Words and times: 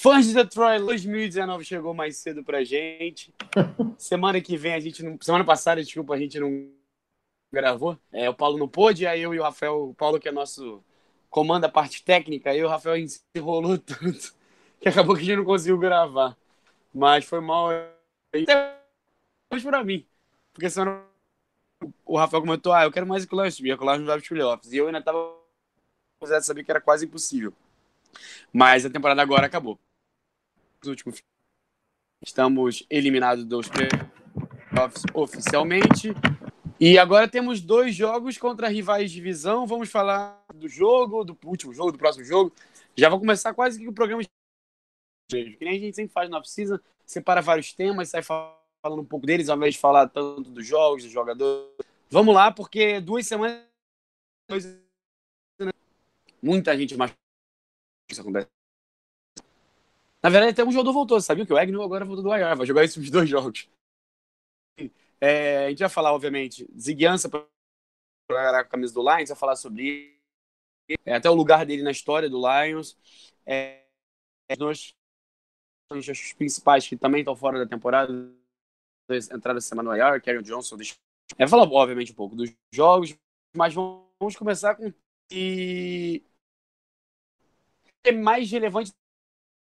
Fãs 0.00 0.26
de 0.26 0.34
Detroit 0.34 0.80
2019 0.84 1.64
chegou 1.64 1.92
mais 1.92 2.16
cedo 2.18 2.44
pra 2.44 2.62
gente. 2.62 3.34
Semana 3.98 4.40
que 4.40 4.56
vem 4.56 4.72
a 4.72 4.78
gente 4.78 5.02
não. 5.02 5.18
Semana 5.20 5.44
passada, 5.44 5.82
desculpa, 5.82 6.14
a 6.14 6.18
gente 6.18 6.38
não 6.38 6.70
gravou. 7.52 7.98
É, 8.12 8.30
o 8.30 8.34
Paulo 8.34 8.56
não 8.58 8.68
pôde, 8.68 9.08
aí 9.08 9.20
eu 9.20 9.34
e 9.34 9.40
o 9.40 9.42
Rafael, 9.42 9.88
o 9.88 9.94
Paulo 9.94 10.20
que 10.20 10.28
é 10.28 10.32
nosso 10.32 10.84
comanda 11.28 11.66
a 11.66 11.70
parte 11.70 12.04
técnica, 12.04 12.50
aí 12.50 12.62
o 12.62 12.68
Rafael 12.68 12.94
enrolou 13.34 13.76
tanto 13.82 14.34
que 14.80 14.88
acabou 14.88 15.16
que 15.16 15.22
a 15.22 15.24
gente 15.24 15.38
não 15.38 15.44
conseguiu 15.44 15.76
gravar. 15.76 16.36
Mas 16.94 17.24
foi 17.24 17.40
mal 17.40 17.70
até 18.32 18.78
hoje 19.52 19.64
pra 19.64 19.82
mim. 19.82 20.06
Porque 20.52 20.70
senão 20.70 21.02
o 22.06 22.16
Rafael 22.16 22.42
comentou, 22.42 22.72
ah, 22.72 22.84
eu 22.84 22.92
quero 22.92 23.06
mais 23.06 23.26
que 23.26 23.34
o 23.34 23.40
Lions 23.40 23.56
subir, 23.56 23.72
o 23.72 23.84
Lions 23.84 23.98
não 23.98 24.06
vai 24.06 24.18
pros 24.18 24.28
playoffs. 24.28 24.72
E 24.72 24.76
eu 24.76 24.86
ainda 24.86 25.02
tava 25.02 25.34
de 26.22 26.46
saber 26.46 26.62
que 26.62 26.70
era 26.70 26.80
quase 26.80 27.04
impossível. 27.04 27.52
Mas 28.52 28.86
a 28.86 28.90
temporada 28.90 29.20
agora 29.20 29.46
acabou. 29.46 29.76
Os 30.82 30.88
últimos 30.88 31.22
estamos 32.22 32.84
eliminados 32.88 33.44
dos 33.44 33.68
playoffs 33.68 35.02
oficialmente. 35.14 36.14
E 36.80 36.96
agora 36.96 37.26
temos 37.26 37.60
dois 37.60 37.94
jogos 37.94 38.38
contra 38.38 38.68
rivais 38.68 39.10
de 39.10 39.16
divisão. 39.16 39.66
Vamos 39.66 39.90
falar 39.90 40.44
do 40.54 40.68
jogo, 40.68 41.24
do 41.24 41.36
último 41.44 41.74
jogo, 41.74 41.90
do 41.90 41.98
próximo 41.98 42.24
jogo. 42.24 42.52
Já 42.96 43.08
vou 43.08 43.18
começar 43.18 43.52
quase 43.52 43.78
que 43.78 43.88
o 43.88 43.92
programa. 43.92 44.22
Que 45.28 45.56
nem 45.60 45.76
a 45.76 45.80
gente 45.80 45.96
sempre 45.96 46.12
faz 46.12 46.30
na 46.30 46.38
oficina, 46.38 46.80
separa 47.04 47.42
vários 47.42 47.72
temas, 47.72 48.08
sai 48.08 48.22
falando 48.22 49.00
um 49.00 49.04
pouco 49.04 49.26
deles, 49.26 49.48
ao 49.48 49.56
invés 49.56 49.74
de 49.74 49.80
falar 49.80 50.08
tanto 50.08 50.50
dos 50.50 50.66
jogos, 50.66 51.02
dos 51.02 51.12
jogadores. 51.12 51.68
Vamos 52.08 52.34
lá, 52.34 52.50
porque 52.50 53.00
duas 53.00 53.26
semanas. 53.26 53.66
Muita 56.40 56.78
gente 56.78 56.96
mais. 56.96 57.12
Acontece. 58.18 58.57
Na 60.28 60.30
verdade, 60.30 60.52
até 60.52 60.62
um 60.62 60.70
jogador 60.70 60.92
voltou, 60.92 61.18
sabia 61.22 61.46
que 61.46 61.52
o 61.54 61.56
Agnew 61.56 61.82
agora 61.82 62.04
voltou 62.04 62.22
do 62.22 62.36
IR, 62.36 62.54
vai 62.54 62.66
jogar 62.66 62.84
esses 62.84 63.10
dois 63.10 63.26
jogos. 63.30 63.66
É, 65.18 65.64
a 65.64 65.70
gente 65.70 65.78
vai 65.78 65.88
falar, 65.88 66.12
obviamente, 66.12 66.68
Ziguiança 66.78 67.30
para 67.30 68.60
a 68.60 68.64
camisa 68.64 68.92
do 68.92 69.00
Lions, 69.00 69.30
vai 69.30 69.38
falar 69.38 69.56
sobre 69.56 70.20
é, 71.06 71.14
até 71.14 71.30
o 71.30 71.34
lugar 71.34 71.64
dele 71.64 71.82
na 71.82 71.90
história 71.90 72.28
do 72.28 72.38
Lions. 72.38 72.94
É, 73.46 73.86
nós, 74.58 74.94
os 75.90 76.32
principais 76.34 76.86
que 76.86 76.94
também 76.94 77.20
estão 77.20 77.34
fora 77.34 77.58
da 77.58 77.66
temporada, 77.66 78.12
entrada 79.32 79.58
essa 79.58 79.68
semana 79.68 79.88
no 79.88 79.96
IR, 79.96 80.20
Kerry 80.20 80.42
Johnson. 80.42 80.76
Deixa... 80.76 80.94
É 81.38 81.48
falar, 81.48 81.62
obviamente, 81.62 82.12
um 82.12 82.16
pouco 82.16 82.36
dos 82.36 82.54
jogos, 82.70 83.16
mas 83.56 83.72
vamos 83.72 84.36
começar 84.36 84.74
com 84.74 84.92
e 85.32 86.22
é 88.04 88.12
mais 88.12 88.50
relevante. 88.50 88.92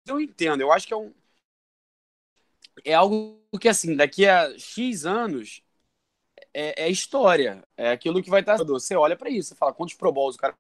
Eu 0.08 0.20
entendo, 0.20 0.62
eu 0.62 0.72
acho 0.72 0.88
que 0.88 0.94
é 0.94 0.98
um. 0.98 1.14
É 2.84 2.94
algo 2.94 3.40
que, 3.60 3.68
assim, 3.68 3.96
daqui 3.96 4.28
a 4.28 4.58
X 4.58 5.06
anos 5.06 5.64
é, 6.54 6.86
é 6.86 6.90
história. 6.90 7.64
É 7.76 7.92
aquilo 7.92 8.22
que 8.22 8.30
vai 8.30 8.42
estar. 8.42 8.58
Você 8.58 8.96
olha 8.96 9.16
para 9.16 9.30
isso, 9.30 9.50
você 9.50 9.56
fala 9.56 9.74
quantos 9.74 9.96
Pro 9.96 10.12
Bowls 10.12 10.36
o 10.36 10.40
cara 10.40 10.56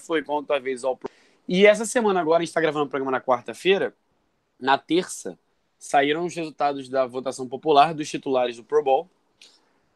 foi, 0.00 0.22
quantas 0.22 0.62
vezes 0.62 0.84
ao 0.84 0.96
Pro. 0.96 1.10
E 1.48 1.66
essa 1.66 1.84
semana 1.84 2.20
agora, 2.20 2.38
a 2.38 2.40
gente 2.40 2.48
está 2.48 2.60
gravando 2.60 2.86
o 2.86 2.88
programa 2.88 3.10
na 3.10 3.20
quarta-feira. 3.20 3.94
Na 4.58 4.78
terça, 4.78 5.38
saíram 5.78 6.24
os 6.24 6.34
resultados 6.34 6.88
da 6.88 7.06
votação 7.06 7.48
popular 7.48 7.94
dos 7.94 8.08
titulares 8.08 8.56
do 8.56 8.64
Pro 8.64 8.82
Bowl. 8.82 9.10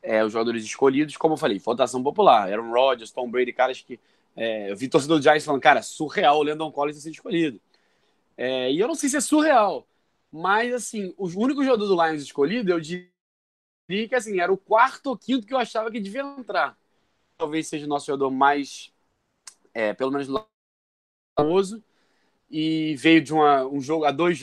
É, 0.03 0.25
os 0.25 0.33
jogadores 0.33 0.65
escolhidos, 0.65 1.17
como 1.17 1.35
eu 1.35 1.39
falei, 1.39 1.59
votação 1.59 2.03
popular. 2.03 2.51
Aaron 2.51 2.71
Rodgers, 2.71 3.11
Tom 3.11 3.31
Brady, 3.31 3.53
caras 3.53 3.81
que 3.81 3.99
é, 4.37 4.71
eu 4.71 4.77
vi 4.77 4.89
torcedor 4.89 5.19
do 5.19 5.23
Giants 5.23 5.45
falando, 5.45 5.63
cara, 5.63 5.83
surreal 5.83 6.39
o 6.39 6.43
Landon 6.43 6.71
Collins 6.71 6.97
ter 6.97 7.03
sido 7.03 7.15
escolhido. 7.15 7.61
É, 8.37 8.71
e 8.71 8.79
eu 8.79 8.87
não 8.87 8.95
sei 8.95 9.09
se 9.09 9.17
é 9.17 9.21
surreal, 9.21 9.89
mas 10.31 10.73
assim, 10.75 11.15
o 11.17 11.27
único 11.27 11.65
jogador 11.65 11.87
do 11.87 11.95
Lions 11.95 12.23
escolhido, 12.23 12.71
eu 12.71 12.81
diria 12.81 13.09
que 14.09 14.15
assim, 14.15 14.41
era 14.41 14.53
o 14.53 14.59
quarto 14.59 15.07
ou 15.07 15.17
quinto 15.17 15.47
que 15.47 15.55
eu 15.55 15.59
achava 15.59 15.91
que 15.91 16.01
devia 16.01 16.23
entrar. 16.23 16.79
Talvez 17.39 17.67
seja 17.69 17.87
o 17.87 17.89
nosso 17.89 18.07
jogador 18.07 18.31
mais, 18.31 18.93
é, 19.73 19.95
pelo 19.95 20.11
menos 20.11 20.29
famoso, 21.39 21.83
e 22.51 22.95
veio 22.97 23.23
de 23.23 23.33
uma, 23.33 23.67
um 23.67 23.81
jogo, 23.81 24.05
a 24.05 24.11
dois 24.11 24.39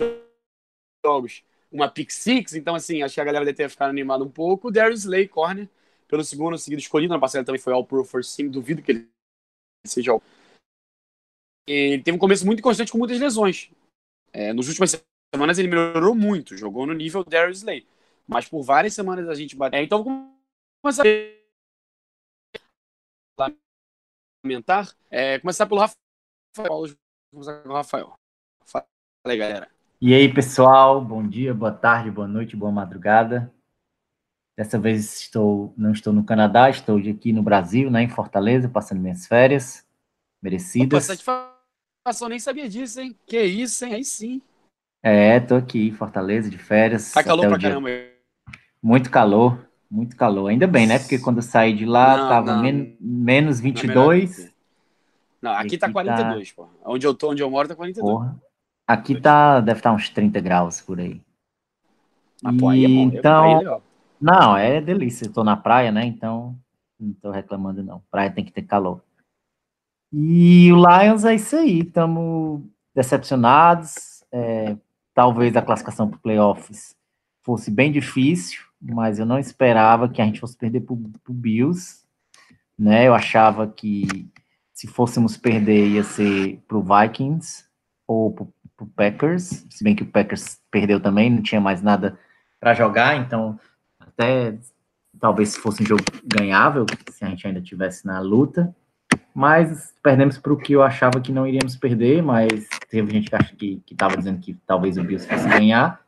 jogos, 1.05 1.43
uma 1.71 1.89
pick 1.89 2.11
six, 2.11 2.53
então 2.55 2.75
assim, 2.75 3.01
acho 3.03 3.15
que 3.15 3.21
a 3.21 3.25
galera 3.25 3.45
deve 3.45 3.57
ter 3.57 3.69
ficado 3.69 3.89
animada 3.89 4.23
um 4.23 4.29
pouco. 4.29 4.71
Darius 4.71 5.01
Slay, 5.01 5.27
corner, 5.27 5.69
pelo 6.07 6.23
segundo 6.23 6.57
seguido 6.57 6.81
escolhido, 6.81 7.13
na 7.13 7.19
passada 7.19 7.45
também 7.45 7.61
foi 7.61 7.73
All 7.73 7.85
Pro 7.85 8.03
First 8.03 8.35
Team, 8.35 8.49
duvido 8.49 8.81
que 8.81 8.91
ele 8.91 9.09
seja 9.85 10.13
ele 11.67 12.03
teve 12.03 12.15
um 12.15 12.19
começo 12.19 12.45
muito 12.45 12.61
constante 12.61 12.91
com 12.91 12.97
muitas 12.97 13.19
lesões. 13.19 13.71
É, 14.33 14.51
nos 14.51 14.67
últimas 14.67 15.01
semanas 15.33 15.59
ele 15.59 15.67
melhorou 15.67 16.15
muito, 16.15 16.57
jogou 16.57 16.85
no 16.85 16.93
nível 16.93 17.23
Darius 17.23 17.59
Slay. 17.59 17.87
Mas 18.27 18.47
por 18.49 18.63
várias 18.63 18.93
semanas 18.93 19.29
a 19.29 19.35
gente 19.35 19.55
bateu. 19.55 19.79
É, 19.79 19.83
então 19.83 20.03
vamos 20.03 20.31
começar 20.81 21.03
a 23.39 23.51
lamentar. 24.43 24.93
É, 25.09 25.39
começar 25.39 25.65
pelo 25.65 25.79
Rafael. 25.79 26.95
Começar 27.31 27.61
com 27.61 27.69
o 27.69 27.73
Rafael. 27.73 28.13
Fala 28.65 28.85
aí, 29.25 29.37
galera. 29.37 29.69
E 30.01 30.13
aí, 30.13 30.33
pessoal, 30.33 30.99
bom 30.99 31.25
dia, 31.25 31.53
boa 31.53 31.71
tarde, 31.71 32.11
boa 32.11 32.27
noite, 32.27 32.57
boa 32.57 32.71
madrugada. 32.71 33.53
Dessa 34.57 34.77
vez 34.77 35.21
estou, 35.21 35.73
não 35.77 35.91
estou 35.91 36.11
no 36.11 36.25
Canadá, 36.25 36.69
estou 36.69 36.97
aqui 36.97 37.31
no 37.31 37.41
Brasil, 37.41 37.89
né, 37.89 38.03
em 38.03 38.09
Fortaleza, 38.09 38.69
passando 38.69 39.01
minhas 39.01 39.25
férias 39.25 39.83
Opa, 41.23 41.52
satisfação, 42.03 42.27
nem 42.29 42.39
sabia 42.39 42.67
disso, 42.69 42.99
hein? 42.99 43.15
Que 43.25 43.41
isso, 43.41 43.85
hein? 43.85 43.93
Aí 43.95 44.03
sim. 44.03 44.41
É, 45.01 45.39
tô 45.39 45.55
aqui 45.55 45.87
em 45.87 45.91
Fortaleza 45.93 46.49
de 46.49 46.57
férias. 46.57 47.11
Tá 47.11 47.23
calor 47.23 47.47
pra 47.47 47.57
dia- 47.57 47.69
caramba. 47.69 47.89
Muito 48.81 49.09
calor, 49.09 49.65
muito 49.89 50.15
calor. 50.15 50.49
Ainda 50.49 50.67
bem, 50.67 50.85
né? 50.85 50.99
Porque 50.99 51.17
quando 51.17 51.37
eu 51.37 51.41
saí 51.43 51.73
de 51.73 51.85
lá, 51.85 52.17
Não, 52.17 52.29
tava 52.29 52.55
não. 52.55 52.61
men- 52.61 52.97
menos 52.99 53.59
Não 53.61 53.67
é 53.67 53.71
22. 53.71 54.53
Não, 55.41 55.51
aqui 55.51 55.77
tá 55.77 55.87
Aqui 55.87 55.93
42, 55.93 56.51
pô. 56.51 56.67
Onde 56.85 57.05
eu 57.07 57.13
tô, 57.13 57.31
onde 57.31 57.41
eu 57.41 57.49
moro, 57.49 57.67
tá 57.67 57.75
42. 57.75 58.13
Porra. 58.13 58.35
Aqui 58.85 59.19
tá, 59.19 59.61
deve 59.61 59.79
estar 59.79 59.93
uns 59.93 60.09
30 60.09 60.39
graus 60.41 60.81
por 60.81 60.99
aí. 60.99 61.21
Mas, 62.41 62.57
pô, 62.57 62.69
aí 62.69 62.83
é 62.83 62.87
bom. 62.87 63.03
Então- 63.17 63.61
é. 63.77 63.81
Não, 64.19 64.55
é 64.57 64.79
delícia. 64.81 65.25
Eu 65.25 65.33
tô 65.33 65.43
na 65.43 65.55
praia, 65.57 65.91
né? 65.91 66.05
Então, 66.05 66.57
não 66.99 67.13
tô 67.13 67.29
reclamando, 67.31 67.83
não. 67.83 68.01
Praia 68.09 68.31
tem 68.31 68.43
que 68.43 68.51
ter 68.53 68.61
calor. 68.61 69.01
E 70.15 70.71
o 70.71 70.75
Lions 70.75 71.25
é 71.25 71.33
isso 71.33 71.55
aí. 71.55 71.79
Estamos 71.79 72.61
decepcionados. 72.93 74.23
É, 74.31 74.77
talvez 75.11 75.55
a 75.55 75.61
classificação 75.61 76.07
para 76.07 76.19
playoffs 76.19 76.95
fosse 77.43 77.71
bem 77.71 77.91
difícil, 77.91 78.61
mas 78.79 79.17
eu 79.17 79.25
não 79.25 79.39
esperava 79.39 80.07
que 80.07 80.21
a 80.21 80.25
gente 80.25 80.39
fosse 80.39 80.55
perder 80.55 80.81
para 80.81 80.93
o 80.93 81.33
Bills. 81.33 82.03
Né? 82.77 83.07
Eu 83.07 83.15
achava 83.15 83.65
que 83.67 84.29
se 84.71 84.87
fôssemos 84.87 85.35
perder 85.35 85.87
ia 85.87 86.03
ser 86.03 86.61
para 86.67 86.77
o 86.77 86.83
Vikings 86.83 87.65
ou 88.07 88.31
para 88.31 88.45
o 88.81 88.87
Packers. 88.95 89.65
Se 89.69 89.83
bem 89.83 89.95
que 89.95 90.03
o 90.03 90.11
Packers 90.11 90.59
perdeu 90.69 90.99
também, 90.99 91.29
não 91.29 91.41
tinha 91.41 91.61
mais 91.61 91.81
nada 91.81 92.19
para 92.59 92.73
jogar, 92.73 93.17
então 93.17 93.59
até 93.99 94.57
talvez 95.19 95.49
se 95.49 95.59
fosse 95.59 95.83
um 95.83 95.85
jogo 95.85 96.03
ganhável, 96.23 96.85
se 97.11 97.25
a 97.25 97.29
gente 97.29 97.45
ainda 97.45 97.61
tivesse 97.61 98.05
na 98.05 98.19
luta, 98.19 98.73
mas 99.33 99.93
perdemos 100.03 100.37
para 100.37 100.53
o 100.53 100.57
que 100.57 100.73
eu 100.73 100.83
achava 100.83 101.19
que 101.19 101.31
não 101.31 101.47
iríamos 101.47 101.75
perder, 101.75 102.21
mas 102.21 102.67
teve 102.89 103.11
gente 103.11 103.29
que 103.29 103.35
acha 103.35 103.55
que 103.55 103.81
estava 103.89 104.15
dizendo 104.15 104.39
que 104.39 104.53
talvez 104.67 104.97
o 104.97 105.03
Bills 105.03 105.27
fosse 105.27 105.47
ganhar, 105.47 106.01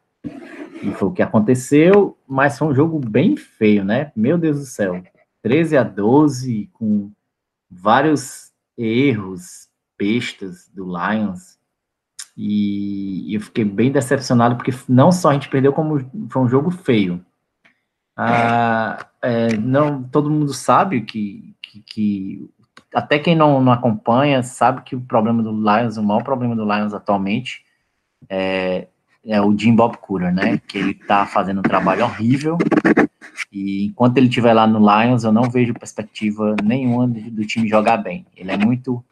e 0.81 0.92
foi 0.92 1.07
o 1.07 1.12
que 1.12 1.22
aconteceu, 1.22 2.18
mas 2.27 2.57
foi 2.57 2.68
um 2.68 2.75
jogo 2.75 3.00
bem 3.00 3.36
feio, 3.36 3.83
né? 3.83 4.12
Meu 4.16 4.38
Deus 4.38 4.60
do 4.60 4.66
céu, 4.66 5.04
13 5.42 5.77
a 5.77 5.83
12, 5.83 6.69
com 6.74 7.12
vários 7.69 8.51
erros, 8.77 9.69
bestas 9.98 10.69
do 10.74 10.86
Lions, 10.86 11.57
e 12.38 13.33
eu 13.33 13.39
fiquei 13.39 13.63
bem 13.63 13.92
decepcionado, 13.92 14.56
porque 14.56 14.74
não 14.89 15.12
só 15.12 15.30
a 15.30 15.33
gente 15.33 15.50
perdeu, 15.50 15.72
como 15.72 16.00
foi 16.30 16.42
um 16.42 16.50
jogo 16.50 16.69
feio. 16.69 17.25
Ah, 18.18 19.07
é, 19.22 19.56
não, 19.57 20.04
todo 20.04 20.30
mundo 20.30 20.54
sabe 20.54 21.01
que, 21.01 21.56
que, 21.62 21.81
que 21.81 22.50
até 22.96 23.20
quem 23.20 23.36
não, 23.36 23.62
não 23.62 23.74
acompanha 23.74 24.42
sabe 24.42 24.82
que 24.82 24.96
o 24.96 25.02
problema 25.02 25.44
do 25.44 25.52
Lions, 25.52 25.98
o 25.98 26.04
maior 26.04 26.24
problema 26.24 26.56
do 26.56 26.64
Lions 26.64 26.94
atualmente 26.94 27.66
é, 28.30 28.88
é 29.26 29.42
o 29.42 29.56
Jim 29.58 29.76
Bob 29.76 29.98
Cooter, 29.98 30.34
né? 30.34 30.58
Que 30.66 30.78
ele 30.78 30.94
tá 30.94 31.26
fazendo 31.26 31.60
um 31.60 31.64
trabalho 31.64 32.06
horrível. 32.06 32.58
E 33.52 33.86
enquanto 33.86 34.18
ele 34.18 34.28
estiver 34.28 34.54
lá 34.54 34.66
no 34.66 34.80
Lions, 34.80 35.26
eu 35.26 35.32
não 35.34 35.50
vejo 35.50 35.74
perspectiva 35.74 36.56
nenhuma 36.64 37.06
do, 37.06 37.20
do 37.32 37.46
time 37.46 37.68
jogar 37.68 37.98
bem. 37.98 38.26
Ele 38.36 38.52
é 38.52 38.58
muito 38.58 39.04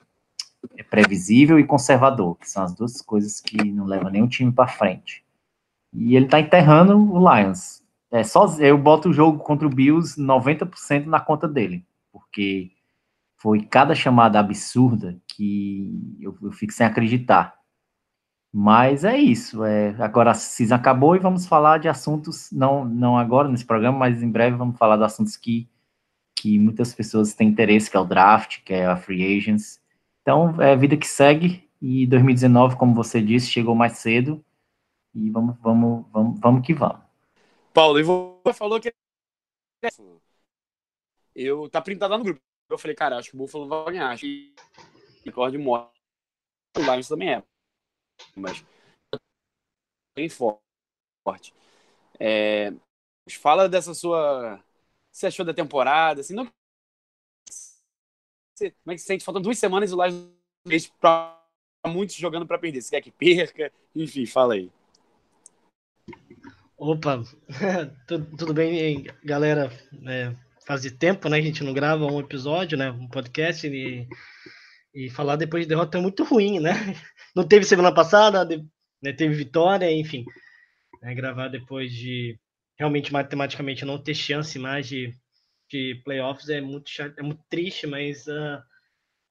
previsível 0.89 1.59
e 1.59 1.65
conservador, 1.65 2.37
que 2.37 2.49
são 2.49 2.63
as 2.63 2.73
duas 2.73 3.01
coisas 3.01 3.41
que 3.41 3.57
não 3.69 3.85
levam 3.85 4.09
nenhum 4.09 4.27
time 4.27 4.51
para 4.51 4.65
frente. 4.65 5.25
E 5.93 6.15
ele 6.15 6.27
tá 6.27 6.39
enterrando 6.39 6.97
o 6.97 7.19
Lions. 7.19 7.83
É 8.09 8.23
só 8.23 8.45
eu 8.59 8.77
boto 8.77 9.09
o 9.09 9.13
jogo 9.13 9.39
contra 9.39 9.67
o 9.67 9.69
Bills 9.69 10.21
90% 10.21 11.05
na 11.05 11.19
conta 11.19 11.47
dele, 11.49 11.83
porque 12.13 12.71
foi 13.43 13.61
cada 13.61 13.93
chamada 13.93 14.39
absurda 14.39 15.19
que 15.27 16.17
eu, 16.21 16.33
eu 16.41 16.51
fico 16.53 16.71
sem 16.71 16.87
acreditar. 16.87 17.59
Mas 18.53 19.03
é 19.03 19.17
isso. 19.17 19.65
É, 19.65 19.89
agora 20.01 20.31
a 20.31 20.33
season 20.33 20.75
acabou 20.75 21.13
e 21.13 21.19
vamos 21.19 21.45
falar 21.45 21.77
de 21.77 21.89
assuntos, 21.89 22.49
não, 22.53 22.85
não 22.85 23.17
agora 23.17 23.49
nesse 23.49 23.65
programa, 23.65 23.97
mas 23.97 24.23
em 24.23 24.31
breve 24.31 24.55
vamos 24.55 24.77
falar 24.77 24.95
de 24.95 25.03
assuntos 25.03 25.35
que, 25.35 25.67
que 26.33 26.57
muitas 26.57 26.93
pessoas 26.93 27.33
têm 27.33 27.49
interesse, 27.49 27.91
que 27.91 27.97
é 27.97 27.99
o 27.99 28.05
draft, 28.05 28.63
que 28.63 28.73
é 28.73 28.85
a 28.85 28.95
free 28.95 29.37
agents. 29.37 29.81
Então, 30.21 30.61
é 30.61 30.71
a 30.71 30.77
vida 30.77 30.95
que 30.95 31.05
segue. 31.05 31.69
E 31.81 32.07
2019, 32.07 32.77
como 32.77 32.95
você 32.95 33.21
disse, 33.21 33.51
chegou 33.51 33.75
mais 33.75 33.97
cedo. 33.97 34.41
E 35.13 35.29
vamos, 35.29 35.57
vamos, 35.59 36.05
vamos, 36.13 36.39
vamos 36.39 36.65
que 36.65 36.73
vamos. 36.73 37.01
Paulo, 37.73 37.99
e 37.99 38.03
você 38.03 38.53
falou 38.53 38.79
que 38.79 38.93
eu 41.35 41.69
tá 41.69 41.81
printado 41.81 42.13
lá 42.13 42.17
no 42.17 42.23
grupo. 42.23 42.52
Eu 42.69 42.77
falei, 42.77 42.95
cara, 42.95 43.17
acho 43.17 43.29
que 43.29 43.35
o 43.35 43.39
Buffalo 43.39 43.67
vai 43.67 43.93
ganhar. 43.93 44.09
Acho 44.09 44.23
que 44.23 44.55
recorde 45.25 45.57
morte. 45.57 45.93
O 46.77 46.81
Lions 46.81 47.07
também 47.07 47.33
é 47.33 47.43
mas 48.35 48.65
bem 50.15 50.29
forte. 50.29 51.53
É, 52.19 52.71
fala 53.29 53.67
dessa 53.67 53.93
sua. 53.93 54.63
Você 55.11 55.27
achou 55.27 55.45
da 55.45 55.53
temporada? 55.53 56.21
Assim, 56.21 56.33
não... 56.33 56.45
Como 58.57 58.91
é 58.91 58.93
que 58.93 58.99
se 58.99 59.07
sente? 59.07 59.23
Faltam 59.23 59.41
duas 59.41 59.57
semanas 59.57 59.91
e 59.91 59.95
o 59.95 60.03
Lions 60.03 60.87
para 60.99 61.39
muitos 61.87 62.15
jogando 62.15 62.47
para 62.47 62.59
perder. 62.59 62.81
Você 62.81 62.91
quer 62.91 63.01
que 63.01 63.11
perca? 63.11 63.71
Enfim, 63.95 64.25
fala 64.25 64.53
aí. 64.53 64.71
Opa, 66.77 67.23
tudo 68.37 68.53
bem, 68.53 69.05
galera? 69.23 69.71
É, 70.05 70.35
faz 70.65 70.83
tempo, 70.93 71.29
né? 71.29 71.37
A 71.37 71.41
gente 71.41 71.63
não 71.63 71.73
grava 71.73 72.05
um 72.05 72.19
episódio, 72.19 72.77
né? 72.77 72.91
Um 72.91 73.07
podcast 73.07 73.67
e, 73.67 74.07
e 74.93 75.09
falar 75.09 75.35
depois 75.35 75.63
de 75.63 75.69
derrota 75.69 75.97
é 75.97 76.01
muito 76.01 76.23
ruim, 76.23 76.59
né? 76.59 76.71
não 77.35 77.47
teve 77.47 77.65
semana 77.65 77.93
passada, 77.93 78.45
né, 79.01 79.11
teve 79.11 79.33
vitória, 79.33 79.91
enfim. 79.91 80.25
Né, 81.01 81.13
gravar 81.13 81.49
depois 81.49 81.91
de 81.91 82.39
realmente 82.77 83.11
matematicamente 83.11 83.85
não 83.85 84.01
ter 84.01 84.15
chance 84.15 84.57
mais 84.57 84.87
de, 84.87 85.13
de 85.69 86.01
playoffs 86.03 86.49
é 86.49 86.61
muito, 86.61 86.89
chato, 86.89 87.17
é 87.19 87.23
muito 87.23 87.43
triste, 87.49 87.85
mas 87.85 88.25
uh, 88.27 88.61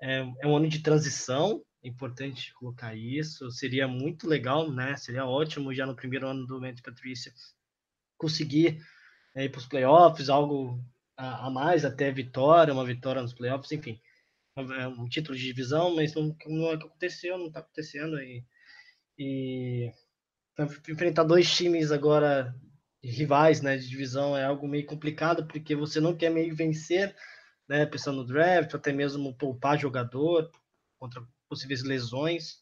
é, 0.00 0.19
é, 0.40 0.46
um 0.46 0.56
ano 0.56 0.69
de 0.69 0.81
transição, 0.81 1.62
é 1.82 1.88
importante 1.88 2.52
colocar 2.55 2.94
isso. 2.94 3.50
Seria 3.50 3.88
muito 3.88 4.29
legal, 4.29 4.70
né? 4.70 4.96
Seria 4.96 5.26
ótimo 5.26 5.75
já 5.75 5.87
no 5.87 5.96
primeiro 5.96 6.29
ano 6.29 6.46
do 6.46 6.61
Matt 6.61 6.81
Patrícia 6.82 7.32
conseguir 8.17 8.81
é, 9.34 9.44
ir 9.44 9.49
para 9.49 9.58
os 9.58 9.67
playoffs, 9.67 10.29
algo 10.29 10.81
a, 11.17 11.47
a, 11.47 11.50
mais, 11.50 11.85
até 11.85 12.11
vitória, 12.11 12.73
uma 12.73 12.85
vitória 12.85 13.23
nos 13.23 13.35
playoffs, 13.35 13.73
enfim. 13.73 14.00
É 14.56 14.87
um 14.87 15.09
título 15.09 15.37
de 15.37 15.44
divisão, 15.44 15.94
mas 15.94 16.14
não, 16.14 16.37
não 16.47 16.70
é 16.70 16.75
aconteceu, 16.75 17.38
não 17.38 17.47
está 17.47 17.61
acontecendo. 17.61 18.20
E, 18.20 18.44
e 19.19 19.93
enfrentar 20.88 21.25
dois 21.25 21.55
times 21.55 21.91
agora 21.91 22.55
rivais 23.03 23.61
né, 23.61 23.76
de 23.76 23.88
divisão 23.88 24.37
é 24.37 24.44
algo 24.44 24.69
meio 24.69 24.87
complicado, 24.87 25.47
porque 25.47 25.75
você 25.75 26.00
não 26.00 26.17
quer 26.17 26.31
meio 26.31 26.55
vencer, 26.55 27.15
né, 27.69 27.85
pensando 27.87 28.19
no 28.19 28.26
draft, 28.26 28.75
até 28.75 28.93
mesmo 28.93 29.35
poupar 29.37 29.79
jogador 29.79 30.50
contra 30.99 31.23
possíveis 31.49 31.82
lesões. 31.82 32.62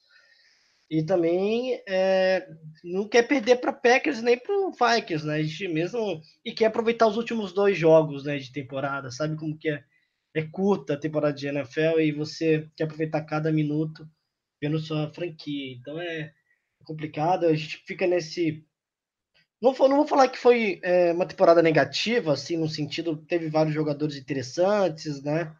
E 0.90 1.04
também 1.04 1.80
é, 1.88 2.48
não 2.82 3.08
quer 3.08 3.22
perder 3.22 3.56
para 3.60 3.72
Packers 3.72 4.20
nem 4.20 4.36
para 4.36 4.96
Vikings, 4.96 5.24
né? 5.24 5.36
A 5.36 5.42
gente 5.42 5.68
mesmo 5.68 6.20
e 6.44 6.52
quer 6.52 6.66
aproveitar 6.66 7.06
os 7.06 7.16
últimos 7.16 7.52
dois 7.52 7.78
jogos, 7.78 8.24
né, 8.24 8.38
de 8.38 8.52
temporada. 8.52 9.10
Sabe 9.10 9.36
como 9.36 9.56
que 9.56 9.68
é? 9.70 9.84
é 10.34 10.42
curta 10.42 10.94
a 10.94 11.00
temporada 11.00 11.34
de 11.34 11.46
NFL 11.46 12.00
e 12.00 12.12
você 12.12 12.68
quer 12.76 12.84
aproveitar 12.84 13.22
cada 13.22 13.52
minuto 13.52 14.08
vendo 14.60 14.78
sua 14.78 15.12
franquia. 15.12 15.72
Então 15.74 16.00
é 16.00 16.32
complicado, 16.84 17.46
a 17.46 17.54
gente 17.54 17.78
fica 17.86 18.06
nesse. 18.06 18.64
Não 19.62 19.72
vou, 19.72 19.88
não 19.88 19.96
vou 19.96 20.06
falar 20.06 20.28
que 20.28 20.38
foi 20.38 20.80
é, 20.82 21.12
uma 21.12 21.26
temporada 21.26 21.62
negativa, 21.62 22.32
assim, 22.32 22.56
no 22.56 22.68
sentido, 22.68 23.16
teve 23.16 23.48
vários 23.48 23.74
jogadores 23.74 24.16
interessantes, 24.16 25.22
né? 25.22 25.54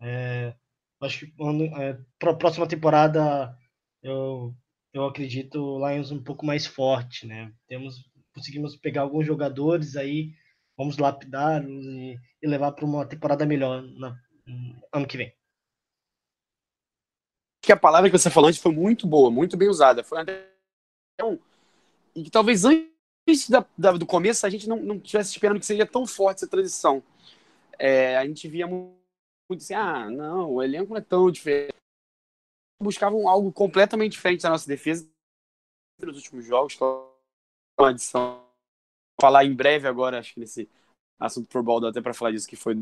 É, 0.00 0.54
acho 1.00 1.26
que 1.26 1.32
é, 1.80 1.96
para 2.18 2.32
a 2.32 2.36
próxima 2.36 2.66
temporada 2.66 3.56
eu, 4.02 4.54
eu 4.98 5.06
acredito 5.06 5.60
o 5.60 5.88
Lions 5.88 6.10
um 6.10 6.22
pouco 6.22 6.44
mais 6.44 6.66
forte, 6.66 7.26
né? 7.26 7.52
Temos, 7.68 8.04
conseguimos 8.34 8.76
pegar 8.76 9.02
alguns 9.02 9.26
jogadores 9.26 9.96
aí 9.96 10.32
vamos 10.76 10.98
lapidá-los 10.98 11.84
e, 11.86 12.20
e, 12.42 12.46
levar 12.46 12.72
para 12.72 12.84
uma 12.84 13.06
temporada 13.06 13.46
melhor 13.46 13.82
no 13.82 14.14
ano 14.92 15.06
que 15.06 15.16
vem. 15.16 15.34
Que 17.62 17.72
a 17.72 17.76
palavra 17.76 18.10
que 18.10 18.16
você 18.16 18.30
falou 18.30 18.48
antes 18.48 18.60
foi 18.60 18.72
muito 18.72 19.06
boa, 19.06 19.30
muito 19.30 19.56
bem 19.56 19.68
usada. 19.68 20.04
Foi 20.04 20.20
até 20.20 20.46
um, 21.22 21.38
e 22.14 22.24
que 22.24 22.30
talvez 22.30 22.64
antes 22.64 23.48
da, 23.48 23.64
da, 23.76 23.92
do 23.92 24.06
começo 24.06 24.46
a 24.46 24.50
gente 24.50 24.68
não, 24.68 24.76
não 24.76 25.00
tivesse 25.00 25.30
esperando 25.30 25.58
que 25.58 25.66
seja 25.66 25.86
tão 25.86 26.06
forte 26.06 26.38
essa 26.38 26.48
transição. 26.48 27.02
É, 27.78 28.16
a 28.16 28.26
gente 28.26 28.46
via 28.46 28.66
muito, 28.66 28.94
muito 29.48 29.62
assim, 29.62 29.74
ah, 29.74 30.08
não, 30.10 30.52
o 30.52 30.62
elenco 30.62 30.90
não 30.90 30.98
é 30.98 31.00
tão 31.00 31.30
diferente. 31.30 31.74
Buscavam 32.80 33.28
algo 33.28 33.52
completamente 33.52 34.12
diferente 34.12 34.42
da 34.42 34.50
nossa 34.50 34.66
defesa 34.66 35.08
nos 36.00 36.16
últimos 36.16 36.44
jogos, 36.44 36.76
uma 37.78 37.88
adição 37.88 38.44
falar 39.18 39.44
em 39.46 39.54
breve 39.54 39.88
agora, 39.88 40.18
acho 40.18 40.34
que 40.34 40.40
nesse 40.40 40.68
assunto 41.18 41.48
Pro 41.48 41.62
Bowl 41.62 41.80
dá 41.80 41.88
até 41.88 42.02
para 42.02 42.12
falar 42.12 42.32
disso, 42.32 42.46
que 42.46 42.56
foi 42.56 42.74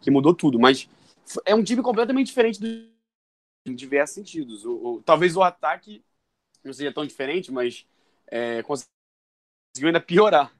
que 0.00 0.10
mudou 0.10 0.34
tudo, 0.34 0.58
mas 0.58 0.88
é 1.44 1.54
um 1.54 1.62
time 1.62 1.82
completamente 1.82 2.28
diferente 2.28 2.58
do 2.58 2.92
em 3.64 3.74
diversos 3.74 4.14
sentidos. 4.14 4.64
O, 4.64 4.72
o, 4.74 5.02
talvez 5.02 5.36
o 5.36 5.42
ataque 5.42 6.04
não 6.64 6.72
seja 6.72 6.92
tão 6.92 7.06
diferente, 7.06 7.52
mas 7.52 7.86
é, 8.26 8.62
conseguiu 8.62 8.90
ainda 9.86 10.00
piorar. 10.00 10.54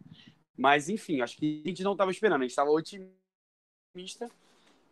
Mas, 0.57 0.89
enfim, 0.89 1.21
acho 1.21 1.37
que 1.37 1.63
a 1.65 1.69
gente 1.69 1.83
não 1.83 1.93
estava 1.93 2.11
esperando. 2.11 2.41
A 2.41 2.45
gente 2.45 2.51
estava 2.51 2.71
otimista, 2.71 4.31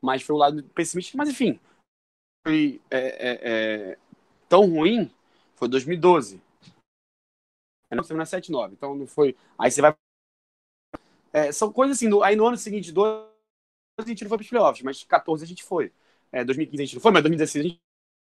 mas 0.00 0.22
foi 0.22 0.34
o 0.34 0.38
lado 0.38 0.62
pessimista. 0.74 1.16
Mas, 1.16 1.28
enfim, 1.28 1.60
foi 2.46 2.80
é, 2.90 2.98
é, 2.98 3.38
é 3.42 3.98
tão 4.48 4.66
ruim. 4.68 5.10
Foi 5.56 5.68
2012. 5.68 6.40
Não, 7.90 8.04
terminou 8.04 8.26
7-9. 8.26 8.72
Então 8.72 8.94
não 8.94 9.06
foi. 9.06 9.36
Aí 9.58 9.70
você 9.70 9.80
vai. 9.80 9.94
É, 11.32 11.52
são 11.52 11.72
coisas 11.72 11.96
assim. 11.96 12.08
No... 12.08 12.22
Aí 12.22 12.36
no 12.36 12.46
ano 12.46 12.56
seguinte, 12.56 12.92
12, 12.92 13.28
a 13.98 14.02
gente 14.06 14.22
não 14.22 14.28
foi 14.28 14.38
para 14.38 14.44
os 14.44 14.50
playoffs, 14.50 14.82
mas 14.82 15.04
14 15.04 15.44
a 15.44 15.46
gente 15.46 15.64
foi. 15.64 15.92
É, 16.32 16.44
2015 16.44 16.82
a 16.82 16.86
gente 16.86 16.94
não 16.94 17.02
foi, 17.02 17.12
mas 17.12 17.22
2016 17.22 17.64
a 17.64 17.68
gente 17.68 17.80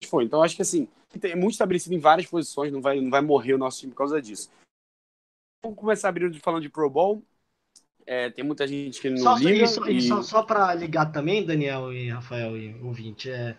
foi. 0.09 0.23
Então 0.23 0.41
acho 0.41 0.55
que 0.55 0.61
assim, 0.61 0.87
é 1.21 1.35
muito 1.35 1.53
estabelecido 1.53 1.93
em 1.93 1.99
várias 1.99 2.27
posições, 2.27 2.71
não 2.71 2.81
vai, 2.81 2.99
não 2.99 3.09
vai 3.09 3.21
morrer 3.21 3.53
o 3.53 3.57
nosso 3.57 3.79
time 3.79 3.91
por 3.91 3.97
causa 3.97 4.21
disso. 4.21 4.49
Vamos 5.63 5.77
começar 5.77 6.07
abrindo 6.07 6.39
falando 6.39 6.61
de 6.61 6.69
Pro 6.69 6.89
Bowl. 6.89 7.21
É, 8.05 8.29
tem 8.29 8.43
muita 8.43 8.65
gente 8.65 8.99
que 9.01 9.09
não 9.09 9.17
só, 9.17 9.37
liga. 9.37 9.65
Isso, 9.65 9.87
e... 9.89 10.01
Só, 10.01 10.21
só 10.23 10.43
para 10.43 10.73
ligar 10.73 11.11
também, 11.11 11.45
Daniel 11.45 11.93
e 11.93 12.09
Rafael 12.09 12.57
e 12.57 12.73
ouvinte, 12.81 13.29
é, 13.29 13.55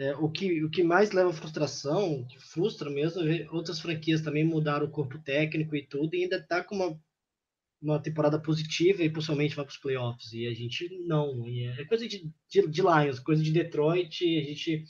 é, 0.00 0.16
o, 0.16 0.30
que, 0.30 0.64
o 0.64 0.70
que 0.70 0.82
mais 0.82 1.12
leva 1.12 1.28
à 1.28 1.32
frustração, 1.32 2.24
que 2.24 2.40
frustra 2.40 2.88
mesmo, 2.88 3.20
é 3.20 3.46
outras 3.50 3.78
franquias 3.78 4.22
também 4.22 4.42
mudaram 4.42 4.86
o 4.86 4.90
corpo 4.90 5.18
técnico 5.18 5.76
e 5.76 5.86
tudo, 5.86 6.14
e 6.14 6.22
ainda 6.22 6.42
tá 6.42 6.64
com 6.64 6.74
uma, 6.74 6.98
uma 7.82 8.02
temporada 8.02 8.40
positiva 8.40 9.02
e 9.02 9.10
possivelmente 9.10 9.54
vai 9.54 9.62
para 9.62 9.72
os 9.72 9.76
playoffs. 9.76 10.32
E 10.32 10.46
a 10.46 10.54
gente 10.54 10.88
não. 11.06 11.44
é 11.46 11.84
coisa 11.84 12.08
de, 12.08 12.32
de, 12.48 12.66
de, 12.66 12.80
Lions, 12.80 13.18
coisa 13.18 13.42
de 13.42 13.52
Detroit, 13.52 14.24
a 14.24 14.44
gente 14.44 14.84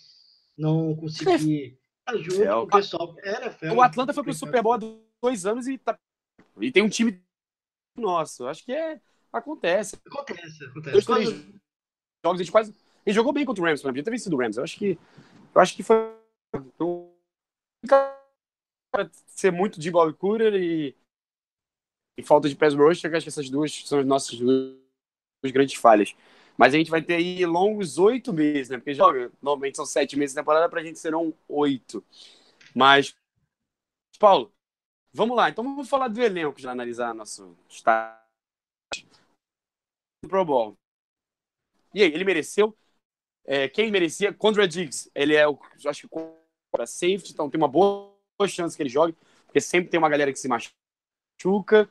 não 0.57 0.95
conseguir 0.95 1.77
estar 1.99 2.17
junto 2.17 2.45
com 2.45 2.61
o 2.61 2.69
pessoal. 2.69 3.17
Era, 3.25 3.75
o 3.75 3.83
Atlanta 3.83 4.15
foi 4.15 4.23
para 4.23 4.31
o 4.31 4.35
Super 4.35 4.63
Bowl 4.63 4.75
há 4.75 4.79
dois 5.21 5.45
anos 5.45 5.67
e, 5.67 5.77
tá, 5.77 5.99
e 6.61 6.71
tem 6.71 6.85
um 6.85 6.89
time 6.89 7.21
nosso. 7.97 8.47
Acho 8.47 8.65
que 8.65 8.73
é. 8.73 9.01
Acontece. 9.33 9.97
Acontece, 10.07 10.65
acontece. 10.65 10.93
Dois, 10.93 11.05
três 11.05 11.29
jogos, 12.25 12.41
a 12.41 12.43
gente 12.45 12.53
quase 12.53 12.90
ele 13.05 13.15
jogou 13.15 13.33
bem 13.33 13.45
contra 13.45 13.63
o 13.63 13.67
Rams, 13.67 13.83
podia 13.83 14.03
ter 14.03 14.11
vencido 14.11 14.37
o 14.37 14.39
Rams. 14.39 14.57
Eu 14.57 14.65
acho 14.65 14.79
que, 14.79 14.99
eu 15.55 15.61
acho 15.61 15.75
que 15.75 15.83
foi. 15.83 16.15
ser 19.27 19.51
muito 19.51 19.81
de 19.81 19.91
Bob 19.91 20.13
Cooler 20.15 20.55
e, 20.55 20.95
e 22.17 22.23
falta 22.23 22.49
de 22.49 22.57
pass 22.57 22.75
rush, 22.75 23.05
acho 23.05 23.11
que 23.11 23.29
essas 23.29 23.49
duas 23.49 23.73
são 23.87 24.01
as 24.01 24.07
nossas 24.07 24.39
duas, 24.39 24.77
grandes 25.45 25.75
falhas. 25.75 26.15
Mas 26.57 26.75
a 26.75 26.77
gente 26.77 26.91
vai 26.91 27.01
ter 27.01 27.15
aí 27.15 27.47
longos 27.47 27.97
oito 27.97 28.35
meses, 28.35 28.69
né? 28.69 28.77
Porque 28.77 28.93
joga, 28.93 29.33
normalmente 29.41 29.77
são 29.77 29.87
sete 29.87 30.17
meses 30.17 30.35
de 30.35 30.41
temporada, 30.41 30.69
pra 30.69 30.83
gente 30.83 30.99
serão 30.99 31.33
oito. 31.49 32.05
Mas, 32.75 33.17
Paulo, 34.19 34.53
vamos 35.13 35.37
lá. 35.37 35.49
Então 35.49 35.65
vamos 35.65 35.89
falar 35.89 36.09
do 36.09 36.21
elenco, 36.21 36.61
já 36.61 36.71
analisar 36.71 37.15
nosso 37.15 37.57
estado 37.67 38.21
do 40.23 40.29
Pro 40.29 40.45
Bowl. 40.45 40.77
E 41.95 42.03
aí, 42.03 42.13
ele 42.13 42.25
mereceu? 42.25 42.77
É, 43.53 43.69
quem 43.69 43.91
merecia? 43.91 44.33
Condra 44.33 44.69
Diggs. 44.69 45.11
Ele 45.13 45.35
é, 45.35 45.49
o, 45.49 45.59
acho 45.85 46.07
que, 46.07 46.17
para 46.71 46.87
safety, 46.87 47.33
então 47.33 47.51
tem 47.51 47.61
uma 47.61 47.67
boa 47.67 48.15
chance 48.47 48.77
que 48.77 48.83
ele 48.85 48.89
jogue, 48.89 49.13
porque 49.45 49.61
sempre 49.61 49.91
tem 49.91 49.99
uma 49.99 50.09
galera 50.09 50.33
que 50.33 50.39
se 50.39 50.47
machuca. 50.47 51.91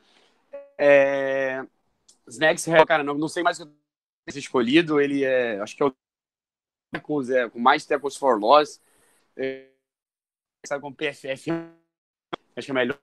É, 0.78 1.62
Snacks, 2.26 2.66
cara, 2.88 3.04
não, 3.04 3.14
não 3.16 3.28
sei 3.28 3.44
mais 3.44 3.60
o 3.60 3.66
que 3.66 3.74
eu 4.34 4.40
escolhido. 4.40 5.02
Ele 5.02 5.26
é, 5.26 5.60
acho 5.60 5.76
que 5.76 5.84
é 5.84 5.86
o 5.88 5.94
é, 7.30 7.50
com 7.50 7.60
mais 7.60 7.86
tackles 7.86 8.16
for 8.16 8.40
loss. 8.40 8.82
É, 9.36 9.70
sabe 10.66 10.82
com 10.82 10.94
PFF, 10.94 11.52
acho 12.56 12.66
que 12.68 12.72
é 12.72 12.74
melhor 12.74 12.98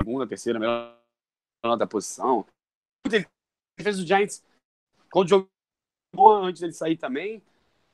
segunda, 0.00 0.26
terceira, 0.26 0.58
melhor 0.58 0.96
da 1.76 1.86
posição. 1.86 2.46
Ele 3.04 3.26
fez 3.82 3.98
o 3.98 4.06
Giants 4.06 4.42
quando 5.12 5.28
jogou 5.28 6.36
antes 6.42 6.62
dele 6.62 6.72
sair 6.72 6.96
também. 6.96 7.42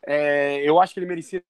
É, 0.06 0.62
eu 0.62 0.80
acho 0.80 0.94
que 0.94 1.00
ele 1.00 1.06
merecia 1.06 1.42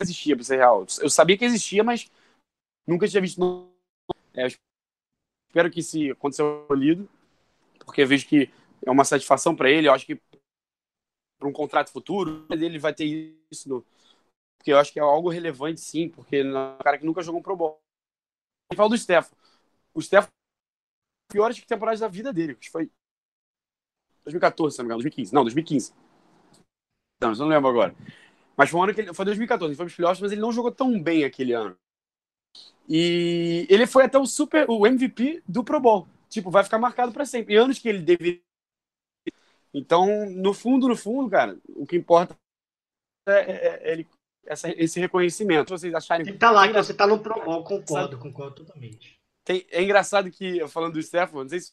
existia, 0.00 0.36
pra 0.36 0.44
ser 0.44 0.56
real. 0.56 0.84
Eu 1.00 1.08
sabia 1.08 1.38
que 1.38 1.44
existia, 1.44 1.82
mas 1.82 2.10
nunca 2.86 3.08
tinha 3.08 3.20
visto. 3.20 3.40
É, 4.34 4.46
espero 5.48 5.70
que 5.70 5.82
se 5.82 6.10
aconteceu 6.10 6.66
lido, 6.72 7.08
porque 7.78 8.04
vejo 8.04 8.28
que 8.28 8.50
é 8.84 8.90
uma 8.90 9.04
satisfação 9.04 9.56
para 9.56 9.70
ele. 9.70 9.88
Eu 9.88 9.92
acho 9.92 10.04
que 10.04 10.20
para 11.38 11.48
um 11.48 11.52
contrato 11.52 11.90
futuro, 11.90 12.46
ele 12.50 12.78
vai 12.78 12.94
ter 12.94 13.04
isso. 13.50 13.68
No... 13.68 13.84
Porque 14.58 14.72
eu 14.72 14.78
acho 14.78 14.92
que 14.92 14.98
é 14.98 15.02
algo 15.02 15.30
relevante, 15.30 15.80
sim, 15.80 16.08
porque 16.08 16.36
é 16.36 16.44
um 16.44 16.78
cara 16.78 16.98
que 16.98 17.06
nunca 17.06 17.22
jogou 17.22 17.40
um 17.40 17.42
Pro 17.42 17.56
Bowl. 17.56 17.80
E 18.72 18.76
fala 18.76 18.90
do 18.90 18.98
Stefan. 18.98 19.34
O 19.94 20.02
Stefan 20.02 20.28
piores 21.30 21.60
temporadas 21.64 22.00
da 22.00 22.08
vida 22.08 22.32
dele, 22.32 22.56
foi 22.70 22.90
2014, 24.26 24.74
se 24.74 24.78
não 24.78 24.84
me 24.84 24.88
engano, 24.88 25.02
2015. 25.02 25.34
Não, 25.34 25.42
2015. 25.42 25.92
Não, 27.20 27.30
eu 27.30 27.36
não 27.36 27.46
lembro 27.46 27.70
agora. 27.70 27.94
Mas 28.56 28.70
foi 28.70 28.80
um 28.80 28.82
ano 28.82 28.94
que 28.94 29.00
ele. 29.00 29.14
Foi 29.14 29.24
2014, 29.24 29.70
ele 29.70 29.76
foi 29.76 29.86
pros 29.86 29.96
playoffs, 29.96 30.20
mas 30.20 30.32
ele 30.32 30.40
não 30.40 30.52
jogou 30.52 30.72
tão 30.72 31.00
bem 31.00 31.24
aquele 31.24 31.52
ano. 31.52 31.76
E 32.88 33.66
ele 33.68 33.86
foi 33.86 34.04
até 34.04 34.18
o 34.18 34.26
super. 34.26 34.68
o 34.68 34.86
MVP 34.86 35.42
do 35.46 35.62
Pro 35.62 35.80
Bowl. 35.80 36.08
Tipo, 36.28 36.50
vai 36.50 36.64
ficar 36.64 36.78
marcado 36.78 37.12
para 37.12 37.24
sempre. 37.24 37.54
E 37.54 37.56
anos 37.56 37.78
que 37.78 37.88
ele 37.88 38.00
deveria. 38.00 38.40
Então, 39.72 40.28
no 40.30 40.54
fundo, 40.54 40.88
no 40.88 40.96
fundo, 40.96 41.30
cara, 41.30 41.58
o 41.68 41.86
que 41.86 41.96
importa 41.96 42.34
é, 43.28 43.32
é, 43.32 43.90
é 43.90 43.92
ele, 43.92 44.08
essa, 44.46 44.68
esse 44.70 44.98
reconhecimento. 44.98 45.70
Vocês 45.70 45.94
acharem. 45.94 46.26
Que 46.26 46.32
tá 46.32 46.50
lá, 46.50 46.66
que 46.66 46.74
você 46.74 46.94
tá 46.94 47.06
no 47.06 47.20
Pro 47.20 47.44
Bowl, 47.44 47.62
concordo, 47.62 48.18
concordo 48.18 48.56
totalmente. 48.56 49.20
Tem, 49.44 49.66
é 49.70 49.82
engraçado 49.82 50.30
que, 50.30 50.66
falando 50.66 50.94
do 50.94 51.02
Stefan, 51.02 51.42
não 51.42 51.48
sei 51.48 51.60
se 51.60 51.72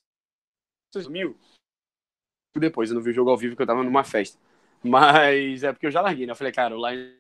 depois, 2.60 2.90
eu 2.90 2.96
não 2.96 3.02
vi 3.02 3.10
o 3.10 3.14
jogo 3.14 3.30
ao 3.30 3.38
vivo 3.38 3.54
porque 3.54 3.64
eu 3.64 3.68
tava 3.68 3.84
numa 3.84 4.04
festa. 4.04 4.38
Mas 4.84 5.64
é 5.64 5.72
porque 5.72 5.88
eu 5.88 5.92
já 5.92 6.02
larguei, 6.02 6.26
né? 6.26 6.32
Eu 6.32 6.36
falei, 6.36 6.54
cara, 6.54 6.78
o 6.78 6.90
Line. 6.90 7.18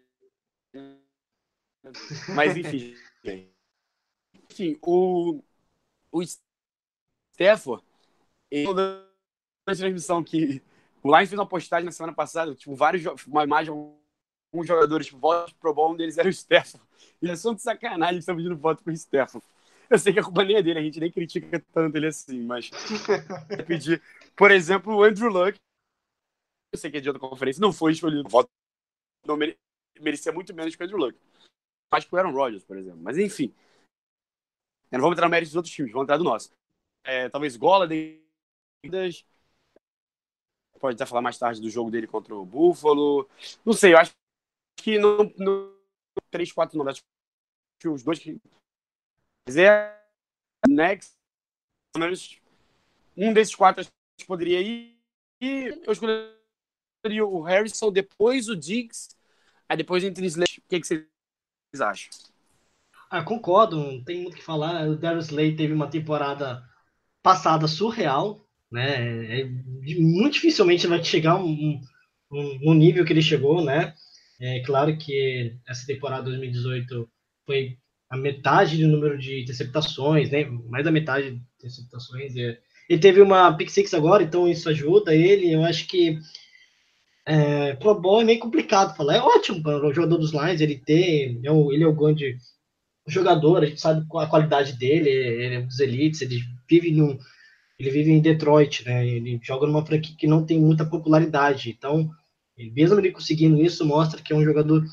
Mas 2.35 2.57
enfim. 2.57 2.95
enfim, 4.49 4.77
o. 4.81 5.41
O 6.11 6.21
Stafford, 7.33 7.83
ele 8.51 8.71
na 8.71 9.03
transmissão 9.65 10.23
que 10.23 10.61
o 11.01 11.07
Lions 11.09 11.29
fez 11.29 11.39
uma 11.39 11.47
postagem 11.47 11.85
na 11.85 11.91
semana 11.91 12.13
passada, 12.13 12.53
tipo, 12.53 12.75
vários, 12.75 13.03
uma 13.25 13.43
imagem, 13.43 13.73
alguns 13.73 14.67
jogadores, 14.67 15.07
tipo, 15.07 15.19
voto 15.19 15.55
pro 15.55 15.73
bom, 15.73 15.93
um 15.93 15.95
deles 15.95 16.17
era 16.17 16.27
o 16.27 16.31
Stafford. 16.31 16.85
E 17.21 17.29
é 17.29 17.35
só 17.35 17.53
de 17.53 17.61
sacanagem, 17.61 18.19
estão 18.19 18.35
pedindo 18.35 18.55
voto 18.55 18.83
pro 18.83 18.93
Stafford. 18.93 19.45
Eu 19.89 19.99
sei 19.99 20.13
que 20.13 20.19
a 20.19 20.23
culpa 20.23 20.43
nem 20.43 20.57
é 20.57 20.63
dele, 20.63 20.79
a 20.79 20.83
gente 20.83 20.99
nem 20.99 21.11
critica 21.11 21.59
tanto 21.71 21.95
ele 21.95 22.07
assim, 22.07 22.41
mas 22.43 22.69
pedir, 23.67 24.01
por 24.35 24.51
exemplo, 24.51 24.95
o 24.95 25.03
Andrew 25.03 25.29
Luck, 25.29 25.57
eu 26.71 26.79
sei 26.79 26.89
que 26.89 26.97
é 26.97 27.01
dia 27.01 27.13
da 27.13 27.19
conferência, 27.19 27.61
não 27.61 27.71
foi 27.71 27.91
escolhido 27.91 28.27
voto, 28.27 28.49
não 29.25 29.37
mere... 29.37 29.57
merecia 29.99 30.31
muito 30.31 30.53
menos 30.53 30.75
que 30.75 30.81
o 30.81 30.85
Andrew 30.85 30.99
Luck. 30.99 31.17
Mais 31.91 32.05
que 32.05 32.15
o 32.15 32.17
Aaron 32.17 32.31
Rodgers, 32.31 32.63
por 32.63 32.77
exemplo. 32.77 32.99
Mas 33.01 33.17
enfim, 33.17 33.53
não 34.91 35.01
vamos 35.01 35.13
entrar 35.13 35.27
no 35.27 35.31
mérito 35.31 35.49
dos 35.49 35.55
outros 35.55 35.73
times, 35.73 35.91
vamos 35.91 36.05
entrar 36.05 36.17
do 36.17 36.23
nosso. 36.23 36.51
É, 37.03 37.29
talvez 37.29 37.55
Gola, 37.55 37.87
pode 40.79 40.95
até 40.95 41.05
falar 41.05 41.21
mais 41.21 41.37
tarde 41.37 41.61
do 41.61 41.69
jogo 41.69 41.89
dele 41.89 42.07
contra 42.07 42.35
o 42.35 42.45
Buffalo. 42.45 43.27
Não 43.65 43.73
sei, 43.73 43.93
eu 43.93 43.97
acho 43.97 44.13
que 44.77 44.97
no, 44.97 45.23
no 45.37 45.73
3, 46.29 46.51
4, 46.51 46.77
9, 46.77 46.89
acho 46.91 47.01
que 47.79 47.87
os 47.87 48.03
dois 48.03 48.19
que 48.19 48.39
é 49.47 49.99
next, 50.67 51.13
pelo 51.93 52.05
menos 52.05 52.39
um 53.15 53.33
desses 53.33 53.55
quatro 53.55 53.85
poderia 54.27 54.61
ir. 54.61 54.97
E 55.41 55.65
eu 55.85 55.91
escolheria 55.91 57.25
o 57.25 57.41
Harrison, 57.41 57.91
depois 57.91 58.47
o 58.47 58.55
Diggs, 58.55 59.09
aí 59.67 59.77
depois 59.77 60.03
entre 60.03 60.25
os 60.25 60.35
O 60.35 60.39
que, 60.69 60.79
que 60.79 60.87
vocês 60.87 61.05
acham? 61.81 62.09
Ah, 63.09 63.23
concordo, 63.23 63.77
não 63.77 64.03
tem 64.03 64.21
muito 64.21 64.35
o 64.35 64.37
que 64.37 64.43
falar. 64.43 64.87
O 64.87 64.95
Darius 64.97 65.25
Slay 65.27 65.55
teve 65.55 65.73
uma 65.73 65.89
temporada 65.89 66.63
passada 67.21 67.67
surreal, 67.67 68.47
né? 68.71 69.41
É, 69.41 69.45
muito 69.99 70.33
dificilmente 70.33 70.87
vai 70.87 71.03
chegar 71.03 71.35
um, 71.35 71.79
um, 72.31 72.71
um 72.71 72.73
nível 72.73 73.05
que 73.05 73.13
ele 73.13 73.21
chegou, 73.21 73.63
né? 73.63 73.93
É 74.39 74.61
claro 74.65 74.97
que 74.97 75.57
essa 75.67 75.85
temporada 75.85 76.23
2018 76.23 77.09
foi 77.45 77.77
a 78.13 78.17
metade 78.17 78.77
do 78.77 78.87
número 78.87 79.17
de 79.17 79.41
interceptações, 79.41 80.29
né? 80.29 80.45
Mais 80.69 80.85
da 80.85 80.91
metade 80.91 81.31
de 81.31 81.41
interceptações. 81.57 82.35
É. 82.35 82.59
Ele 82.87 83.01
teve 83.01 83.19
uma 83.19 83.51
pick 83.57 83.69
six 83.69 83.91
agora, 83.91 84.21
então 84.21 84.47
isso 84.47 84.69
ajuda 84.69 85.15
ele. 85.15 85.51
Eu 85.51 85.63
acho 85.63 85.87
que 85.87 86.19
é, 87.25 87.73
Pro 87.73 87.99
Bowl 87.99 88.21
é 88.21 88.23
meio 88.23 88.39
complicado 88.39 88.95
falar. 88.95 89.15
É 89.15 89.19
ótimo 89.19 89.63
para 89.63 89.83
o 89.83 89.91
jogador 89.91 90.19
dos 90.19 90.31
Lions 90.31 90.61
ele 90.61 90.77
ter. 90.77 91.39
É 91.43 91.51
o, 91.51 91.73
ele 91.73 91.83
é 91.83 91.87
o 91.87 91.95
grande 91.95 92.37
jogador, 93.07 93.63
a 93.63 93.65
gente 93.65 93.81
sabe 93.81 94.05
a 94.15 94.27
qualidade 94.27 94.73
dele, 94.73 95.09
ele 95.09 95.55
é 95.55 95.59
um 95.59 95.65
dos 95.65 95.79
elites, 95.79 96.21
ele 96.21 96.39
vive 96.69 96.91
num, 96.91 97.17
ele 97.79 97.89
vive 97.89 98.11
em 98.11 98.21
Detroit, 98.21 98.85
né? 98.85 99.07
Ele 99.07 99.39
joga 99.41 99.65
numa 99.65 99.83
franquia 99.83 100.15
que 100.15 100.27
não 100.27 100.45
tem 100.45 100.59
muita 100.59 100.85
popularidade. 100.85 101.71
Então, 101.71 102.11
mesmo 102.75 102.99
ele 102.99 103.11
conseguindo 103.11 103.59
isso, 103.59 103.83
mostra 103.83 104.21
que 104.21 104.31
é 104.31 104.35
um 104.35 104.45
jogador 104.45 104.85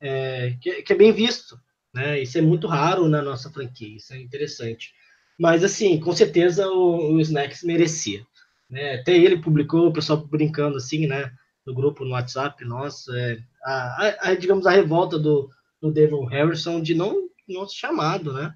é, 0.00 0.56
que, 0.58 0.82
que, 0.82 0.92
é 0.94 0.96
bem 0.96 1.12
visto 1.12 1.60
né? 1.92 2.20
Isso 2.20 2.38
é 2.38 2.40
muito 2.40 2.66
raro 2.66 3.08
na 3.08 3.20
nossa 3.22 3.50
franquia, 3.50 3.96
isso 3.96 4.12
é 4.14 4.20
interessante. 4.20 4.92
Mas, 5.38 5.64
assim, 5.64 5.98
com 5.98 6.12
certeza 6.12 6.68
o, 6.68 7.14
o 7.14 7.20
Snacks 7.20 7.62
merecia. 7.62 8.24
Né? 8.70 8.94
Até 8.94 9.16
ele 9.16 9.42
publicou, 9.42 9.88
o 9.88 9.92
pessoal 9.92 10.18
brincando 10.26 10.76
assim, 10.76 11.06
né? 11.06 11.32
No 11.66 11.74
grupo, 11.74 12.04
no 12.04 12.12
WhatsApp, 12.12 12.64
nossa, 12.64 13.16
é, 13.16 13.38
a, 13.64 14.30
a, 14.30 14.34
digamos, 14.34 14.66
a 14.66 14.70
revolta 14.70 15.18
do, 15.18 15.48
do 15.80 15.92
Devon 15.92 16.24
Harrison 16.24 16.80
de 16.80 16.94
não, 16.94 17.28
não 17.48 17.68
ser 17.68 17.76
chamado, 17.76 18.32
né? 18.32 18.52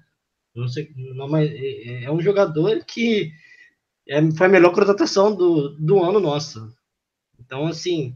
Não 0.53 0.67
sei, 0.67 0.91
não, 0.95 1.29
mas 1.29 1.49
é, 1.49 1.55
é, 1.55 2.03
é 2.05 2.11
um 2.11 2.19
jogador 2.19 2.83
que 2.83 3.31
é, 4.09 4.19
foi 4.31 4.47
a 4.47 4.49
melhor 4.49 4.73
contratação 4.73 5.35
do, 5.35 5.69
do 5.77 6.03
ano 6.03 6.19
nosso. 6.19 6.73
Então, 7.39 7.67
assim, 7.67 8.15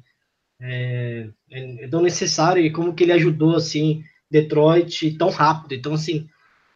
é, 0.59 1.29
é, 1.51 1.85
é 1.85 1.87
tão 1.87 2.01
necessário 2.01 2.63
e 2.63 2.71
como 2.71 2.93
que 2.95 3.03
ele 3.03 3.13
ajudou, 3.13 3.55
assim, 3.55 4.03
Detroit 4.31 5.17
tão 5.17 5.29
rápido. 5.29 5.73
Então, 5.73 5.93
assim, 5.93 6.27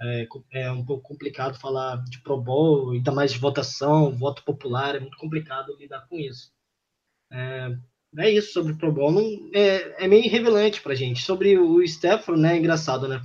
é, 0.01 0.27
é, 0.51 0.71
um 0.71 0.85
pouco 0.85 1.07
complicado 1.07 1.57
falar 1.57 2.03
de 2.03 2.19
Pro 2.19 2.39
Bowl, 2.39 2.91
ainda 2.91 3.11
mais 3.11 3.31
de 3.31 3.39
votação, 3.39 4.15
voto 4.17 4.43
popular, 4.43 4.95
é 4.95 4.99
muito 4.99 5.17
complicado 5.17 5.75
lidar 5.79 6.05
com 6.09 6.17
isso. 6.17 6.51
É, 7.31 7.75
é 8.17 8.31
isso 8.31 8.51
sobre 8.51 8.73
o 8.73 8.77
Pro 8.77 8.91
Bowl. 8.91 9.11
Não, 9.11 9.49
é, 9.53 10.05
é 10.05 10.07
meio 10.07 10.25
irrelevante 10.25 10.81
pra 10.81 10.95
gente. 10.95 11.23
Sobre 11.23 11.57
o 11.57 11.85
Stefano, 11.87 12.37
né, 12.37 12.55
é 12.55 12.59
engraçado, 12.59 13.07
né? 13.07 13.21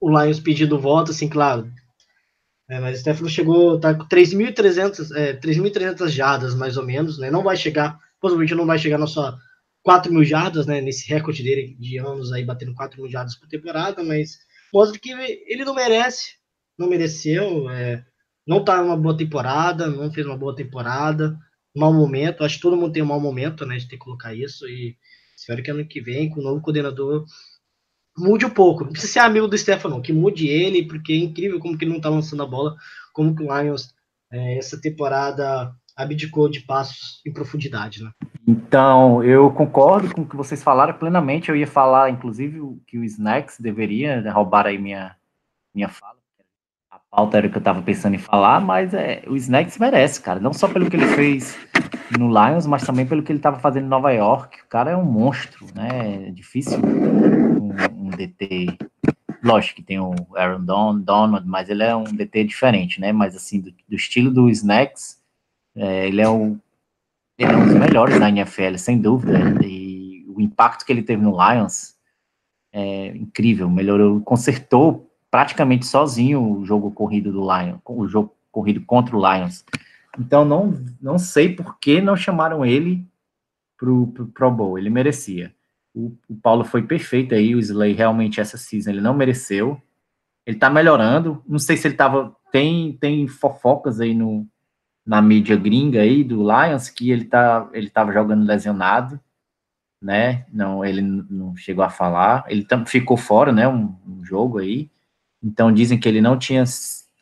O 0.00 0.08
Lions 0.08 0.40
pedindo 0.40 0.78
voto, 0.78 1.10
assim, 1.10 1.28
claro. 1.28 1.70
É, 2.68 2.78
mas 2.78 2.98
o 2.98 3.00
Stefano 3.00 3.28
chegou, 3.28 3.80
tá 3.80 3.92
com 3.92 4.06
3.300 4.06 5.14
é, 5.16 5.34
3.300 5.34 6.08
jardas, 6.08 6.54
mais 6.54 6.76
ou 6.76 6.84
menos, 6.84 7.18
né? 7.18 7.28
Não 7.30 7.42
vai 7.42 7.56
chegar, 7.56 7.98
possivelmente 8.20 8.54
não 8.54 8.64
vai 8.64 8.78
chegar 8.78 8.96
na 8.96 9.08
sua 9.08 9.36
4 9.82 10.12
mil 10.12 10.24
jardas, 10.24 10.66
né, 10.66 10.80
nesse 10.80 11.08
recorde 11.08 11.42
dele 11.42 11.76
de 11.78 11.98
anos 11.98 12.32
aí, 12.32 12.44
batendo 12.44 12.74
4 12.74 13.00
mil 13.00 13.10
jardas 13.10 13.34
por 13.36 13.48
temporada, 13.48 14.02
mas 14.02 14.38
mostra 14.72 14.98
que 14.98 15.10
ele 15.10 15.64
não 15.64 15.74
merece, 15.74 16.34
não 16.78 16.88
mereceu, 16.88 17.68
é, 17.70 18.04
não 18.46 18.64
tá 18.64 18.82
numa 18.82 18.96
boa 18.96 19.16
temporada, 19.16 19.86
não 19.88 20.12
fez 20.12 20.26
uma 20.26 20.36
boa 20.36 20.54
temporada, 20.54 21.38
mau 21.74 21.92
momento, 21.92 22.44
acho 22.44 22.56
que 22.56 22.62
todo 22.62 22.76
mundo 22.76 22.92
tem 22.92 23.02
um 23.02 23.06
mau 23.06 23.20
momento, 23.20 23.64
né, 23.64 23.76
de 23.76 23.88
ter 23.88 23.96
que 23.96 24.04
colocar 24.04 24.34
isso, 24.34 24.66
e 24.68 24.96
espero 25.36 25.62
que 25.62 25.70
ano 25.70 25.86
que 25.86 26.00
vem, 26.00 26.28
com 26.28 26.40
o 26.40 26.42
novo 26.42 26.60
coordenador, 26.60 27.24
mude 28.18 28.44
um 28.44 28.50
pouco, 28.50 28.84
não 28.84 28.92
precisa 28.92 29.14
ser 29.14 29.18
amigo 29.20 29.48
do 29.48 29.56
Stefano, 29.56 30.02
que 30.02 30.12
mude 30.12 30.46
ele, 30.48 30.86
porque 30.86 31.12
é 31.12 31.16
incrível 31.16 31.58
como 31.58 31.76
que 31.78 31.84
ele 31.84 31.92
não 31.92 32.00
tá 32.00 32.08
lançando 32.08 32.42
a 32.42 32.46
bola, 32.46 32.76
como 33.12 33.34
que 33.34 33.42
o 33.42 33.60
Lions, 33.60 33.94
é, 34.32 34.58
essa 34.58 34.80
temporada 34.80 35.74
abdicou 36.00 36.48
de 36.48 36.60
passos 36.60 37.20
em 37.26 37.32
profundidade, 37.32 38.02
né? 38.02 38.10
Então, 38.46 39.22
eu 39.22 39.50
concordo 39.50 40.12
com 40.14 40.22
o 40.22 40.26
que 40.26 40.36
vocês 40.36 40.62
falaram 40.62 40.94
plenamente. 40.94 41.50
Eu 41.50 41.56
ia 41.56 41.66
falar, 41.66 42.10
inclusive, 42.10 42.60
que 42.86 42.98
o 42.98 43.04
Snacks 43.04 43.60
deveria 43.60 44.28
roubar 44.32 44.66
aí 44.66 44.78
minha, 44.78 45.14
minha 45.74 45.88
fala. 45.88 46.18
A 46.90 46.98
pauta 46.98 47.36
era 47.36 47.46
o 47.46 47.50
que 47.50 47.56
eu 47.56 47.60
estava 47.60 47.82
pensando 47.82 48.14
em 48.14 48.18
falar, 48.18 48.60
mas 48.60 48.94
é, 48.94 49.22
o 49.28 49.36
Snacks 49.36 49.78
merece, 49.78 50.20
cara. 50.20 50.40
Não 50.40 50.52
só 50.52 50.66
pelo 50.68 50.90
que 50.90 50.96
ele 50.96 51.06
fez 51.06 51.56
no 52.18 52.28
Lions, 52.28 52.66
mas 52.66 52.84
também 52.84 53.06
pelo 53.06 53.22
que 53.22 53.30
ele 53.30 53.38
estava 53.38 53.60
fazendo 53.60 53.84
em 53.84 53.90
Nova 53.90 54.10
York. 54.10 54.58
O 54.62 54.68
cara 54.68 54.90
é 54.90 54.96
um 54.96 55.04
monstro, 55.04 55.66
né? 55.74 56.28
É 56.28 56.30
difícil 56.30 56.78
um, 56.78 58.06
um 58.06 58.10
DT. 58.10 58.76
Lógico 59.42 59.76
que 59.76 59.82
tem 59.82 60.00
o 60.00 60.14
Aaron 60.36 60.64
Don, 60.64 60.98
Donald, 60.98 61.46
mas 61.46 61.68
ele 61.68 61.82
é 61.82 61.94
um 61.94 62.04
DT 62.04 62.44
diferente, 62.44 63.00
né? 63.00 63.12
Mas 63.12 63.36
assim, 63.36 63.60
do, 63.60 63.70
do 63.88 63.94
estilo 63.94 64.30
do 64.30 64.50
Snacks, 64.50 65.19
é, 65.80 66.06
ele 66.06 66.20
é 66.20 66.28
o 66.28 66.58
ele 67.38 67.52
é 67.52 67.56
um 67.56 67.64
dos 67.64 67.74
melhores 67.74 68.20
da 68.20 68.28
NFL, 68.28 68.76
sem 68.76 69.00
dúvida. 69.00 69.38
E 69.64 70.26
o 70.28 70.42
impacto 70.42 70.84
que 70.84 70.92
ele 70.92 71.02
teve 71.02 71.22
no 71.22 71.30
Lions 71.30 71.94
é 72.70 73.16
incrível. 73.16 73.70
Melhorou, 73.70 74.20
consertou 74.20 75.10
praticamente 75.30 75.86
sozinho 75.86 76.42
o 76.42 76.66
jogo 76.66 76.90
corrido 76.90 77.32
do 77.32 77.40
Lions, 77.40 77.80
o 77.86 78.06
jogo 78.06 78.36
corrido 78.52 78.82
contra 78.84 79.16
o 79.16 79.20
Lions. 79.20 79.64
Então 80.18 80.44
não, 80.44 80.84
não 81.00 81.18
sei 81.18 81.54
por 81.54 81.78
que 81.78 82.02
não 82.02 82.14
chamaram 82.14 82.66
ele 82.66 83.06
pro, 83.78 84.08
pro 84.08 84.26
Pro 84.26 84.50
Bowl. 84.50 84.78
Ele 84.78 84.90
merecia. 84.90 85.54
O, 85.94 86.12
o 86.28 86.36
Paulo 86.36 86.62
foi 86.62 86.82
perfeito 86.82 87.34
aí, 87.34 87.54
o 87.54 87.58
Slay 87.58 87.94
realmente 87.94 88.38
essa 88.38 88.58
season 88.58 88.90
ele 88.90 89.00
não 89.00 89.14
mereceu. 89.14 89.80
Ele 90.44 90.58
tá 90.58 90.68
melhorando. 90.68 91.42
Não 91.48 91.58
sei 91.58 91.78
se 91.78 91.88
ele 91.88 91.94
tava. 91.94 92.36
Tem, 92.52 92.98
tem 93.00 93.26
fofocas 93.26 93.98
aí 93.98 94.12
no, 94.12 94.46
na 95.10 95.20
mídia 95.20 95.56
gringa 95.56 96.02
aí 96.02 96.22
do 96.22 96.40
Lions 96.40 96.88
que 96.88 97.10
ele 97.10 97.24
tá 97.24 97.68
ele 97.72 97.88
estava 97.88 98.12
jogando 98.12 98.46
lesionado, 98.46 99.18
né? 100.00 100.46
Não, 100.52 100.84
ele 100.84 101.02
não 101.02 101.56
chegou 101.56 101.82
a 101.82 101.90
falar. 101.90 102.44
Ele 102.46 102.64
ficou 102.86 103.16
fora, 103.16 103.50
né? 103.50 103.66
Um, 103.66 103.92
um, 104.06 104.24
jogo 104.24 104.58
aí. 104.58 104.88
Então 105.42 105.72
dizem 105.72 105.98
que 105.98 106.08
ele 106.08 106.20
não 106.20 106.38
tinha 106.38 106.62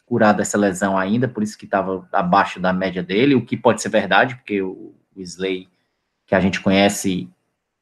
curado 0.04 0.42
essa 0.42 0.58
lesão 0.58 0.98
ainda, 0.98 1.26
por 1.26 1.42
isso 1.42 1.56
que 1.56 1.64
estava 1.64 2.06
abaixo 2.12 2.60
da 2.60 2.74
média 2.74 3.02
dele, 3.02 3.34
o 3.34 3.44
que 3.44 3.56
pode 3.56 3.80
ser 3.80 3.88
verdade, 3.88 4.34
porque 4.34 4.60
o, 4.60 4.94
o 5.16 5.20
Slay 5.22 5.66
que 6.26 6.34
a 6.34 6.40
gente 6.40 6.60
conhece 6.60 7.26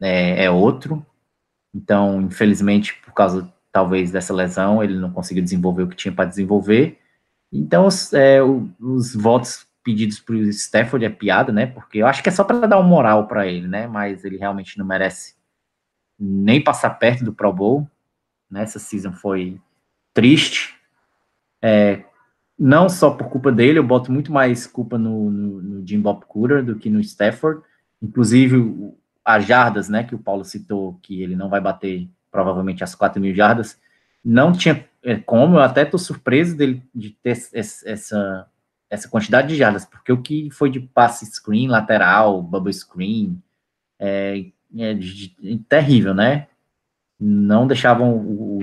é, 0.01 0.45
é 0.45 0.51
outro. 0.51 1.05
Então, 1.75 2.23
infelizmente, 2.23 2.95
por 3.05 3.13
causa 3.13 3.53
talvez 3.73 4.13
dessa 4.13 4.33
lesão, 4.33 4.85
ele 4.85 4.97
não 4.97 5.11
conseguiu 5.11 5.43
desenvolver 5.43 5.83
o 5.83 5.89
que 5.89 5.97
tinha 5.97 6.15
para 6.15 6.29
desenvolver. 6.29 6.97
Então, 7.53 7.87
os, 7.87 8.13
é, 8.13 8.41
os 8.41 9.13
votos 9.17 9.67
pedidos 9.87 10.19
para 10.19 10.35
o 10.35 10.49
Stafford 10.49 11.07
é 11.07 11.09
piada, 11.09 11.53
né? 11.53 11.65
Porque 11.65 11.99
eu 11.99 12.09
acho 12.09 12.21
que 12.21 12.29
é 12.29 12.33
só 12.33 12.43
para 12.43 12.67
dar 12.67 12.77
uma 12.77 12.89
moral 12.89 13.29
para 13.29 13.47
ele, 13.47 13.69
né? 13.69 13.87
Mas 13.87 14.25
ele 14.25 14.37
realmente 14.37 14.77
não 14.77 14.85
merece 14.85 15.37
nem 16.19 16.61
passar 16.61 16.91
perto 16.91 17.25
do 17.25 17.33
Pro 17.33 17.53
Bowl. 17.53 17.89
Nessa 18.51 18.81
né? 18.81 18.85
season 18.85 19.13
foi 19.13 19.61
triste. 20.13 20.75
É, 21.63 22.03
não 22.59 22.89
só 22.89 23.13
por 23.13 23.29
culpa 23.29 23.53
dele, 23.53 23.79
eu 23.79 23.85
boto 23.85 24.11
muito 24.11 24.33
mais 24.33 24.67
culpa 24.67 24.99
no, 24.99 25.31
no, 25.31 25.63
no 25.63 25.87
Jim 25.87 26.01
Bob 26.01 26.25
Cooter 26.27 26.65
do 26.65 26.75
que 26.75 26.91
no 26.91 26.99
Stafford. 26.99 27.63
Inclusive, 28.03 28.93
as 29.25 29.47
jardas, 29.47 29.89
né, 29.89 30.03
que 30.03 30.17
o 30.17 30.19
Paulo 30.19 30.45
citou, 30.45 30.99
que 31.01 31.23
ele 31.23 31.37
não 31.37 31.49
vai 31.49 31.61
bater 31.61 32.09
provavelmente 32.29 32.83
as 32.83 32.93
4 32.93 33.21
mil 33.21 33.35
jardas, 33.35 33.81
não 34.25 34.51
tinha 34.53 34.85
é, 35.05 35.15
como, 35.15 35.57
eu 35.57 35.63
até 35.63 35.83
estou 35.85 36.01
surpreso 36.01 36.57
dele 36.57 36.83
de 36.93 37.11
ter 37.11 37.39
essa, 37.53 38.47
essa 38.89 39.09
quantidade 39.09 39.49
de 39.49 39.57
jardas, 39.57 39.85
porque 39.85 40.13
o 40.13 40.23
que 40.23 40.51
foi 40.51 40.71
de 40.71 40.81
passe 40.81 41.27
screen, 41.27 41.69
lateral, 41.69 42.43
bubble 42.43 42.73
screen, 42.73 43.43
é, 43.99 44.45
é, 44.77 44.93
é 44.93 45.59
terrível, 45.69 46.15
né? 46.15 46.49
Não 47.19 47.67
deixavam 47.67 48.17
o, 48.17 48.59
o 48.59 48.63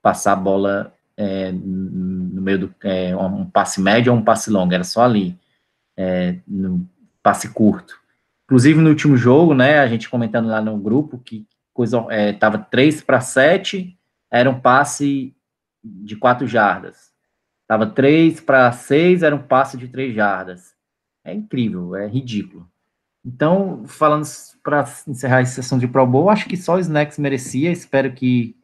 passar 0.00 0.32
a 0.32 0.36
bola 0.36 0.94
é, 1.16 1.50
no 1.50 2.40
meio 2.40 2.58
do 2.58 2.74
é, 2.82 3.16
um 3.16 3.48
passe 3.50 3.80
médio 3.80 4.12
ou 4.12 4.18
um 4.18 4.24
passe 4.24 4.50
longo, 4.50 4.72
era 4.72 4.84
só 4.84 5.02
ali, 5.02 5.36
é, 5.96 6.36
no 6.46 6.88
passe 7.22 7.48
curto. 7.52 7.98
Inclusive 8.44 8.80
no 8.80 8.90
último 8.90 9.16
jogo, 9.16 9.52
né, 9.54 9.80
a 9.80 9.86
gente 9.88 10.08
comentando 10.08 10.46
lá 10.46 10.60
no 10.60 10.78
grupo 10.78 11.18
que 11.18 11.46
coisa 11.74 12.06
é, 12.10 12.32
tava 12.32 12.58
3 12.58 13.02
para 13.02 13.20
7, 13.20 13.96
era 14.30 14.48
um 14.48 14.60
passe 14.60 15.34
de 15.82 16.16
4 16.16 16.46
jardas 16.46 17.07
Tava 17.68 17.86
3 17.86 18.40
para 18.40 18.72
6, 18.72 19.22
era 19.22 19.36
um 19.36 19.42
passe 19.42 19.76
de 19.76 19.88
3 19.88 20.14
jardas. 20.14 20.74
É 21.22 21.34
incrível, 21.34 21.94
é 21.94 22.08
ridículo. 22.08 22.66
Então, 23.22 23.86
falando 23.86 24.24
para 24.62 24.84
encerrar 25.06 25.40
essa 25.42 25.60
sessão 25.60 25.78
de 25.78 25.86
Pro 25.86 26.06
Bowl, 26.06 26.30
acho 26.30 26.48
que 26.48 26.56
só 26.56 26.76
o 26.76 26.78
Snacks 26.78 27.18
merecia. 27.18 27.70
Espero 27.70 28.14
que, 28.14 28.56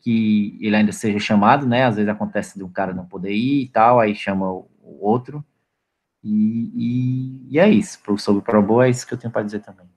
que 0.00 0.58
ele 0.60 0.76
ainda 0.76 0.92
seja 0.92 1.18
chamado, 1.18 1.66
né? 1.66 1.84
Às 1.84 1.96
vezes 1.96 2.10
acontece 2.10 2.58
de 2.58 2.62
um 2.62 2.70
cara 2.70 2.92
não 2.92 3.06
poder 3.06 3.32
ir 3.32 3.62
e 3.62 3.68
tal, 3.68 3.98
aí 3.98 4.14
chama 4.14 4.52
o, 4.52 4.70
o 4.82 5.06
outro. 5.06 5.42
E, 6.22 6.28
e, 6.74 7.54
e, 7.54 7.58
é 7.58 7.66
isso. 7.66 7.98
Sobre 8.18 8.40
o 8.40 8.44
Pro 8.44 8.62
Bowl, 8.62 8.82
é 8.82 8.90
isso 8.90 9.06
que 9.06 9.14
eu 9.14 9.18
tenho 9.18 9.32
para 9.32 9.42
dizer 9.42 9.62
também. 9.62 9.88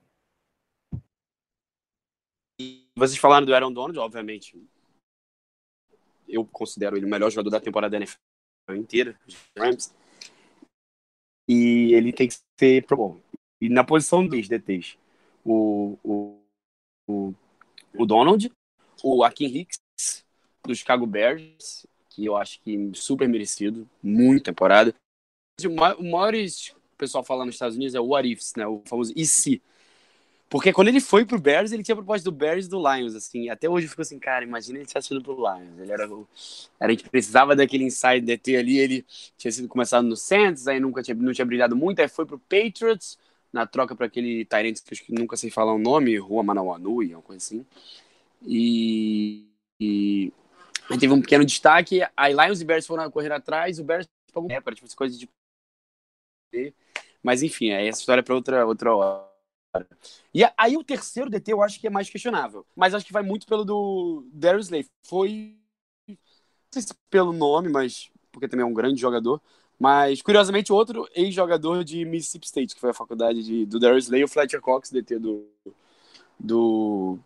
Vocês 2.98 3.18
falaram 3.18 3.46
do 3.46 3.54
Aaron 3.54 3.74
Donald, 3.74 4.00
obviamente. 4.00 4.58
Eu 6.30 6.46
considero 6.46 6.96
ele 6.96 7.06
o 7.06 7.10
melhor 7.10 7.30
jogador 7.30 7.50
da 7.50 7.60
temporada 7.60 7.92
da 7.92 7.98
NFL 7.98 8.24
inteira, 8.70 9.20
Rams. 9.58 9.94
E 11.48 11.94
ele 11.94 12.14
tem 12.14 12.28
que 12.28 12.36
ser 12.58 12.86
pro. 12.86 13.20
E 13.60 13.70
na 13.70 13.84
posição 13.84 14.26
dos 14.26 14.48
DTs, 14.48 14.98
o, 15.44 15.98
o, 16.04 16.40
o, 17.08 17.34
o 17.94 18.06
Donald, 18.06 18.52
o 19.04 19.24
Akin 19.24 19.46
Hicks, 19.46 19.80
do 20.66 20.76
Chicago 20.76 21.06
Bears, 21.06 21.86
que 22.10 22.26
eu 22.26 22.38
acho 22.38 22.62
que 22.62 22.92
super 22.94 23.28
merecido, 23.28 23.90
muita 24.02 24.46
temporada. 24.46 24.94
O 25.66 26.04
maior, 26.04 26.34
o 26.34 26.98
pessoal 26.98 27.24
fala 27.24 27.46
nos 27.46 27.56
Estados 27.56 27.76
Unidos 27.76 27.96
é 27.96 28.00
o 28.00 28.08
what 28.08 28.28
ifs, 28.30 28.54
né? 28.56 28.66
O 28.66 28.82
famoso 28.86 29.14
e 29.16 29.26
se. 29.26 29.62
Porque 30.54 30.72
quando 30.72 30.90
ele 30.90 31.02
foi 31.02 31.26
pro 31.26 31.42
Bears, 31.42 31.72
ele 31.72 31.82
tinha 31.82 31.96
proposta 31.96 32.24
do 32.24 32.32
Bears 32.32 32.68
e 32.68 32.70
do 32.70 32.78
Lions, 32.78 33.16
assim. 33.16 33.50
Até 33.50 33.68
hoje 33.68 33.88
eu 33.88 33.90
fico 33.90 34.04
assim, 34.04 34.20
cara, 34.20 34.46
imagina 34.46 34.78
ele 34.78 34.86
tivesse 34.86 35.12
ido 35.12 35.24
pro 35.24 35.34
Lions. 35.34 35.80
Ele 35.80 35.92
era, 35.92 36.04
era 36.04 36.14
a 36.80 36.90
gente 36.92 37.10
precisava 37.10 37.56
daquele 37.56 37.86
inside 37.86 38.22
DT 38.22 38.58
ali, 38.58 38.78
ele 38.78 39.06
tinha 39.36 39.52
sido 39.52 39.68
começado 39.68 40.06
no 40.06 40.16
Saints, 40.16 40.68
aí 40.68 40.80
nunca 40.80 41.02
tinha, 41.02 41.16
não 41.16 41.34
tinha 41.34 41.44
brilhado 41.44 41.76
muito, 41.76 42.04
aí 42.04 42.08
foi 42.08 42.28
pro 42.28 42.38
Patriots, 42.38 43.18
na 43.52 43.66
troca 43.66 43.96
para 43.96 44.06
aquele 44.06 44.46
Tyrant 44.46 44.76
que 44.84 45.12
eu 45.12 45.18
nunca 45.18 45.36
sei 45.36 45.50
falar 45.50 45.74
o 45.74 45.80
nome, 45.80 46.16
Rua 46.20 46.44
Manawanui, 46.44 47.16
uma 47.16 47.24
coisa 47.24 47.44
assim. 47.44 47.66
E, 48.46 49.48
e 49.80 50.32
aí 50.88 51.00
teve 51.00 51.14
um 51.14 51.22
pequeno 51.22 51.44
destaque, 51.44 52.02
aí 52.16 52.32
Lions 52.32 52.62
e 52.62 52.66
Bears 52.66 52.86
foram 52.86 53.10
correr 53.10 53.32
atrás, 53.32 53.80
o 53.80 53.84
Bears 53.84 54.08
pagou 54.32 54.50
para 54.62 54.76
tipo, 54.76 54.96
coisa 54.96 55.18
de 55.18 55.28
mas 57.24 57.42
enfim, 57.42 57.72
aí 57.72 57.88
essa 57.88 58.02
história 58.02 58.20
é 58.20 58.24
para 58.24 58.36
outra 58.36 58.64
outra 58.68 58.96
hora. 58.96 59.33
E 60.34 60.44
aí 60.58 60.78
o 60.78 60.84
terceiro 60.84 61.30
DT 61.30 61.54
eu 61.54 61.62
acho 61.62 61.80
que 61.80 61.88
é 61.88 61.90
mais 61.90 62.10
questionável. 62.10 62.66
Mas 62.76 62.94
acho 62.94 63.06
que 63.06 63.14
vai 63.14 63.24
muito 63.24 63.48
pelo 63.48 63.64
do 63.64 64.26
Darius 64.32 64.66
Slay. 64.66 64.86
Foi. 65.04 65.58
Não 66.08 66.18
sei 66.72 66.82
se 66.82 66.94
pelo 67.10 67.34
nome, 67.34 67.70
mas. 67.70 68.10
Porque 68.32 68.48
também 68.48 68.64
é 68.64 68.68
um 68.68 68.74
grande 68.74 69.00
jogador. 69.00 69.42
Mas, 69.80 70.22
curiosamente, 70.22 70.72
outro 70.72 71.08
ex-jogador 71.14 71.84
de 71.84 72.06
Mississippi 72.06 72.46
State, 72.46 72.76
que 72.76 72.82
foi 72.82 72.92
a 72.92 72.94
faculdade 72.94 73.44
de, 73.44 73.66
do 73.66 73.80
Darius 73.80 74.06
Slay, 74.06 74.24
o 74.24 74.28
Fletcher 74.28 74.62
Cox, 74.62 74.90
DT 74.92 75.20
do, 75.20 75.46
do 76.40 77.20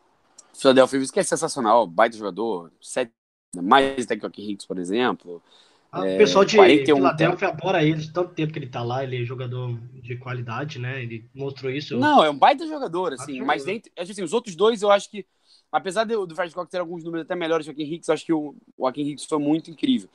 Philadelphia 0.54 1.00
que 1.14 1.20
é 1.20 1.24
sensacional, 1.24 1.86
baita 1.86 2.18
jogador, 2.18 2.72
sete, 2.82 3.12
mais 3.56 4.06
até 4.06 4.18
que 4.18 4.42
Hicks, 4.42 4.66
por 4.66 4.80
exemplo. 4.80 5.42
Ah, 5.92 6.02
o 6.02 6.18
pessoal 6.18 6.44
de 6.44 6.58
Filadélfia 6.86 7.48
adora 7.48 7.84
ele, 7.84 8.06
tanto 8.12 8.34
tempo 8.34 8.52
que 8.52 8.60
ele 8.60 8.68
tá 8.68 8.84
lá, 8.84 9.04
ele 9.04 9.22
é 9.22 9.26
jogador 9.26 9.78
de 9.94 10.18
qualidade, 10.18 10.80
né? 10.80 11.02
Ele 11.02 11.26
mostrou 11.34 11.72
isso. 11.72 11.98
Não, 11.98 12.24
é 12.24 12.30
um 12.30 12.38
baita 12.38 12.68
jogador, 12.68 13.14
assim, 13.14 13.42
mas 13.42 13.64
dentro, 13.64 13.92
assim, 13.98 14.22
os 14.22 14.34
outros 14.34 14.56
dois 14.56 14.82
eu 14.82 14.92
acho 14.92 15.10
que, 15.10 15.26
apesar 15.72 16.04
do, 16.04 16.26
do 16.26 16.36
Fred 16.36 16.54
Cox 16.54 16.70
ter 16.70 16.80
alguns 16.80 17.04
números 17.04 17.26
até 17.26 17.36
melhores 17.36 17.66
que 17.66 17.72
o 17.72 17.76
Joaquim 17.76 17.94
Hicks, 17.94 18.08
eu 18.10 18.14
acho 18.14 18.26
que 18.26 18.34
o, 18.34 18.56
o 18.78 18.84
Joaquim 18.84 19.02
Hicks 19.10 19.26
foi 19.26 19.40
muito 19.40 19.72
incrível. 19.72 20.10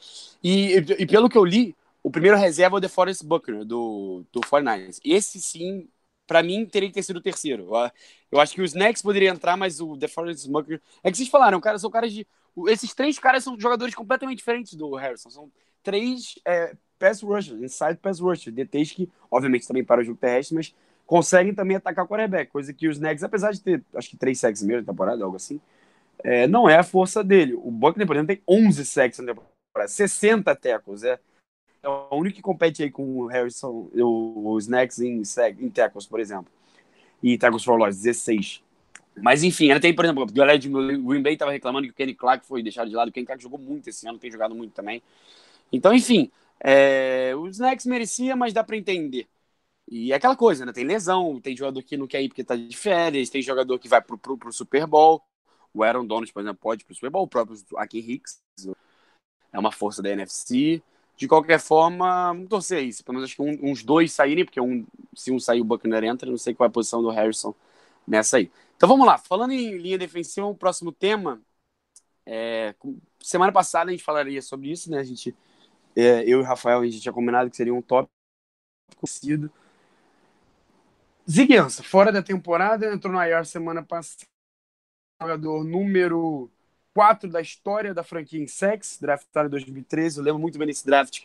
E, 0.44 0.74
e, 0.74 0.76
e, 1.00 1.06
pelo 1.06 1.28
que 1.28 1.38
eu 1.38 1.44
li, 1.44 1.74
o 2.02 2.10
primeiro 2.10 2.36
reserva 2.36 2.76
é 2.76 2.78
o 2.78 2.80
DeForest 2.80 3.24
Buckner, 3.24 3.64
do, 3.64 4.24
do 4.30 4.40
49ers. 4.40 4.98
Esse 5.02 5.40
sim, 5.40 5.88
para 6.26 6.42
mim, 6.42 6.66
teria 6.66 6.88
que 6.88 6.94
ter 6.94 7.02
sido 7.02 7.16
o 7.16 7.22
terceiro. 7.22 7.68
Eu 8.30 8.40
acho 8.40 8.54
que 8.54 8.60
os 8.60 8.72
Snacks 8.72 9.00
poderiam 9.00 9.34
entrar, 9.34 9.56
mas 9.56 9.80
o 9.80 9.96
DeForest 9.96 10.48
Buckner... 10.48 10.82
É 11.02 11.10
que 11.10 11.16
vocês 11.16 11.28
falaram, 11.28 11.60
cara, 11.60 11.78
são 11.78 11.90
caras 11.90 12.12
de 12.12 12.26
esses 12.68 12.94
três 12.94 13.18
caras 13.18 13.44
são 13.44 13.58
jogadores 13.58 13.94
completamente 13.94 14.38
diferentes 14.38 14.74
do 14.74 14.94
Harrison. 14.94 15.30
São 15.30 15.52
três 15.82 16.34
é, 16.46 16.76
pass 16.98 17.22
rushers, 17.22 17.60
inside 17.60 17.98
pass 18.00 18.20
rushers, 18.20 18.54
DTs 18.54 18.94
que, 18.94 19.10
obviamente, 19.30 19.66
também 19.66 19.84
para 19.84 20.00
o 20.00 20.04
jogo 20.04 20.18
terrestre, 20.18 20.54
mas 20.54 20.74
conseguem 21.06 21.54
também 21.54 21.76
atacar 21.76 22.04
o 22.04 22.08
quarterback, 22.08 22.50
coisa 22.50 22.72
que 22.72 22.88
os 22.88 22.98
Negs, 22.98 23.24
apesar 23.24 23.52
de 23.52 23.60
ter, 23.60 23.84
acho 23.94 24.08
que 24.08 24.16
três 24.16 24.38
sacks 24.38 24.62
mesmo 24.62 24.82
na 24.82 24.92
temporada, 24.92 25.24
algo 25.24 25.36
assim, 25.36 25.60
é, 26.22 26.46
não 26.46 26.68
é 26.68 26.76
a 26.76 26.84
força 26.84 27.24
dele. 27.24 27.54
O 27.54 27.70
Buckner, 27.70 28.06
por 28.06 28.16
exemplo, 28.16 28.34
tem 28.34 28.42
11 28.48 28.84
sacks 28.84 29.18
na 29.18 29.26
temporada, 29.26 29.88
60 29.88 30.54
tackles, 30.54 31.02
é, 31.02 31.18
é 31.82 31.88
o 31.88 32.16
único 32.16 32.36
que 32.36 32.42
compete 32.42 32.82
aí 32.82 32.90
com 32.90 33.18
o 33.18 33.26
Harrison, 33.26 33.90
o, 33.94 34.52
o 34.52 34.58
Snacks 34.58 35.00
em, 35.00 35.22
em 35.58 35.68
tackles, 35.68 36.06
por 36.06 36.20
exemplo. 36.20 36.50
E 37.20 37.36
tackles 37.36 37.64
for 37.64 37.76
loss, 37.76 37.96
16. 37.96 38.62
Mas 39.20 39.42
enfim, 39.42 39.70
ela 39.70 39.80
tem, 39.80 39.94
por 39.94 40.04
exemplo, 40.04 40.24
a 40.24 40.26
galera 40.32 40.58
de 40.58 40.68
Green 40.68 41.22
Bay 41.22 41.36
tava 41.36 41.52
reclamando 41.52 41.86
que 41.86 41.92
o 41.92 41.94
Kenny 41.96 42.14
Clark 42.14 42.46
foi 42.46 42.62
deixado 42.62 42.88
de 42.88 42.96
lado. 42.96 43.08
O 43.08 43.12
Kenny 43.12 43.26
Clark 43.26 43.42
jogou 43.42 43.58
muito 43.58 43.88
esse 43.88 44.08
ano, 44.08 44.18
tem 44.18 44.30
jogado 44.30 44.54
muito 44.54 44.72
também. 44.72 45.02
Então, 45.72 45.94
enfim, 45.94 46.30
é, 46.60 47.32
o 47.36 47.48
Snacks 47.48 47.86
merecia, 47.86 48.36
mas 48.36 48.52
dá 48.52 48.64
pra 48.64 48.76
entender. 48.76 49.28
E 49.90 50.12
é 50.12 50.16
aquela 50.16 50.36
coisa, 50.36 50.66
né? 50.66 50.72
Tem 50.72 50.84
lesão, 50.84 51.40
tem 51.40 51.56
jogador 51.56 51.82
que 51.82 51.96
não 51.96 52.06
quer 52.06 52.22
ir 52.22 52.28
porque 52.28 52.44
tá 52.44 52.56
de 52.56 52.76
férias, 52.76 53.30
tem 53.30 53.42
jogador 53.42 53.78
que 53.78 53.88
vai 53.88 54.02
pro, 54.02 54.18
pro, 54.18 54.38
pro 54.38 54.52
Super 54.52 54.86
Bowl. 54.86 55.22
O 55.74 55.82
Aaron 55.84 56.06
Donald, 56.06 56.32
por 56.32 56.40
exemplo, 56.42 56.60
pode 56.60 56.82
ir 56.82 56.86
pro 56.86 56.94
Super 56.94 57.10
Bowl, 57.10 57.24
o 57.24 57.28
próprio 57.28 57.56
Akin 57.76 57.98
Hicks 57.98 58.42
é 59.52 59.58
uma 59.58 59.72
força 59.72 60.02
da 60.02 60.10
NFC. 60.10 60.82
De 61.16 61.28
qualquer 61.28 61.60
forma, 61.60 62.32
vamos 62.32 62.48
torcer 62.48 62.78
aí. 62.78 62.90
Pelo 63.04 63.16
menos 63.18 63.30
acho 63.30 63.36
que 63.36 63.42
um- 63.42 63.70
uns 63.70 63.82
dois 63.82 64.12
saírem, 64.12 64.44
porque 64.44 64.60
um, 64.60 64.84
se 65.14 65.30
um 65.30 65.38
sair, 65.38 65.60
o 65.60 65.64
Buckner 65.64 66.04
entra. 66.04 66.28
Não 66.30 66.38
sei 66.38 66.54
qual 66.54 66.66
é 66.66 66.68
a 66.68 66.72
posição 66.72 67.02
do 67.02 67.10
Harrison 67.10 67.54
nessa 68.06 68.38
aí. 68.38 68.50
Então 68.76 68.88
vamos 68.88 69.06
lá. 69.06 69.18
Falando 69.18 69.52
em 69.52 69.76
linha 69.78 69.98
defensiva, 69.98 70.46
o 70.46 70.54
próximo 70.56 70.92
tema. 70.92 71.42
é, 72.26 72.74
semana 73.20 73.52
passada 73.52 73.90
a 73.90 73.92
gente 73.92 74.04
falaria 74.04 74.42
sobre 74.42 74.70
isso, 74.70 74.90
né? 74.90 74.98
A 74.98 75.04
gente, 75.04 75.36
é, 75.96 76.22
eu 76.22 76.40
e 76.40 76.42
o 76.42 76.44
Rafael, 76.44 76.80
a 76.80 76.84
gente 76.86 77.00
tinha 77.00 77.12
combinado 77.12 77.50
que 77.50 77.56
seria 77.56 77.74
um 77.74 77.82
tópico 77.82 78.12
conhecido. 78.96 79.52
Ziguiança, 81.30 81.82
fora 81.82 82.10
da 82.12 82.22
temporada, 82.22 82.92
entrou 82.92 83.12
no 83.12 83.22
IR 83.22 83.44
semana 83.46 83.82
passada. 83.82 84.26
Jogador 85.20 85.64
número 85.64 86.50
4 86.94 87.30
da 87.30 87.40
história 87.40 87.94
da 87.94 88.02
franquia 88.02 88.46
sex, 88.48 88.98
draftado 89.00 89.46
em 89.48 89.50
2013. 89.50 90.18
Eu 90.18 90.24
lembro 90.24 90.40
muito 90.40 90.58
bem 90.58 90.66
desse 90.66 90.84
draft. 90.84 91.24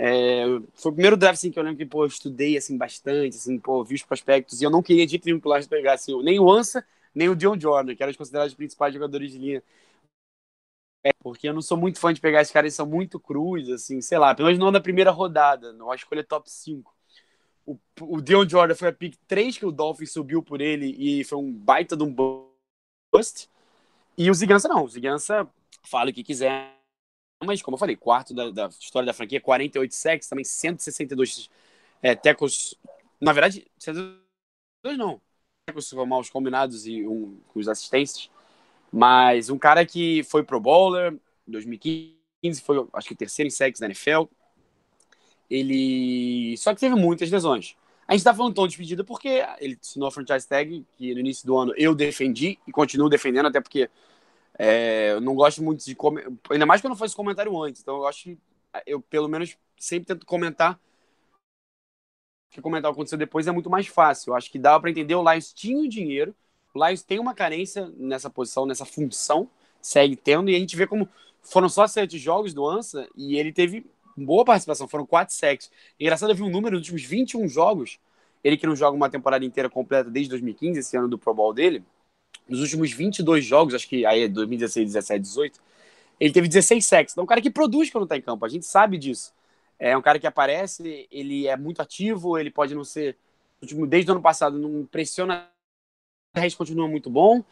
É, 0.00 0.44
foi 0.74 0.92
o 0.92 0.94
primeiro 0.94 1.16
draft 1.16 1.34
assim, 1.38 1.50
que 1.50 1.58
eu 1.58 1.62
lembro 1.62 1.76
que 1.78 1.84
pô, 1.86 2.04
eu 2.04 2.06
estudei 2.06 2.56
assim, 2.56 2.78
bastante, 2.78 3.36
assim, 3.36 3.58
pô, 3.58 3.82
vi 3.82 3.96
os 3.96 4.02
prospectos, 4.04 4.60
e 4.60 4.64
eu 4.64 4.70
não 4.70 4.80
queria 4.80 5.04
de 5.04 5.20
nenhum 5.24 5.40
que 5.40 5.48
o 5.48 5.68
pegasse 5.68 6.12
o- 6.14 6.22
nem 6.22 6.38
o 6.38 6.48
Ansa, 6.50 6.86
nem 7.12 7.28
o 7.28 7.34
Dion 7.34 7.58
Jordan, 7.58 7.96
que 7.96 8.02
eram 8.02 8.12
os 8.12 8.16
considerados 8.16 8.52
os 8.52 8.56
principais 8.56 8.94
jogadores 8.94 9.32
de 9.32 9.38
linha. 9.38 9.62
É, 11.04 11.12
porque 11.20 11.48
eu 11.48 11.54
não 11.54 11.62
sou 11.62 11.76
muito 11.76 11.98
fã 12.00 12.12
de 12.12 12.20
pegar 12.20 12.40
esses 12.42 12.52
caras, 12.52 12.66
eles 12.66 12.74
são 12.74 12.86
muito 12.86 13.20
cruz, 13.20 13.68
assim, 13.70 14.00
sei 14.00 14.18
lá, 14.18 14.34
pelo 14.34 14.46
menos 14.48 14.58
não 14.58 14.70
na 14.70 14.80
primeira 14.80 15.10
rodada, 15.10 15.72
não 15.72 15.90
a 15.90 15.94
escolha 15.94 16.24
top 16.24 16.50
5. 16.50 16.94
O, 17.66 17.78
o 18.00 18.20
Dion 18.22 18.48
Jordan 18.48 18.74
foi 18.74 18.88
a 18.88 18.92
pick 18.92 19.16
3 19.28 19.58
que 19.58 19.66
o 19.66 19.72
Dolphins 19.72 20.12
subiu 20.12 20.42
por 20.42 20.60
ele 20.60 20.96
e 20.98 21.24
foi 21.24 21.38
um 21.38 21.52
baita 21.52 21.96
de 21.96 22.04
um 22.04 22.12
bust. 22.12 23.48
E 24.18 24.30
o 24.30 24.34
Zigança 24.34 24.68
não, 24.68 24.84
o 24.84 24.88
Zigança 24.88 25.48
fala 25.84 26.10
o 26.10 26.14
que 26.14 26.24
quiser, 26.24 26.77
mas 27.44 27.62
como 27.62 27.76
eu 27.76 27.78
falei, 27.78 27.96
quarto 27.96 28.34
da, 28.34 28.50
da 28.50 28.66
história 28.66 29.06
da 29.06 29.12
franquia, 29.12 29.40
48 29.40 29.94
sacks, 29.94 30.28
também 30.28 30.44
162 30.44 31.48
é, 32.02 32.14
tackles, 32.14 32.74
na 33.20 33.32
verdade, 33.32 33.66
162 33.78 34.98
não, 34.98 35.20
tackles 35.66 35.88
foram 35.88 36.18
os 36.18 36.30
combinados 36.30 36.86
e 36.86 37.06
um, 37.06 37.38
com 37.48 37.60
os 37.60 37.68
assistências, 37.68 38.30
mas 38.92 39.50
um 39.50 39.58
cara 39.58 39.84
que 39.86 40.22
foi 40.24 40.42
pro 40.42 40.60
bowler, 40.60 41.12
em 41.46 41.52
2015, 41.52 42.60
foi 42.62 42.86
acho 42.92 43.08
que 43.08 43.14
o 43.14 43.16
terceiro 43.16 43.46
em 43.46 43.50
sacks 43.50 43.80
da 43.80 43.86
NFL, 43.86 44.24
ele 45.50 46.56
só 46.58 46.74
que 46.74 46.80
teve 46.80 46.94
muitas 46.94 47.30
lesões. 47.30 47.76
A 48.06 48.14
gente 48.14 48.24
tá 48.24 48.34
falando 48.34 48.54
de 48.54 48.68
despedida 48.68 49.04
porque 49.04 49.44
ele 49.60 49.78
assinou 49.80 50.08
a 50.08 50.10
franchise 50.10 50.48
tag, 50.48 50.84
que 50.96 51.12
no 51.12 51.20
início 51.20 51.46
do 51.46 51.56
ano 51.56 51.74
eu 51.76 51.94
defendi 51.94 52.58
e 52.66 52.72
continuo 52.72 53.08
defendendo, 53.08 53.46
até 53.46 53.60
porque 53.60 53.90
é, 54.58 55.12
eu 55.12 55.20
não 55.20 55.34
gosto 55.34 55.62
muito 55.62 55.84
de 55.84 55.94
comentar, 55.94 56.32
ainda 56.50 56.66
mais 56.66 56.80
quando 56.80 56.94
eu 56.94 56.98
faço 56.98 57.16
comentário 57.16 57.62
antes. 57.62 57.80
Então 57.80 57.98
eu 57.98 58.06
acho 58.06 58.24
que 58.24 58.38
eu, 58.84 59.00
pelo 59.00 59.28
menos, 59.28 59.56
sempre 59.78 60.06
tento 60.06 60.26
comentar. 60.26 60.78
Porque 62.48 62.60
comentar 62.60 62.90
o 62.90 62.94
que 62.94 62.98
aconteceu 62.98 63.18
depois 63.18 63.46
é 63.46 63.52
muito 63.52 63.70
mais 63.70 63.86
fácil. 63.86 64.30
Eu 64.30 64.34
acho 64.34 64.50
que 64.50 64.58
dava 64.58 64.80
para 64.80 64.90
entender. 64.90 65.14
O 65.14 65.30
Lions 65.30 65.52
tinha 65.52 65.78
o 65.78 65.88
dinheiro, 65.88 66.34
o 66.74 66.86
Lions 66.86 67.02
tem 67.02 67.18
uma 67.18 67.34
carência 67.34 67.92
nessa 67.96 68.28
posição, 68.28 68.66
nessa 68.66 68.84
função, 68.84 69.48
segue 69.80 70.16
tendo, 70.16 70.50
e 70.50 70.56
a 70.56 70.58
gente 70.58 70.76
vê 70.76 70.86
como 70.86 71.08
foram 71.42 71.68
só 71.68 71.86
sete 71.86 72.18
jogos 72.18 72.52
do 72.52 72.66
Ansa 72.66 73.08
e 73.16 73.38
ele 73.38 73.52
teve 73.52 73.86
boa 74.16 74.44
participação, 74.44 74.88
foram 74.88 75.06
quatro 75.06 75.34
sacks. 75.34 75.70
Engraçado, 76.00 76.30
eu 76.30 76.36
vi 76.36 76.42
um 76.42 76.50
número 76.50 76.78
dos 76.78 76.88
últimos 76.88 77.04
21 77.04 77.48
jogos, 77.48 77.98
ele 78.42 78.56
que 78.56 78.66
não 78.66 78.74
joga 78.74 78.96
uma 78.96 79.08
temporada 79.08 79.44
inteira 79.44 79.70
completa 79.70 80.10
desde 80.10 80.30
2015, 80.30 80.80
esse 80.80 80.96
ano 80.96 81.08
do 81.08 81.18
Pro 81.18 81.32
Bowl 81.34 81.54
dele, 81.54 81.84
nos 82.48 82.60
últimos 82.60 82.92
22 82.92 83.44
jogos, 83.44 83.74
acho 83.74 83.88
que 83.88 84.06
aí 84.06 84.22
é 84.22 84.28
2016, 84.28 84.92
17, 84.92 85.20
18, 85.20 85.60
ele 86.20 86.32
teve 86.32 86.48
16 86.48 86.84
sacks. 86.84 87.12
Então, 87.12 87.22
é 87.22 87.24
um 87.24 87.28
cara 87.28 87.40
que 87.40 87.50
produz 87.50 87.90
quando 87.90 88.06
tá 88.06 88.16
em 88.16 88.22
campo, 88.22 88.44
a 88.44 88.48
gente 88.48 88.66
sabe 88.66 88.98
disso. 88.98 89.32
É 89.78 89.96
um 89.96 90.02
cara 90.02 90.18
que 90.18 90.26
aparece, 90.26 91.06
ele 91.10 91.46
é 91.46 91.56
muito 91.56 91.80
ativo, 91.80 92.36
ele 92.36 92.50
pode 92.50 92.74
não 92.74 92.82
ser, 92.82 93.16
desde 93.88 94.10
o 94.10 94.14
ano 94.14 94.22
passado, 94.22 94.58
não 94.58 94.84
pressiona, 94.84 95.48
o 96.36 96.40
resto 96.40 96.58
continua 96.58 96.88
muito 96.88 97.08
bom, 97.08 97.44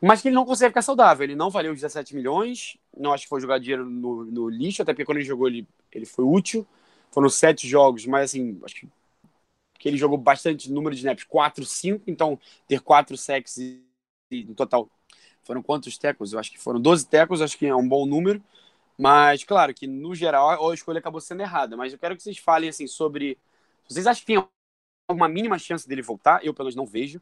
mas 0.00 0.20
que 0.20 0.28
ele 0.28 0.34
não 0.34 0.44
consegue 0.44 0.70
ficar 0.70 0.82
saudável. 0.82 1.24
Ele 1.24 1.34
não 1.34 1.50
valeu 1.50 1.72
os 1.72 1.80
17 1.80 2.14
milhões, 2.14 2.76
não 2.96 3.12
acho 3.12 3.24
que 3.24 3.28
foi 3.28 3.40
jogar 3.40 3.58
dinheiro 3.58 3.84
no, 3.84 4.24
no 4.24 4.48
lixo, 4.48 4.82
até 4.82 4.92
porque 4.92 5.04
quando 5.04 5.18
ele 5.18 5.26
jogou 5.26 5.48
ele, 5.48 5.66
ele 5.92 6.06
foi 6.06 6.24
útil. 6.24 6.66
Foram 7.10 7.28
sete 7.28 7.68
jogos, 7.68 8.06
mas 8.06 8.30
assim, 8.30 8.58
acho 8.64 8.74
que, 8.74 8.88
que 9.78 9.88
ele 9.88 9.98
jogou 9.98 10.16
bastante 10.16 10.72
número 10.72 10.94
de 10.94 11.00
snaps, 11.00 11.24
4, 11.24 11.64
5, 11.64 12.04
então 12.06 12.38
ter 12.66 12.80
quatro 12.80 13.16
e, 13.58 13.82
no 14.44 14.54
total 14.54 14.88
foram 15.44 15.62
quantos 15.62 15.98
tecos? 15.98 16.32
Eu 16.32 16.38
acho 16.38 16.50
que 16.50 16.58
foram 16.58 16.80
12 16.80 17.06
tecos, 17.06 17.42
acho 17.42 17.58
que 17.58 17.66
é 17.66 17.74
um 17.74 17.88
bom 17.88 18.06
número. 18.06 18.42
Mas, 18.98 19.42
claro, 19.44 19.74
que 19.74 19.86
no 19.86 20.14
geral 20.14 20.70
a 20.70 20.74
escolha 20.74 20.98
acabou 20.98 21.20
sendo 21.20 21.40
errada. 21.40 21.76
Mas 21.76 21.92
eu 21.92 21.98
quero 21.98 22.16
que 22.16 22.22
vocês 22.22 22.38
falem 22.38 22.68
assim 22.68 22.86
sobre. 22.86 23.38
Vocês 23.88 24.06
acham 24.06 24.20
que 24.20 24.26
tem 24.26 24.44
alguma 25.08 25.28
mínima 25.28 25.58
chance 25.58 25.88
dele 25.88 26.02
voltar? 26.02 26.44
Eu, 26.44 26.54
pelo 26.54 26.66
menos, 26.66 26.76
não 26.76 26.86
vejo. 26.86 27.20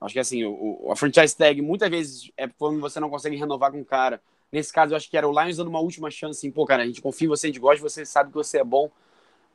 Acho 0.00 0.14
que 0.14 0.20
assim, 0.20 0.44
o, 0.44 0.90
a 0.90 0.96
franchise 0.96 1.36
tag 1.36 1.60
muitas 1.60 1.90
vezes 1.90 2.30
é 2.36 2.46
quando 2.46 2.80
você 2.80 3.00
não 3.00 3.10
consegue 3.10 3.36
renovar 3.36 3.72
com 3.72 3.80
o 3.80 3.84
cara. 3.84 4.22
Nesse 4.50 4.72
caso, 4.72 4.92
eu 4.92 4.96
acho 4.96 5.10
que 5.10 5.16
era 5.16 5.28
o 5.28 5.42
Lions 5.42 5.56
dando 5.56 5.68
uma 5.68 5.80
última 5.80 6.10
chance, 6.10 6.38
assim, 6.38 6.50
pô, 6.50 6.64
cara, 6.64 6.82
a 6.82 6.86
gente 6.86 7.02
confia 7.02 7.26
em 7.26 7.28
você, 7.28 7.48
a 7.48 7.50
gente 7.50 7.60
gosta, 7.60 7.82
você 7.82 8.06
sabe 8.06 8.30
que 8.30 8.36
você 8.36 8.58
é 8.58 8.64
bom, 8.64 8.90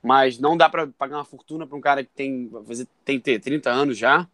mas 0.04 0.38
não 0.38 0.56
dá 0.56 0.70
para 0.70 0.86
pagar 0.86 1.18
uma 1.18 1.26
fortuna 1.26 1.66
para 1.66 1.76
um 1.78 1.82
cara 1.82 2.04
que 2.04 2.12
tem, 2.12 2.52
fazer, 2.68 2.88
tem 3.04 3.20
ter 3.20 3.40
30 3.40 3.72
anos 3.72 3.98
já, 3.98 4.28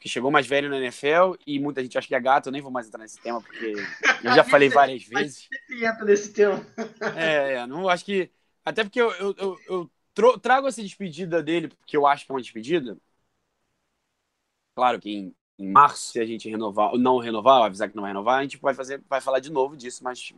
que 0.00 0.08
chegou 0.08 0.30
mais 0.30 0.46
velho 0.46 0.68
na 0.68 0.78
NFL 0.78 1.34
e 1.46 1.58
muita 1.58 1.82
gente 1.82 1.96
acha 1.98 2.06
que 2.06 2.14
é 2.14 2.20
gato, 2.20 2.46
eu 2.46 2.52
nem 2.52 2.62
vou 2.62 2.70
mais 2.70 2.86
entrar 2.86 3.00
nesse 3.00 3.20
tema, 3.20 3.40
porque 3.40 3.72
eu 4.24 4.34
já 4.34 4.44
falei 4.44 4.68
várias 4.68 5.04
vezes. 5.04 5.48
entra 5.70 6.04
nesse 6.04 6.32
tema. 6.32 6.64
É, 7.16 7.54
é, 7.54 7.66
não 7.66 7.88
acho 7.88 8.04
que. 8.04 8.30
Até 8.64 8.84
porque 8.84 9.00
eu, 9.00 9.10
eu, 9.12 9.34
eu, 9.38 9.90
eu 10.16 10.38
trago 10.38 10.68
essa 10.68 10.82
despedida 10.82 11.42
dele, 11.42 11.68
porque 11.68 11.96
eu 11.96 12.06
acho 12.06 12.26
que 12.26 12.32
é 12.32 12.34
uma 12.34 12.40
despedida. 12.40 12.96
Claro 14.76 15.00
que 15.00 15.10
em, 15.10 15.34
em 15.58 15.70
março, 15.70 16.12
se 16.12 16.20
a 16.20 16.24
gente 16.24 16.48
renovar, 16.48 16.92
ou 16.92 16.98
não 16.98 17.18
renovar, 17.18 17.58
ou 17.58 17.64
avisar 17.64 17.88
que 17.88 17.96
não 17.96 18.02
vai 18.02 18.10
renovar, 18.10 18.38
a 18.38 18.42
gente 18.42 18.58
vai 18.58 18.74
fazer, 18.74 19.02
vai 19.08 19.20
falar 19.20 19.40
de 19.40 19.50
novo 19.50 19.76
disso, 19.76 20.04
mas 20.04 20.32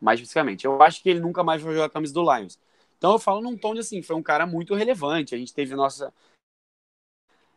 mais 0.00 0.18
especificamente. 0.18 0.64
Eu 0.64 0.82
acho 0.82 1.02
que 1.02 1.08
ele 1.08 1.20
nunca 1.20 1.42
mais 1.42 1.62
vai 1.62 1.72
jogar 1.72 1.86
a 1.86 1.90
camisa 1.90 2.12
do 2.12 2.22
Lions. 2.22 2.58
Então 2.98 3.12
eu 3.12 3.18
falo 3.18 3.40
num 3.40 3.56
tom 3.56 3.74
de 3.74 3.80
assim, 3.80 4.02
foi 4.02 4.14
um 4.14 4.22
cara 4.22 4.46
muito 4.46 4.74
relevante. 4.74 5.34
A 5.34 5.38
gente 5.38 5.54
teve 5.54 5.74
nossa 5.74 6.12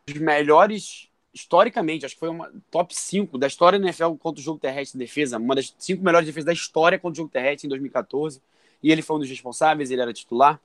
os 0.08 0.14
melhores 0.14 1.05
historicamente, 1.36 2.06
acho 2.06 2.14
que 2.14 2.20
foi 2.20 2.30
uma 2.30 2.50
top 2.70 2.96
5 2.96 3.36
da 3.36 3.46
história 3.46 3.78
do 3.78 3.84
NFL 3.84 4.14
contra 4.14 4.40
o 4.40 4.42
jogo 4.42 4.58
terrestre 4.58 4.98
de 4.98 5.04
defesa, 5.04 5.36
uma 5.36 5.54
das 5.54 5.74
cinco 5.78 6.02
melhores 6.02 6.26
defesas 6.26 6.46
da 6.46 6.52
história 6.52 6.98
contra 6.98 7.12
o 7.12 7.16
jogo 7.16 7.30
terrestre 7.30 7.66
em 7.66 7.68
2014. 7.68 8.40
E 8.82 8.90
ele 8.90 9.02
foi 9.02 9.16
um 9.16 9.18
dos 9.18 9.28
responsáveis, 9.28 9.90
ele 9.90 10.00
era 10.00 10.12
titular. 10.12 10.58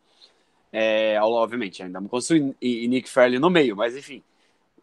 É, 0.72 1.20
obviamente, 1.22 1.84
ainda 1.84 2.02
com 2.02 2.18
e, 2.62 2.86
e 2.86 2.88
Nick 2.88 3.10
Fairley 3.10 3.38
no 3.38 3.50
meio, 3.50 3.76
mas 3.76 3.98
enfim. 3.98 4.24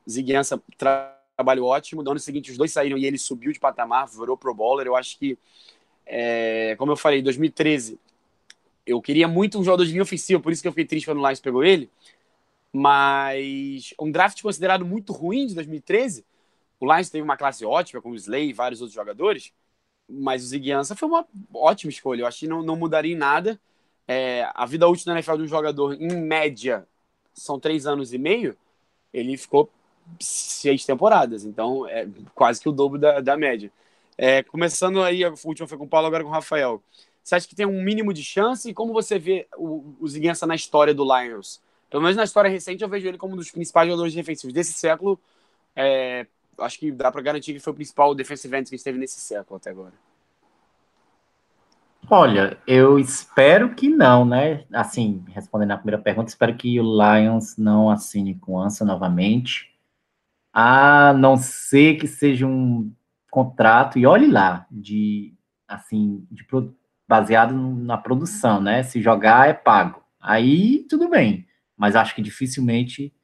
Ziguiança 0.08 0.62
tra 0.76 1.14
trabalho 1.34 1.64
ótimo. 1.64 2.02
No 2.02 2.10
ano 2.10 2.20
seguinte, 2.20 2.50
os 2.50 2.58
dois 2.58 2.72
saíram 2.72 2.98
e 2.98 3.06
ele 3.06 3.16
subiu 3.16 3.52
de 3.52 3.60
patamar, 3.60 4.08
virou 4.08 4.36
pro 4.36 4.52
bowler. 4.52 4.86
Eu 4.88 4.96
acho 4.96 5.16
que, 5.18 5.38
é, 6.04 6.74
como 6.76 6.90
eu 6.92 6.96
falei, 6.96 7.20
em 7.20 7.22
2013, 7.22 7.98
eu 8.84 9.00
queria 9.00 9.28
muito 9.28 9.58
um 9.58 9.64
jogador 9.64 9.84
de 9.84 9.92
linha 9.92 10.02
ofensiva, 10.02 10.40
por 10.40 10.52
isso 10.52 10.60
que 10.60 10.66
eu 10.66 10.72
fiquei 10.72 10.84
triste 10.84 11.06
quando 11.06 11.22
o 11.22 11.26
Lions 11.26 11.40
pegou 11.40 11.62
ele. 11.62 11.88
Mas 12.78 13.92
um 14.00 14.08
draft 14.08 14.40
considerado 14.40 14.86
muito 14.86 15.12
ruim 15.12 15.46
de 15.46 15.54
2013. 15.56 16.24
O 16.78 16.86
Lions 16.86 17.10
teve 17.10 17.24
uma 17.24 17.36
classe 17.36 17.64
ótima, 17.66 18.00
como 18.00 18.14
o 18.14 18.16
Slay 18.16 18.50
e 18.50 18.52
vários 18.52 18.80
outros 18.80 18.94
jogadores. 18.94 19.52
Mas 20.08 20.44
o 20.44 20.46
Ziguiança 20.46 20.94
foi 20.94 21.08
uma 21.08 21.26
ótima 21.52 21.90
escolha. 21.90 22.22
Eu 22.22 22.26
acho 22.28 22.38
que 22.38 22.46
não, 22.46 22.62
não 22.62 22.76
mudaria 22.76 23.12
em 23.12 23.16
nada. 23.16 23.60
É, 24.06 24.48
a 24.54 24.64
vida 24.64 24.86
útil 24.86 25.06
na 25.08 25.14
NFL 25.14 25.38
de 25.38 25.42
um 25.42 25.48
jogador, 25.48 26.00
em 26.00 26.22
média, 26.22 26.86
são 27.34 27.58
três 27.58 27.84
anos 27.84 28.12
e 28.12 28.18
meio. 28.18 28.56
Ele 29.12 29.36
ficou 29.36 29.68
seis 30.20 30.86
temporadas, 30.86 31.44
então 31.44 31.84
é 31.88 32.06
quase 32.32 32.60
que 32.60 32.68
o 32.68 32.72
dobro 32.72 32.96
da, 32.96 33.20
da 33.20 33.36
média. 33.36 33.72
É, 34.16 34.44
começando 34.44 35.02
aí, 35.02 35.24
a 35.24 35.34
última 35.44 35.66
foi 35.66 35.76
com 35.76 35.84
o 35.84 35.88
Paulo, 35.88 36.06
agora 36.06 36.22
com 36.22 36.30
o 36.30 36.32
Rafael. 36.32 36.80
Você 37.24 37.34
acha 37.34 37.48
que 37.48 37.56
tem 37.56 37.66
um 37.66 37.82
mínimo 37.82 38.12
de 38.12 38.22
chance? 38.22 38.70
E 38.70 38.74
como 38.74 38.92
você 38.92 39.18
vê 39.18 39.48
o, 39.56 39.96
o 39.98 40.06
Ziguiança 40.06 40.46
na 40.46 40.54
história 40.54 40.94
do 40.94 41.04
Lions? 41.04 41.60
Pelo 41.90 42.02
menos 42.02 42.16
na 42.16 42.24
história 42.24 42.50
recente, 42.50 42.82
eu 42.82 42.88
vejo 42.88 43.06
ele 43.08 43.18
como 43.18 43.34
um 43.34 43.36
dos 43.36 43.50
principais 43.50 43.88
jogadores 43.88 44.14
defensivos 44.14 44.52
desse 44.52 44.72
século. 44.72 45.18
É, 45.74 46.26
acho 46.58 46.78
que 46.78 46.90
dá 46.90 47.10
para 47.10 47.22
garantir 47.22 47.52
que 47.52 47.60
foi 47.60 47.72
o 47.72 47.76
principal 47.76 48.14
defensive 48.14 48.56
end 48.56 48.68
que 48.68 48.74
a 48.74 48.76
gente 48.76 48.84
teve 48.84 48.98
nesse 48.98 49.20
século 49.20 49.56
até 49.56 49.70
agora. 49.70 49.94
Olha, 52.10 52.56
eu 52.66 52.98
espero 52.98 53.74
que 53.74 53.88
não, 53.88 54.24
né? 54.24 54.64
Assim, 54.72 55.22
respondendo 55.28 55.72
a 55.72 55.76
primeira 55.76 56.00
pergunta, 56.00 56.30
espero 56.30 56.56
que 56.56 56.80
o 56.80 56.82
Lions 56.82 57.56
não 57.58 57.90
assine 57.90 58.34
com 58.34 58.58
Ansa 58.58 58.84
novamente. 58.84 59.74
A 60.52 61.12
não 61.12 61.36
ser 61.36 61.96
que 61.96 62.06
seja 62.06 62.46
um 62.46 62.90
contrato, 63.30 63.98
e 63.98 64.06
olhe 64.06 64.26
lá, 64.26 64.66
de 64.70 65.34
assim, 65.66 66.26
de, 66.30 66.46
baseado 67.06 67.54
na 67.54 67.98
produção, 67.98 68.60
né? 68.60 68.82
Se 68.82 69.02
jogar 69.02 69.48
é 69.48 69.52
pago. 69.52 70.02
Aí 70.20 70.86
tudo 70.88 71.08
bem. 71.08 71.47
Mas 71.78 71.94
acho 71.94 72.14
que 72.14 72.20
dificilmente 72.20 73.14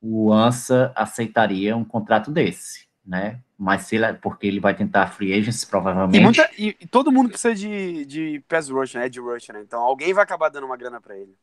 o 0.00 0.32
ANSA 0.32 0.92
aceitaria 0.94 1.76
um 1.76 1.84
contrato 1.84 2.30
desse, 2.30 2.86
né? 3.04 3.40
Mas 3.58 3.82
se 3.82 3.96
ele, 3.96 4.14
porque 4.14 4.46
ele 4.46 4.60
vai 4.60 4.74
tentar 4.74 5.08
free 5.08 5.34
agents, 5.34 5.64
provavelmente. 5.64 6.18
E, 6.18 6.24
muita, 6.24 6.50
e, 6.56 6.68
e 6.80 6.86
todo 6.86 7.12
mundo 7.12 7.28
precisa 7.28 7.54
de, 7.54 8.06
de 8.06 8.42
pass 8.48 8.70
rush, 8.70 8.94
né? 8.94 9.08
De 9.08 9.20
rush, 9.20 9.48
né? 9.48 9.60
Então 9.60 9.80
alguém 9.80 10.14
vai 10.14 10.24
acabar 10.24 10.48
dando 10.48 10.64
uma 10.64 10.76
grana 10.76 11.00
para 11.00 11.18
ele. 11.18 11.36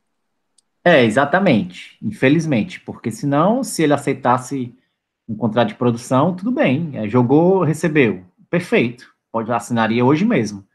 É, 0.83 1.03
exatamente. 1.03 1.97
Infelizmente. 2.01 2.79
Porque 2.79 3.11
senão, 3.11 3.63
se 3.63 3.83
ele 3.83 3.93
aceitasse 3.93 4.73
um 5.27 5.35
contrato 5.35 5.67
de 5.67 5.75
produção, 5.75 6.33
tudo 6.33 6.49
bem. 6.49 6.91
É, 6.93 7.07
jogou, 7.07 7.61
recebeu. 7.63 8.23
Perfeito. 8.49 9.13
Pode 9.31 9.51
assinaria 9.51 10.03
hoje 10.03 10.23
mesmo. 10.23 10.65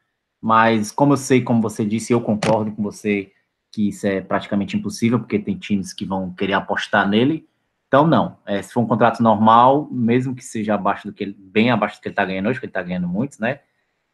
Mas 0.41 0.93
como 0.93 1.15
eu 1.15 1.17
sei, 1.17 1.41
como 1.43 1.63
você 1.63 1.85
disse, 1.85 2.13
eu 2.13 2.21
concordo 2.21 2.73
com 2.73 2.83
você 2.83 3.33
que 3.73 3.89
isso 3.89 4.07
é 4.07 4.21
praticamente 4.21 4.77
impossível, 4.77 5.19
porque 5.19 5.39
tem 5.39 5.57
times 5.57 5.95
que 5.95 6.05
vão 6.05 6.31
querer 6.33 6.53
apostar 6.53 7.09
nele. 7.09 7.49
Então, 7.89 8.07
não. 8.07 8.39
É, 8.47 8.61
se 8.63 8.73
for 8.73 8.83
um 8.83 8.87
contrato 8.87 9.23
normal, 9.23 9.89
mesmo 9.91 10.35
que 10.35 10.45
seja 10.45 10.75
abaixo 10.75 11.09
do 11.09 11.13
que 11.13 11.25
ele, 11.25 11.37
bem 11.39 11.71
abaixo 11.71 11.97
do 11.97 12.03
que 12.03 12.09
ele 12.09 12.13
está 12.13 12.25
ganhando 12.25 12.49
hoje, 12.49 12.61
que 12.61 12.67
ele 12.67 12.71
está 12.71 12.83
ganhando 12.83 13.09
muitos, 13.09 13.39
né? 13.39 13.61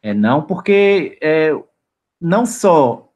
É 0.01 0.13
não, 0.13 0.41
porque 0.41 1.19
é, 1.21 1.51
não 2.19 2.45
só 2.45 3.13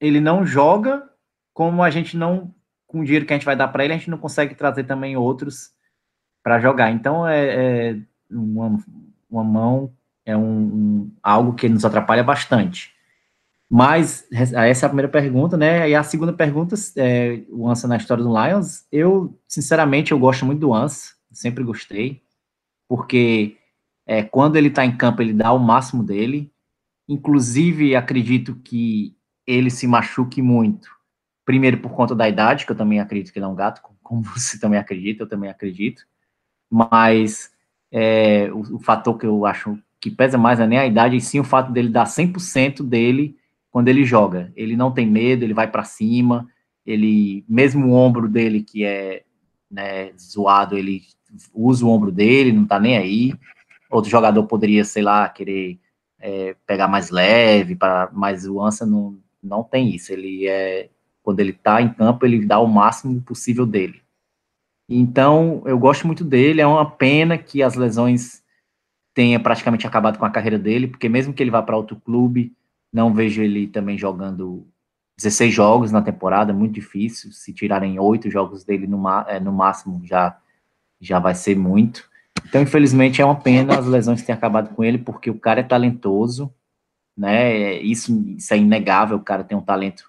ele 0.00 0.20
não 0.20 0.46
joga, 0.46 1.08
como 1.52 1.82
a 1.82 1.90
gente 1.90 2.16
não, 2.16 2.54
com 2.86 3.00
o 3.00 3.04
dinheiro 3.04 3.26
que 3.26 3.32
a 3.32 3.36
gente 3.36 3.44
vai 3.44 3.56
dar 3.56 3.68
para 3.68 3.84
ele, 3.84 3.92
a 3.92 3.96
gente 3.96 4.10
não 4.10 4.18
consegue 4.18 4.54
trazer 4.54 4.84
também 4.84 5.16
outros 5.16 5.72
para 6.42 6.60
jogar. 6.60 6.90
Então, 6.90 7.26
é, 7.26 7.90
é 7.90 7.96
uma, 8.30 8.78
uma, 9.28 9.44
mão, 9.44 9.92
é 10.24 10.36
um, 10.36 10.42
um, 10.42 11.12
algo 11.22 11.54
que 11.54 11.68
nos 11.68 11.84
atrapalha 11.84 12.22
bastante. 12.22 12.94
Mas 13.72 14.26
essa 14.32 14.84
é 14.84 14.86
a 14.86 14.88
primeira 14.88 15.08
pergunta, 15.08 15.56
né? 15.56 15.88
E 15.88 15.94
a 15.94 16.02
segunda 16.02 16.32
pergunta, 16.32 16.74
é, 16.96 17.44
o 17.48 17.68
Ansa 17.68 17.86
na 17.86 17.96
história 17.96 18.24
do 18.24 18.30
Lions, 18.30 18.84
eu, 18.90 19.38
sinceramente, 19.46 20.10
eu 20.10 20.18
gosto 20.18 20.44
muito 20.44 20.58
do 20.58 20.74
Ansa, 20.74 21.14
sempre 21.30 21.62
gostei, 21.62 22.20
porque 22.88 23.56
é, 24.04 24.24
quando 24.24 24.56
ele 24.56 24.66
está 24.66 24.84
em 24.84 24.96
campo, 24.96 25.22
ele 25.22 25.32
dá 25.32 25.52
o 25.52 25.58
máximo 25.58 26.02
dele. 26.02 26.52
Inclusive, 27.08 27.94
acredito 27.94 28.56
que 28.56 29.16
ele 29.46 29.70
se 29.70 29.86
machuque 29.86 30.42
muito. 30.42 30.90
Primeiro, 31.44 31.78
por 31.78 31.92
conta 31.92 32.12
da 32.12 32.28
idade, 32.28 32.66
que 32.66 32.72
eu 32.72 32.76
também 32.76 32.98
acredito 32.98 33.32
que 33.32 33.38
ele 33.38 33.46
é 33.46 33.48
um 33.48 33.54
gato, 33.54 33.82
como 34.02 34.22
você 34.36 34.58
também 34.58 34.80
acredita, 34.80 35.22
eu 35.22 35.28
também 35.28 35.48
acredito. 35.48 36.02
Mas 36.68 37.52
é, 37.92 38.50
o, 38.52 38.76
o 38.76 38.78
fator 38.80 39.16
que 39.16 39.26
eu 39.26 39.46
acho 39.46 39.78
que 40.00 40.10
pesa 40.10 40.36
mais 40.36 40.58
não 40.58 40.66
é 40.66 40.68
nem 40.68 40.78
a 40.80 40.86
idade, 40.86 41.14
e 41.14 41.20
sim 41.20 41.38
o 41.38 41.44
fato 41.44 41.70
dele 41.70 41.88
dar 41.88 42.06
100% 42.06 42.82
dele 42.82 43.38
quando 43.70 43.88
ele 43.88 44.04
joga. 44.04 44.52
Ele 44.56 44.76
não 44.76 44.90
tem 44.90 45.06
medo, 45.06 45.44
ele 45.44 45.54
vai 45.54 45.70
para 45.70 45.84
cima, 45.84 46.48
ele, 46.84 47.44
mesmo 47.48 47.88
o 47.88 47.92
ombro 47.92 48.28
dele 48.28 48.62
que 48.62 48.84
é 48.84 49.22
né, 49.70 50.12
zoado, 50.18 50.76
ele 50.76 51.02
usa 51.54 51.84
o 51.84 51.88
ombro 51.88 52.10
dele, 52.10 52.52
não 52.52 52.66
tá 52.66 52.80
nem 52.80 52.96
aí. 52.96 53.32
Outro 53.90 54.10
jogador 54.10 54.44
poderia, 54.46 54.84
sei 54.84 55.02
lá, 55.02 55.28
querer 55.28 55.78
é, 56.18 56.56
pegar 56.66 56.88
mais 56.88 57.10
leve, 57.10 57.76
para, 57.76 58.10
mas 58.12 58.46
o 58.46 58.60
Ansa 58.60 58.84
não, 58.84 59.18
não 59.42 59.62
tem 59.62 59.94
isso. 59.94 60.12
Ele 60.12 60.46
é, 60.46 60.88
quando 61.22 61.40
ele 61.40 61.52
tá 61.52 61.80
em 61.80 61.92
campo, 61.92 62.26
ele 62.26 62.44
dá 62.44 62.58
o 62.58 62.66
máximo 62.66 63.20
possível 63.22 63.64
dele. 63.64 64.02
Então, 64.88 65.62
eu 65.66 65.78
gosto 65.78 66.06
muito 66.06 66.24
dele. 66.24 66.60
É 66.60 66.66
uma 66.66 66.88
pena 66.88 67.38
que 67.38 67.62
as 67.62 67.76
lesões 67.76 68.42
tenha 69.14 69.38
praticamente 69.38 69.86
acabado 69.86 70.18
com 70.18 70.24
a 70.24 70.30
carreira 70.30 70.58
dele, 70.58 70.88
porque 70.88 71.08
mesmo 71.08 71.32
que 71.32 71.42
ele 71.42 71.50
vá 71.50 71.62
para 71.62 71.76
outro 71.76 71.96
clube, 71.96 72.52
não 72.92 73.12
vejo 73.14 73.42
ele 73.42 73.66
também 73.66 73.96
jogando 73.96 74.66
16 75.16 75.52
jogos 75.52 75.92
na 75.92 76.02
temporada, 76.02 76.52
muito 76.52 76.74
difícil. 76.74 77.30
Se 77.32 77.52
tirarem 77.52 77.98
oito 77.98 78.30
jogos 78.30 78.64
dele 78.64 78.86
no, 78.86 79.08
é, 79.26 79.38
no 79.38 79.52
máximo, 79.52 80.00
já, 80.04 80.36
já 81.00 81.18
vai 81.18 81.34
ser 81.34 81.56
muito. 81.56 82.08
Então, 82.46 82.62
infelizmente, 82.62 83.20
é 83.20 83.24
uma 83.24 83.38
pena 83.38 83.78
as 83.78 83.86
lesões 83.86 84.22
terem 84.22 84.36
acabado 84.36 84.74
com 84.74 84.82
ele, 84.82 84.98
porque 84.98 85.30
o 85.30 85.38
cara 85.38 85.60
é 85.60 85.64
talentoso, 85.64 86.52
né? 87.16 87.74
Isso, 87.80 88.12
isso 88.36 88.54
é 88.54 88.58
inegável. 88.58 89.18
O 89.18 89.22
cara 89.22 89.44
tem 89.44 89.56
um 89.56 89.62
talento 89.62 90.04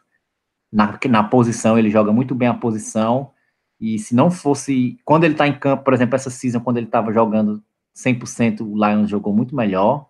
na, 0.71 0.97
na 1.09 1.23
posição, 1.23 1.77
ele 1.77 1.89
joga 1.89 2.11
muito 2.11 2.33
bem 2.33 2.47
a 2.47 2.53
posição. 2.53 3.31
E 3.79 3.99
se 3.99 4.15
não 4.15 4.31
fosse. 4.31 4.99
Quando 5.03 5.23
ele 5.25 5.35
tá 5.35 5.47
em 5.47 5.57
campo, 5.57 5.83
por 5.83 5.93
exemplo, 5.93 6.15
essa 6.15 6.29
season, 6.29 6.59
quando 6.61 6.77
ele 6.77 6.85
estava 6.85 7.11
jogando 7.11 7.61
100%, 7.95 8.61
o 8.61 8.75
Lions 8.75 9.09
jogou 9.09 9.33
muito 9.33 9.55
melhor. 9.55 10.07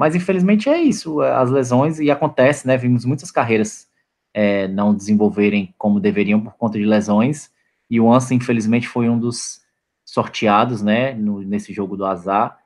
Mas 0.00 0.14
infelizmente 0.14 0.66
é 0.66 0.80
isso, 0.80 1.20
as 1.20 1.50
lesões, 1.50 2.00
e 2.00 2.10
acontece, 2.10 2.66
né? 2.66 2.74
Vimos 2.74 3.04
muitas 3.04 3.30
carreiras 3.30 3.86
é, 4.32 4.66
não 4.66 4.94
desenvolverem 4.94 5.74
como 5.76 6.00
deveriam 6.00 6.40
por 6.40 6.54
conta 6.54 6.78
de 6.78 6.86
lesões, 6.86 7.52
e 7.90 8.00
o 8.00 8.10
Ansa, 8.10 8.32
infelizmente, 8.32 8.88
foi 8.88 9.10
um 9.10 9.18
dos 9.18 9.60
sorteados, 10.02 10.80
né, 10.80 11.12
no, 11.12 11.42
nesse 11.42 11.74
jogo 11.74 11.98
do 11.98 12.06
azar, 12.06 12.58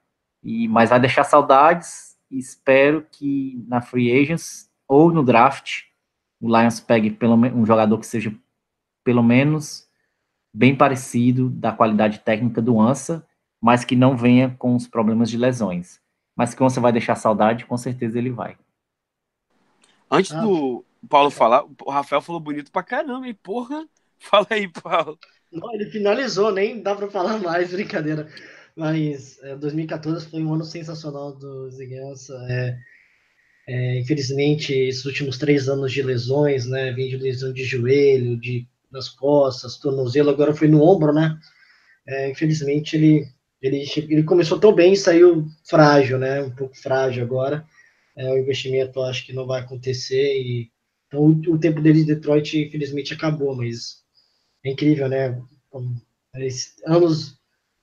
e, 0.44 0.68
mas 0.68 0.90
vai 0.90 1.00
deixar 1.00 1.24
saudades, 1.24 2.16
e 2.30 2.38
espero 2.38 3.04
que 3.10 3.60
na 3.66 3.80
Free 3.80 4.12
Agents 4.12 4.70
ou 4.86 5.12
no 5.12 5.24
draft 5.24 5.80
o 6.40 6.46
Lions 6.46 6.78
pegue 6.78 7.10
pelo, 7.10 7.34
um 7.34 7.66
jogador 7.66 7.98
que 7.98 8.06
seja 8.06 8.32
pelo 9.02 9.24
menos 9.24 9.88
bem 10.54 10.76
parecido 10.76 11.50
da 11.50 11.72
qualidade 11.72 12.20
técnica 12.20 12.62
do 12.62 12.80
Ansa, 12.80 13.26
mas 13.60 13.84
que 13.84 13.96
não 13.96 14.16
venha 14.16 14.54
com 14.56 14.76
os 14.76 14.86
problemas 14.86 15.28
de 15.28 15.36
lesões 15.36 16.03
mas 16.36 16.54
que 16.54 16.62
você 16.62 16.80
vai 16.80 16.92
deixar 16.92 17.14
saudade, 17.14 17.66
com 17.66 17.76
certeza 17.76 18.18
ele 18.18 18.30
vai. 18.30 18.56
Antes 20.10 20.32
ah. 20.32 20.40
do 20.40 20.84
Paulo 21.08 21.30
falar, 21.30 21.64
o 21.64 21.90
Rafael 21.90 22.22
falou 22.22 22.40
bonito 22.40 22.70
pra 22.70 22.82
caramba, 22.82 23.26
e 23.28 23.34
porra, 23.34 23.86
fala 24.18 24.46
aí, 24.50 24.68
Paulo. 24.68 25.18
Não, 25.52 25.72
ele 25.74 25.90
finalizou, 25.90 26.52
nem 26.52 26.82
dá 26.82 26.94
pra 26.94 27.10
falar 27.10 27.38
mais, 27.38 27.70
brincadeira. 27.72 28.28
Mas 28.76 29.40
é, 29.42 29.54
2014 29.56 30.28
foi 30.28 30.42
um 30.42 30.54
ano 30.54 30.64
sensacional 30.64 31.32
do 31.32 31.70
Ziguença. 31.70 32.34
É, 32.48 32.76
é, 33.68 34.00
infelizmente, 34.00 34.72
esses 34.72 35.04
últimos 35.04 35.38
três 35.38 35.68
anos 35.68 35.92
de 35.92 36.02
lesões, 36.02 36.66
né? 36.66 36.92
Vem 36.92 37.08
de 37.08 37.16
lesão 37.16 37.52
de 37.52 37.64
joelho, 37.64 38.36
de 38.36 38.68
nas 38.90 39.08
costas, 39.08 39.76
tornozelo, 39.76 40.30
agora 40.30 40.54
foi 40.54 40.68
no 40.68 40.80
ombro, 40.80 41.12
né? 41.12 41.36
É, 42.06 42.30
infelizmente, 42.30 42.96
ele 42.96 43.26
ele, 43.66 43.84
ele 43.96 44.22
começou 44.24 44.60
tão 44.60 44.74
bem 44.74 44.92
e 44.92 44.96
saiu 44.96 45.46
frágil, 45.64 46.18
né? 46.18 46.42
Um 46.42 46.50
pouco 46.50 46.76
frágil 46.76 47.24
agora. 47.24 47.66
É, 48.16 48.30
o 48.30 48.38
investimento 48.38 49.00
acho 49.00 49.24
que 49.24 49.32
não 49.32 49.46
vai 49.46 49.60
acontecer. 49.60 50.38
E, 50.38 50.70
então 51.08 51.20
o, 51.20 51.54
o 51.54 51.58
tempo 51.58 51.80
dele 51.80 52.00
de 52.00 52.14
Detroit, 52.14 52.58
infelizmente, 52.58 53.14
acabou, 53.14 53.56
mas 53.56 54.02
é 54.64 54.70
incrível, 54.70 55.08
né? 55.08 55.40
Anos 56.86 57.38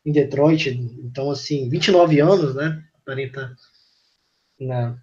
em 0.05 0.11
Detroit, 0.11 0.69
então 0.69 1.29
assim, 1.29 1.69
29 1.69 2.19
anos, 2.19 2.55
né? 2.55 2.83
Aparenta 3.01 3.55
na 4.59 4.97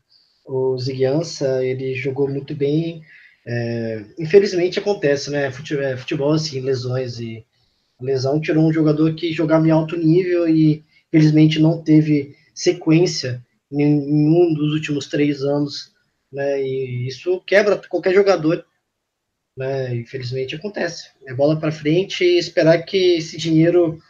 o 0.45 0.79
Ziguiança, 0.79 1.63
ele 1.63 1.95
jogou 1.95 2.29
muito 2.29 2.55
bem. 2.55 3.03
É, 3.47 4.05
infelizmente 4.19 4.79
acontece, 4.79 5.31
né? 5.31 5.47
É, 5.47 5.97
futebol 5.97 6.33
assim, 6.33 6.61
lesões 6.61 7.21
e 7.21 7.45
a 8.01 8.05
lesão 8.05 8.41
tirou 8.41 8.65
um 8.65 8.73
jogador 8.73 9.15
que 9.15 9.33
jogava 9.33 9.67
em 9.67 9.71
alto 9.71 9.97
nível 9.97 10.49
e, 10.49 10.85
felizmente, 11.11 11.59
não 11.59 11.83
teve 11.83 12.37
sequência 12.55 13.45
em 13.71 13.77
nenhum 13.77 14.55
dos 14.55 14.73
últimos 14.73 15.07
três 15.07 15.43
anos, 15.43 15.93
né? 16.33 16.63
E 16.63 17.09
isso 17.09 17.41
quebra 17.47 17.81
qualquer 17.89 18.15
jogador, 18.15 18.65
né? 19.57 19.95
Infelizmente 19.97 20.55
acontece. 20.55 21.11
É 21.27 21.35
bola 21.35 21.59
para 21.59 21.73
frente 21.73 22.25
e 22.25 22.39
esperar 22.39 22.83
que 22.83 23.17
esse 23.17 23.37
dinheiro 23.37 24.01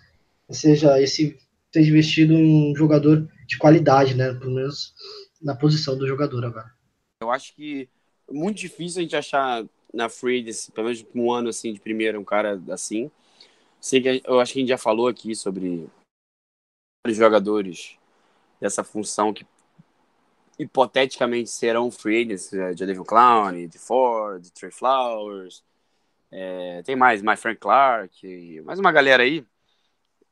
seja 0.51 1.01
esse 1.01 1.39
seja 1.73 1.91
investido 1.91 2.33
em 2.33 2.73
um 2.73 2.77
jogador 2.77 3.29
de 3.47 3.59
qualidade, 3.59 4.15
né? 4.15 4.33
Pelo 4.35 4.55
menos 4.55 4.95
na 5.41 5.55
posição 5.55 5.97
do 5.97 6.07
jogador 6.07 6.45
agora. 6.45 6.71
Eu 7.21 7.31
acho 7.31 7.55
que 7.55 7.89
é 8.29 8.33
muito 8.33 8.59
difícil 8.59 9.01
a 9.01 9.03
gente 9.03 9.17
achar 9.17 9.65
na 9.93 10.09
free, 10.09 10.45
pelo 10.75 10.87
menos 10.87 11.05
um 11.15 11.33
ano 11.33 11.49
assim 11.49 11.73
de 11.73 11.81
primeira, 11.81 12.21
um 12.21 12.25
cara 12.25 12.61
assim. 12.71 13.11
Sei 13.81 14.01
que 14.01 14.23
eu 14.25 14.41
acho 14.41 14.53
que 14.53 14.59
a 14.59 14.63
gente 14.63 14.69
já 14.69 14.79
falou 14.79 15.09
aqui 15.09 15.35
sobre 15.35 15.89
os 17.07 17.17
jogadores 17.17 17.97
dessa 18.61 18.83
função 18.83 19.33
que 19.33 19.47
hipoteticamente 20.59 21.49
serão 21.49 21.91
free 21.91 22.23
agents, 22.23 22.53
é, 22.53 22.75
de 22.75 22.85
Devin 22.85 23.05
Clown, 23.05 23.69
de 23.69 23.79
Ford, 23.79 24.51
Trey 24.51 24.73
Flowers, 24.73 25.63
é, 26.31 26.83
tem 26.83 26.97
mais, 26.97 27.23
mais 27.23 27.41
Frank 27.41 27.61
Clark, 27.61 28.61
mais 28.63 28.81
uma 28.81 28.91
galera 28.91 29.23
aí, 29.23 29.47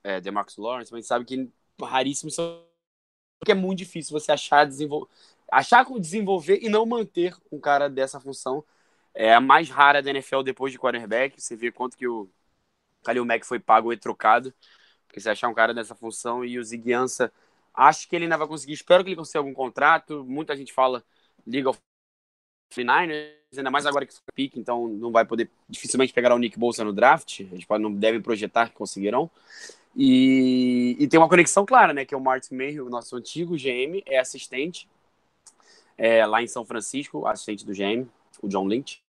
é, 0.03 0.21
DeMarcus 0.21 0.57
Lawrence, 0.57 0.91
mas 0.91 0.99
a 0.99 1.01
gente 1.01 1.07
sabe 1.07 1.25
que 1.25 1.51
raríssimos 1.81 2.35
são 2.35 2.67
porque 3.39 3.53
é 3.53 3.55
muito 3.55 3.79
difícil 3.79 4.19
você 4.19 4.33
achar 4.33 4.69
achar 5.51 5.85
como 5.85 6.01
desenvolver 6.01 6.59
e 6.63 6.69
não 6.69 6.85
manter 6.87 7.35
um 7.53 7.61
cara 7.61 7.89
dessa 7.89 8.19
função. 8.19 8.65
É 9.15 9.35
a 9.35 9.41
mais 9.41 9.71
rara 9.71 10.03
da 10.03 10.11
NFL 10.11 10.43
depois 10.43 10.73
de 10.73 10.79
quarterback. 10.79 11.41
Você 11.41 11.55
vê 11.55 11.71
quanto 11.71 11.97
que 11.97 12.07
o 12.09 12.29
Kalil 13.07 13.25
Mack 13.25 13.45
foi 13.45 13.59
pago 13.59 13.93
e 13.93 13.97
trocado. 13.97 14.53
Porque 15.07 15.21
você 15.21 15.31
achar 15.31 15.49
um 15.49 15.55
cara 15.55 15.73
dessa 15.73 15.95
função 15.95 16.45
e 16.45 16.59
o 16.59 16.65
Ziguiança, 16.65 17.33
acho 17.73 18.09
que 18.09 18.17
ele 18.17 18.25
ainda 18.25 18.37
vai 18.37 18.49
conseguir. 18.49 18.73
Espero 18.73 19.05
que 19.05 19.11
ele 19.11 19.17
consiga 19.17 19.39
algum 19.39 19.55
contrato. 19.55 20.25
Muita 20.25 20.57
gente 20.57 20.73
fala 20.73 21.05
Liga 21.47 21.71
of 21.71 21.81
Niners, 22.77 23.57
ainda 23.57 23.71
mais 23.71 23.87
agora 23.87 24.05
que 24.05 24.13
foi 24.13 24.23
pique, 24.35 24.59
então 24.59 24.89
não 24.89 25.13
vai 25.13 25.25
poder 25.25 25.51
dificilmente 25.69 26.13
pegar 26.13 26.35
o 26.35 26.39
Nick 26.39 26.59
Bolsa 26.59 26.85
no 26.85 26.93
draft. 26.93 27.41
Eles 27.41 27.65
não 27.81 27.93
devem 27.93 28.21
projetar 28.21 28.69
que 28.69 28.75
conseguirão. 28.75 29.31
E, 29.95 30.97
e, 30.99 31.09
tem 31.09 31.19
uma 31.19 31.29
conexão 31.29 31.65
clara, 31.65 31.95
né? 31.95 32.05
Que 32.05 32.15
é 32.15 32.19
o 32.19 32.21
Martin 32.21 32.55
Mayhew, 32.55 32.91
nosso 32.91 33.17
antigo 33.17 33.57
GM, 33.57 34.03
é 34.05 34.19
assistente 34.19 34.87
é, 35.97 36.27
lá 36.27 36.43
em 36.43 36.47
São 36.47 36.67
Francisco, 36.67 37.27
assistente 37.27 37.65
do 37.65 37.73
GM, 37.73 38.07
o 38.43 38.49
John 38.49 38.67
Lynch. 38.67 39.06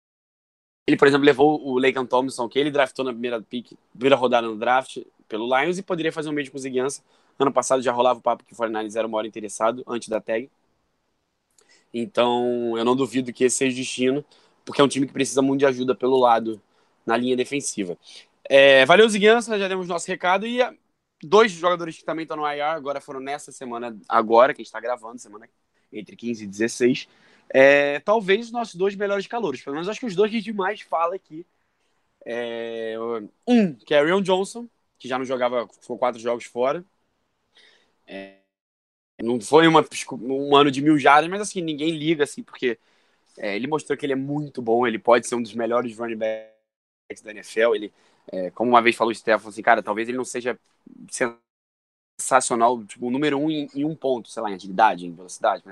Ele, 0.86 0.96
por 0.96 1.08
exemplo, 1.08 1.24
levou 1.24 1.66
o 1.66 1.78
Laken 1.78 2.06
Thompson, 2.06 2.48
que 2.48 2.58
ele 2.58 2.70
draftou 2.70 3.04
na 3.04 3.12
primeira 3.12 3.40
pick, 3.40 3.72
primeira 3.92 4.16
rodada 4.16 4.46
no 4.46 4.56
draft 4.56 4.98
pelo 5.28 5.46
Lions 5.46 5.78
e 5.78 5.82
poderia 5.82 6.12
fazer 6.12 6.28
um 6.28 6.32
mesmo 6.32 6.52
com 6.52 6.58
o 6.58 6.60
Ziguiança. 6.60 7.02
Ano 7.38 7.52
passado 7.52 7.82
já 7.82 7.90
rolava 7.90 8.18
o 8.18 8.22
papo 8.22 8.44
que 8.44 8.52
o 8.52 8.56
49 8.56 8.98
era 8.98 9.08
o 9.08 9.10
maior 9.10 9.24
interessado 9.24 9.82
antes 9.86 10.08
da 10.08 10.20
tag. 10.20 10.50
Então, 11.92 12.76
eu 12.76 12.84
não 12.84 12.94
duvido 12.94 13.32
que 13.32 13.44
esse 13.44 13.56
seja 13.56 13.72
o 13.72 13.76
destino, 13.76 14.24
porque 14.64 14.80
é 14.80 14.84
um 14.84 14.88
time 14.88 15.06
que 15.06 15.12
precisa 15.12 15.40
muito 15.40 15.60
de 15.60 15.66
ajuda 15.66 15.94
pelo 15.94 16.18
lado 16.18 16.60
na 17.06 17.16
linha 17.16 17.36
defensiva. 17.36 17.96
É, 18.44 18.84
valeu, 18.84 19.08
Ziguiança, 19.08 19.58
já 19.58 19.68
demos 19.68 19.88
nosso 19.88 20.06
recado. 20.08 20.46
E 20.46 20.60
dois 21.22 21.52
jogadores 21.52 21.96
que 21.96 22.04
também 22.04 22.24
estão 22.24 22.36
no 22.36 22.46
IR, 22.46 22.62
agora 22.62 23.00
foram 23.00 23.20
nessa 23.20 23.50
semana, 23.52 23.96
agora, 24.08 24.52
que 24.52 24.60
a 24.60 24.62
gente 24.62 24.68
está 24.68 24.80
gravando, 24.80 25.18
semana 25.18 25.48
entre 25.92 26.16
15 26.16 26.44
e 26.44 26.46
16. 26.46 27.08
É, 27.48 28.00
talvez 28.00 28.46
os 28.46 28.52
nossos 28.52 28.74
dois 28.74 28.94
melhores 28.96 29.26
calouros. 29.26 29.62
Pelo 29.62 29.74
menos 29.74 29.88
acho 29.88 30.00
que 30.00 30.06
os 30.06 30.16
dois 30.16 30.30
que 30.30 30.36
a 30.36 30.40
gente 30.40 30.52
mais 30.52 30.80
fala 30.80 31.14
aqui. 31.14 31.46
É, 32.26 32.96
um, 33.46 33.74
que 33.74 33.94
é 33.94 33.98
Arion 34.00 34.22
Johnson, 34.22 34.68
que 34.98 35.08
já 35.08 35.18
não 35.18 35.24
jogava, 35.24 35.68
ficou 35.80 35.98
quatro 35.98 36.20
jogos 36.20 36.44
fora. 36.44 36.84
É, 38.06 38.38
não 39.22 39.40
foi 39.40 39.66
uma, 39.68 39.84
um 40.20 40.56
ano 40.56 40.70
de 40.70 40.82
mil 40.82 40.98
jardas, 40.98 41.30
mas 41.30 41.40
assim, 41.40 41.62
ninguém 41.62 41.90
liga, 41.92 42.24
assim, 42.24 42.42
porque 42.42 42.78
é, 43.38 43.56
ele 43.56 43.66
mostrou 43.66 43.98
que 43.98 44.06
ele 44.06 44.14
é 44.14 44.16
muito 44.16 44.62
bom, 44.62 44.86
ele 44.86 44.98
pode 44.98 45.26
ser 45.28 45.36
um 45.36 45.42
dos 45.42 45.54
melhores 45.54 45.96
running 45.98 46.16
backs 46.18 47.22
da 47.22 47.32
NFL. 47.32 47.74
Ele, 47.76 47.92
é, 48.32 48.50
como 48.52 48.70
uma 48.70 48.82
vez 48.82 48.96
falou 48.96 49.12
o 49.12 49.14
Stefan, 49.14 49.48
assim, 49.50 49.62
cara, 49.62 49.82
talvez 49.82 50.08
ele 50.08 50.18
não 50.18 50.24
seja 50.24 50.58
sensacional, 52.20 52.84
tipo, 52.84 53.06
o 53.06 53.10
número 53.10 53.38
um 53.38 53.50
em, 53.50 53.68
em, 53.74 53.84
um 53.84 53.94
ponto, 53.94 54.28
sei 54.28 54.42
lá, 54.42 54.50
em 54.50 54.54
agilidade, 54.54 55.06
em 55.06 55.12
velocidade. 55.12 55.62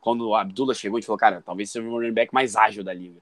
Quando 0.00 0.28
o 0.28 0.34
Abdullah 0.34 0.74
chegou, 0.74 0.96
a 0.96 1.00
gente 1.00 1.06
falou, 1.06 1.18
cara, 1.18 1.42
talvez 1.42 1.70
seja 1.70 1.86
o 1.86 1.90
running 1.90 2.12
back 2.12 2.32
mais 2.34 2.56
ágil 2.56 2.84
da 2.84 2.92
liga. 2.92 3.20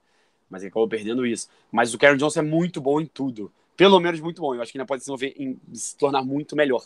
Mas 0.50 0.62
ele 0.62 0.70
acabou 0.70 0.88
perdendo 0.88 1.26
isso. 1.26 1.48
Mas 1.70 1.94
o 1.94 1.98
Karen 1.98 2.16
Johnson 2.16 2.40
é 2.40 2.42
muito 2.42 2.80
bom 2.80 3.00
em 3.00 3.06
tudo. 3.06 3.52
Pelo 3.76 3.98
menos 4.00 4.20
muito 4.20 4.40
bom. 4.40 4.54
Eu 4.54 4.62
acho 4.62 4.72
que 4.72 4.78
ainda 4.78 4.86
pode 4.86 5.02
se, 5.02 5.10
desenvolver, 5.10 5.34
em, 5.36 5.58
se 5.72 5.96
tornar 5.96 6.22
muito 6.22 6.54
melhor. 6.54 6.84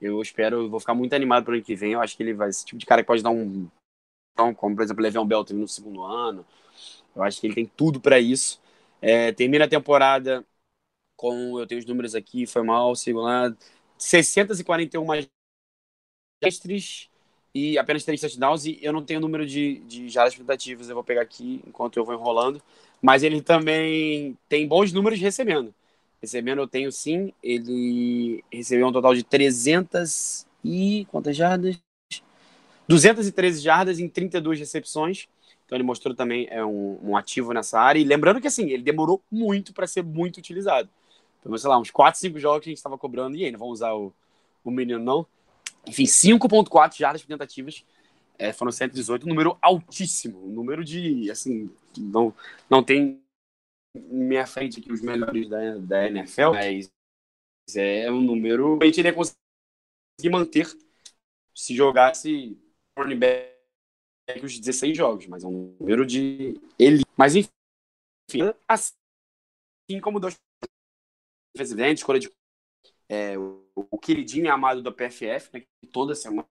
Eu 0.00 0.20
espero, 0.22 0.68
vou 0.68 0.80
ficar 0.80 0.94
muito 0.94 1.14
animado 1.14 1.44
para 1.44 1.52
o 1.52 1.54
ano 1.54 1.64
que 1.64 1.74
vem. 1.74 1.92
Eu 1.92 2.00
acho 2.00 2.16
que 2.16 2.22
ele 2.22 2.34
vai 2.34 2.48
esse 2.48 2.64
tipo 2.64 2.78
de 2.78 2.86
cara 2.86 3.02
que 3.02 3.06
pode 3.06 3.22
dar 3.22 3.30
um. 3.30 3.68
Como, 4.56 4.74
por 4.74 4.82
exemplo, 4.82 5.02
Le'Veon 5.02 5.26
Bell 5.26 5.44
no 5.50 5.68
segundo 5.68 6.02
ano. 6.02 6.44
Eu 7.14 7.22
acho 7.22 7.40
que 7.40 7.46
ele 7.46 7.54
tem 7.54 7.66
tudo 7.66 8.00
para 8.00 8.18
isso. 8.18 8.60
É, 9.02 9.32
termina 9.32 9.64
a 9.64 9.68
temporada 9.68 10.44
com, 11.16 11.58
eu 11.58 11.66
tenho 11.66 11.80
os 11.80 11.86
números 11.86 12.14
aqui, 12.14 12.46
foi 12.46 12.62
mal, 12.62 12.94
sigo 12.96 13.20
lá, 13.20 13.54
641 14.00 15.04
mestres 16.42 17.08
e 17.54 17.76
apenas 17.76 18.04
três 18.04 18.20
touchdowns, 18.20 18.64
e 18.64 18.78
eu 18.80 18.92
não 18.92 19.04
tenho 19.04 19.18
o 19.18 19.22
número 19.22 19.44
de, 19.44 19.80
de 19.80 20.08
jardas 20.08 20.34
tentativas, 20.34 20.88
eu 20.88 20.94
vou 20.94 21.04
pegar 21.04 21.22
aqui 21.22 21.60
enquanto 21.66 21.96
eu 21.98 22.04
vou 22.04 22.14
enrolando, 22.14 22.62
mas 23.02 23.22
ele 23.22 23.42
também 23.42 24.36
tem 24.48 24.66
bons 24.66 24.92
números 24.92 25.20
recebendo. 25.20 25.74
Recebendo 26.20 26.60
eu 26.60 26.68
tenho 26.68 26.92
sim, 26.92 27.32
ele 27.42 28.42
recebeu 28.52 28.86
um 28.86 28.92
total 28.92 29.14
de 29.14 29.22
300 29.22 30.46
e... 30.64 31.06
quantas 31.10 31.36
jardas? 31.36 31.76
213 32.88 33.60
jardas 33.60 33.98
em 33.98 34.08
32 34.08 34.58
recepções, 34.58 35.28
então 35.66 35.76
ele 35.76 35.84
mostrou 35.84 36.14
também 36.14 36.46
é 36.50 36.64
um, 36.64 36.98
um 37.02 37.16
ativo 37.16 37.52
nessa 37.52 37.80
área, 37.80 38.00
e 38.00 38.04
lembrando 38.04 38.40
que 38.40 38.48
assim, 38.48 38.70
ele 38.70 38.82
demorou 38.82 39.22
muito 39.30 39.72
para 39.72 39.86
ser 39.86 40.02
muito 40.02 40.38
utilizado 40.38 40.88
pelo 41.42 41.58
sei 41.58 41.68
lá, 41.68 41.78
uns 41.78 41.90
4, 41.90 42.20
5 42.20 42.38
jogos 42.38 42.64
que 42.64 42.68
a 42.68 42.72
gente 42.72 42.78
estava 42.78 42.98
cobrando, 42.98 43.36
e 43.36 43.44
aí, 43.44 43.50
não 43.50 43.58
vamos 43.58 43.78
usar 43.78 43.94
o, 43.94 44.12
o 44.64 44.70
menino, 44.70 44.98
não. 44.98 45.26
Enfim, 45.86 46.04
5.4 46.04 46.96
jardas 46.96 47.22
por 47.22 47.28
tentativas, 47.28 47.84
é, 48.38 48.52
foram 48.52 48.72
118, 48.72 49.24
um 49.24 49.28
número 49.28 49.56
altíssimo, 49.60 50.44
um 50.46 50.52
número 50.52 50.84
de, 50.84 51.30
assim, 51.30 51.70
não, 51.96 52.34
não 52.68 52.82
tem 52.82 53.20
minha 53.94 54.46
frente 54.46 54.80
aqui 54.80 54.92
os 54.92 55.00
melhores 55.00 55.48
da, 55.48 55.76
da 55.78 56.06
NFL, 56.06 56.52
mas 56.52 56.90
é 57.76 58.10
um 58.10 58.20
número, 58.20 58.78
a 58.80 58.84
gente 58.86 58.98
iria 58.98 59.12
conseguir 59.12 60.30
manter 60.30 60.66
se 61.54 61.74
jogasse 61.74 62.58
running 62.98 63.18
back 63.18 63.50
os 64.42 64.58
16 64.58 64.96
jogos, 64.96 65.26
mas 65.26 65.42
é 65.42 65.46
um 65.46 65.74
número 65.78 66.06
de 66.06 66.54
ele. 66.78 67.02
Mas 67.16 67.34
enfim, 67.34 68.54
assim 68.68 70.00
como 70.00 70.20
dois 71.54 71.68
presidente, 71.68 71.98
escolha 71.98 72.18
de 72.18 72.30
é, 73.08 73.36
o, 73.38 73.98
queridinho 73.98 74.52
amado 74.52 74.82
da 74.82 74.92
PFF, 74.92 75.50
né, 75.52 75.60
que 75.60 75.86
toda 75.90 76.14
semana 76.14 76.46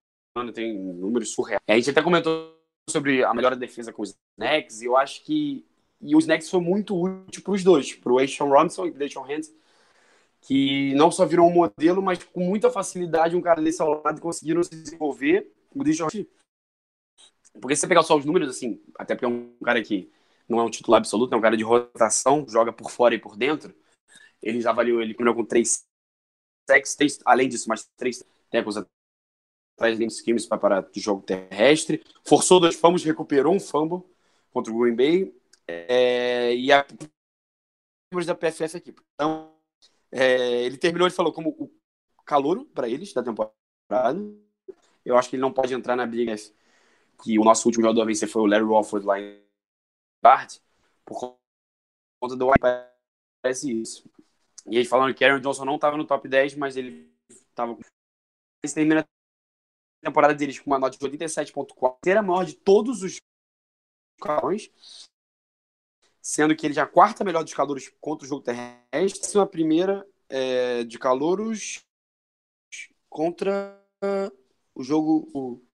tem 0.53 0.77
números 0.77 1.31
surreais. 1.31 1.61
A 1.67 1.75
gente 1.75 1.89
até 1.89 2.01
comentou 2.01 2.57
sobre 2.89 3.23
a 3.23 3.33
melhor 3.33 3.55
defesa 3.55 3.93
com 3.93 4.01
os 4.01 4.17
snacks, 4.37 4.81
e 4.81 4.85
eu 4.85 4.97
acho 4.97 5.23
que 5.23 5.65
e 6.01 6.15
os 6.15 6.23
snacks 6.23 6.49
foi 6.49 6.61
muito 6.61 6.95
útil 6.95 7.43
para 7.43 7.53
os 7.53 7.63
dois, 7.63 7.93
para 7.93 8.13
o 8.13 8.19
Ashton 8.19 8.47
Robinson 8.47 8.87
e 8.87 8.91
para 8.91 9.01
o 9.01 9.05
Ashton 9.05 9.23
Hands, 9.23 9.53
que 10.41 10.93
não 10.95 11.11
só 11.11 11.25
viram 11.25 11.47
um 11.47 11.51
modelo, 11.51 12.01
mas 12.01 12.23
com 12.23 12.39
muita 12.39 12.69
facilidade 12.69 13.35
um 13.35 13.41
cara 13.41 13.61
desse 13.61 13.81
ao 13.81 14.01
lado 14.01 14.21
conseguiram 14.21 14.63
se 14.63 14.71
desenvolver. 14.71 15.51
O 15.75 15.83
Deshaun 15.83 16.07
porque 17.59 17.75
se 17.75 17.81
você 17.81 17.87
pegar 17.87 18.03
só 18.03 18.17
os 18.17 18.25
números, 18.25 18.49
assim, 18.49 18.81
até 18.97 19.15
porque 19.15 19.25
é 19.25 19.27
um 19.27 19.53
cara 19.63 19.81
que 19.81 20.09
não 20.47 20.59
é 20.59 20.63
um 20.63 20.69
titular 20.69 20.99
absoluto, 20.99 21.33
é 21.33 21.37
um 21.37 21.41
cara 21.41 21.57
de 21.57 21.63
rotação, 21.63 22.45
joga 22.47 22.71
por 22.71 22.89
fora 22.89 23.13
e 23.13 23.19
por 23.19 23.35
dentro, 23.35 23.73
eles 24.41 24.65
avaliam 24.65 25.01
ele 25.01 25.13
primeiro 25.13 25.37
com 25.37 25.45
três 25.45 25.85
sacks, 26.69 26.95
três, 26.95 27.19
além 27.25 27.49
disso, 27.49 27.67
mais 27.67 27.85
três 27.97 28.23
tackles 28.51 28.77
atrás 28.77 29.97
de 29.97 30.09
schemes 30.09 30.45
para 30.45 30.81
do 30.81 30.99
jogo 30.99 31.21
terrestre. 31.21 32.03
Forçou 32.25 32.59
dois 32.59 32.75
fumbles, 32.75 33.03
recuperou 33.03 33.53
um 33.53 33.59
fumble 33.59 34.03
contra 34.51 34.71
o 34.71 34.79
Green 34.79 34.95
Bay. 34.95 35.33
É, 35.67 36.55
e 36.55 36.71
a 36.71 36.85
da 38.25 38.35
PFF 38.35 38.77
aqui. 38.77 38.95
Então, 39.13 39.53
é, 40.11 40.63
ele 40.63 40.77
terminou, 40.77 41.07
ele 41.07 41.15
falou 41.15 41.31
como 41.31 41.49
o 41.49 41.71
calouro 42.25 42.65
para 42.65 42.89
eles 42.89 43.13
da 43.13 43.23
temporada. 43.23 43.53
Eu 45.05 45.17
acho 45.17 45.29
que 45.29 45.35
ele 45.35 45.41
não 45.41 45.53
pode 45.53 45.73
entrar 45.73 45.95
na 45.95 46.05
briga 46.05 46.35
que 47.23 47.37
o 47.37 47.43
nosso 47.43 47.67
último 47.67 47.83
jogador 47.83 48.01
a 48.01 48.05
vencer 48.05 48.27
foi 48.27 48.41
o 48.41 48.45
Larry 48.45 48.63
Walford 48.63 49.05
lá 49.05 49.19
em 49.19 49.41
Bart, 50.21 50.57
por 51.05 51.37
conta 52.19 52.35
do 52.35 52.51
parece 53.41 53.71
isso. 53.71 54.09
E 54.69 54.75
eles 54.75 54.87
falando 54.87 55.13
que 55.13 55.25
Aaron 55.25 55.39
Johnson 55.39 55.65
não 55.65 55.75
estava 55.75 55.97
no 55.97 56.05
top 56.05 56.27
10, 56.27 56.55
mas 56.55 56.77
ele 56.77 57.11
estava. 57.29 57.77
Ele 58.63 58.73
termina 58.73 59.01
a 59.01 60.05
temporada 60.05 60.35
deles 60.35 60.59
com 60.59 60.69
uma 60.69 60.79
nota 60.79 60.97
de 60.97 61.17
87,4, 61.17 61.97
era 62.05 62.19
a 62.19 62.23
maior 62.23 62.45
de 62.45 62.53
todos 62.53 63.01
os 63.03 63.19
calões, 64.21 64.69
sendo 66.21 66.55
que 66.55 66.67
ele 66.67 66.73
já 66.73 66.81
é 66.81 66.83
a 66.85 66.87
quarta 66.87 67.23
melhor 67.23 67.43
dos 67.43 67.53
calouros 67.53 67.89
contra 67.99 68.25
o 68.25 68.29
jogo 68.29 68.43
terrestre, 68.43 69.39
a 69.39 69.45
primeira 69.45 70.07
é, 70.29 70.83
de 70.83 70.99
calouros 70.99 71.79
contra 73.09 73.81
o 74.75 74.83
jogo. 74.83 75.29
O, 75.33 75.69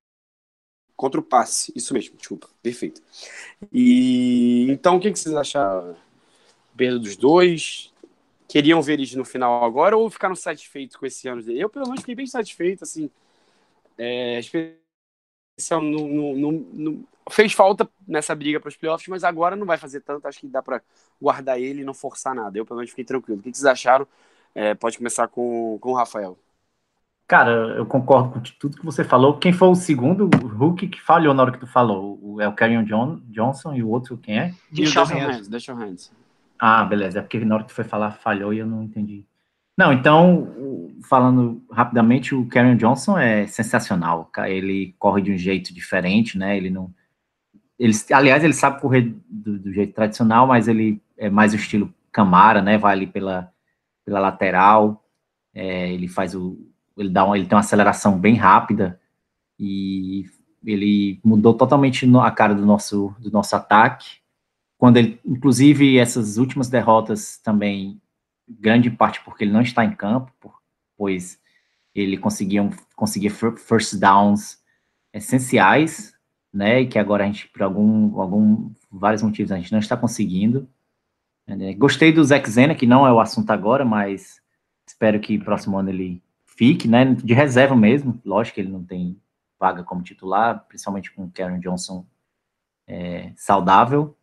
contra 0.95 1.19
o 1.19 1.23
passe, 1.23 1.73
isso 1.75 1.93
mesmo, 1.93 2.15
desculpa, 2.15 2.47
perfeito. 2.61 3.01
E 3.71 4.65
então 4.69 4.95
o 4.95 4.99
que, 4.99 5.11
que 5.11 5.19
vocês 5.19 5.35
acharam? 5.35 5.95
Perda 6.75 6.99
dos 6.99 7.17
dois, 7.17 7.93
queriam 8.47 8.81
ver 8.81 8.93
eles 8.93 9.13
no 9.15 9.25
final 9.25 9.63
agora 9.63 9.97
ou 9.97 10.09
ficaram 10.09 10.35
satisfeitos 10.35 10.95
com 10.95 11.05
esse 11.05 11.27
ano 11.27 11.41
dele? 11.41 11.61
Eu, 11.61 11.69
pelo 11.69 11.85
menos, 11.85 12.01
fiquei 12.01 12.15
bem 12.15 12.27
satisfeito, 12.27 12.83
assim. 12.83 13.09
É, 13.97 14.39
especial 14.39 15.81
no, 15.81 16.35
no, 16.35 16.51
no, 16.51 17.07
fez 17.31 17.53
falta 17.53 17.89
nessa 18.07 18.35
briga 18.35 18.59
para 18.59 18.69
os 18.69 18.75
playoffs, 18.75 19.07
mas 19.07 19.23
agora 19.23 19.55
não 19.55 19.65
vai 19.65 19.77
fazer 19.77 20.01
tanto. 20.01 20.27
Acho 20.27 20.39
que 20.39 20.47
dá 20.47 20.61
para 20.61 20.81
guardar 21.21 21.59
ele 21.59 21.81
e 21.81 21.85
não 21.85 21.93
forçar 21.93 22.35
nada. 22.35 22.57
Eu, 22.57 22.65
pelo 22.65 22.77
menos, 22.77 22.91
fiquei 22.91 23.05
tranquilo. 23.05 23.39
O 23.39 23.43
que 23.43 23.51
vocês 23.51 23.65
acharam? 23.65 24.07
É, 24.53 24.73
pode 24.73 24.97
começar 24.97 25.27
com, 25.27 25.77
com 25.79 25.91
o 25.91 25.95
Rafael. 25.95 26.37
Cara, 27.27 27.51
eu 27.75 27.85
concordo 27.87 28.33
com 28.33 28.39
tudo 28.59 28.77
que 28.77 28.85
você 28.85 29.03
falou. 29.03 29.37
Quem 29.37 29.51
foi 29.51 29.67
o 29.67 29.75
segundo 29.75 30.29
Hulk 30.29 30.87
que 30.87 31.01
falhou 31.01 31.33
na 31.33 31.41
hora 31.41 31.51
que 31.51 31.59
tu 31.59 31.65
falou? 31.65 32.19
O, 32.21 32.39
é 32.39 32.47
o 32.47 32.53
Carrion 32.53 32.83
John, 32.83 33.19
Johnson 33.29 33.73
e 33.73 33.81
o 33.81 33.89
outro 33.89 34.15
quem 34.15 34.39
é? 34.39 34.53
Deixa 34.71 35.01
o 35.01 35.05
Hands. 35.05 35.47
Deixa 35.47 35.73
o 35.73 35.75
Hands. 35.75 36.11
Ah, 36.67 36.83
beleza. 36.83 37.19
É 37.19 37.21
porque 37.21 37.45
na 37.45 37.53
hora 37.53 37.63
que 37.63 37.71
foi 37.71 37.83
falar 37.83 38.09
falhou 38.09 38.51
e 38.51 38.57
eu 38.57 38.65
não 38.65 38.81
entendi. 38.81 39.23
Não, 39.77 39.93
então, 39.93 40.95
falando 41.07 41.63
rapidamente, 41.71 42.33
o 42.33 42.47
Karen 42.47 42.75
Johnson 42.75 43.19
é 43.19 43.45
sensacional. 43.45 44.31
Ele 44.47 44.95
corre 44.97 45.21
de 45.21 45.31
um 45.31 45.37
jeito 45.37 45.71
diferente, 45.71 46.39
né? 46.39 46.57
Ele 46.57 46.71
não, 46.71 46.91
ele, 47.77 47.93
aliás, 48.11 48.43
ele 48.43 48.53
sabe 48.53 48.81
correr 48.81 49.15
do, 49.29 49.59
do, 49.59 49.71
jeito 49.71 49.93
tradicional, 49.93 50.47
mas 50.47 50.67
ele 50.67 50.99
é 51.15 51.29
mais 51.29 51.53
o 51.53 51.55
estilo 51.55 51.93
Camara, 52.11 52.63
né? 52.63 52.79
Vai 52.79 52.93
ali 52.93 53.05
pela, 53.05 53.51
pela 54.03 54.19
lateral, 54.19 55.05
é, 55.53 55.93
ele 55.93 56.07
faz 56.07 56.33
o, 56.33 56.57
ele 56.97 57.09
dá 57.09 57.25
uma, 57.25 57.37
ele 57.37 57.45
tem 57.45 57.55
uma 57.55 57.59
aceleração 57.59 58.17
bem 58.17 58.33
rápida 58.33 58.99
e 59.59 60.25
ele 60.65 61.19
mudou 61.23 61.53
totalmente 61.53 62.09
a 62.17 62.31
cara 62.31 62.55
do 62.55 62.65
nosso 62.65 63.13
do 63.19 63.29
nosso 63.29 63.55
ataque. 63.55 64.24
Quando 64.77 64.97
ele, 64.97 65.19
inclusive, 65.25 65.97
essas 65.97 66.37
últimas 66.37 66.69
derrotas 66.69 67.37
também, 67.37 68.01
grande 68.47 68.89
parte 68.89 69.23
porque 69.23 69.43
ele 69.43 69.53
não 69.53 69.61
está 69.61 69.83
em 69.85 69.95
campo, 69.95 70.53
pois 70.97 71.39
ele 71.93 72.17
conseguia, 72.17 72.69
conseguia 72.95 73.31
first 73.31 73.95
downs 73.97 74.59
essenciais 75.13 76.15
né? 76.55 76.81
E 76.81 76.87
que 76.87 76.97
agora 76.97 77.25
a 77.25 77.27
gente, 77.27 77.49
por 77.49 77.61
algum, 77.61 78.19
algum 78.19 78.71
vários 78.89 79.21
motivos, 79.21 79.51
a 79.51 79.57
gente 79.57 79.73
não 79.73 79.79
está 79.79 79.97
conseguindo. 79.97 80.69
É, 81.45 81.73
gostei 81.73 82.13
do 82.13 82.23
Zack 82.23 82.49
Zena, 82.49 82.73
que 82.73 82.87
não 82.87 83.05
é 83.05 83.11
o 83.11 83.19
assunto 83.19 83.51
agora, 83.51 83.83
mas 83.83 84.41
espero 84.87 85.19
que 85.19 85.37
próximo 85.37 85.77
ano 85.77 85.89
ele 85.89 86.23
fique, 86.45 86.87
né? 86.87 87.03
De 87.13 87.33
reserva 87.33 87.75
mesmo. 87.75 88.19
Lógico 88.23 88.55
que 88.55 88.61
ele 88.61 88.71
não 88.71 88.83
tem 88.83 89.19
vaga 89.59 89.83
como 89.83 90.01
titular, 90.01 90.65
principalmente 90.67 91.11
com 91.11 91.25
o 91.25 91.31
Karen 91.31 91.59
Johnson 91.59 92.05
é, 92.87 93.33
saudável. 93.35 94.15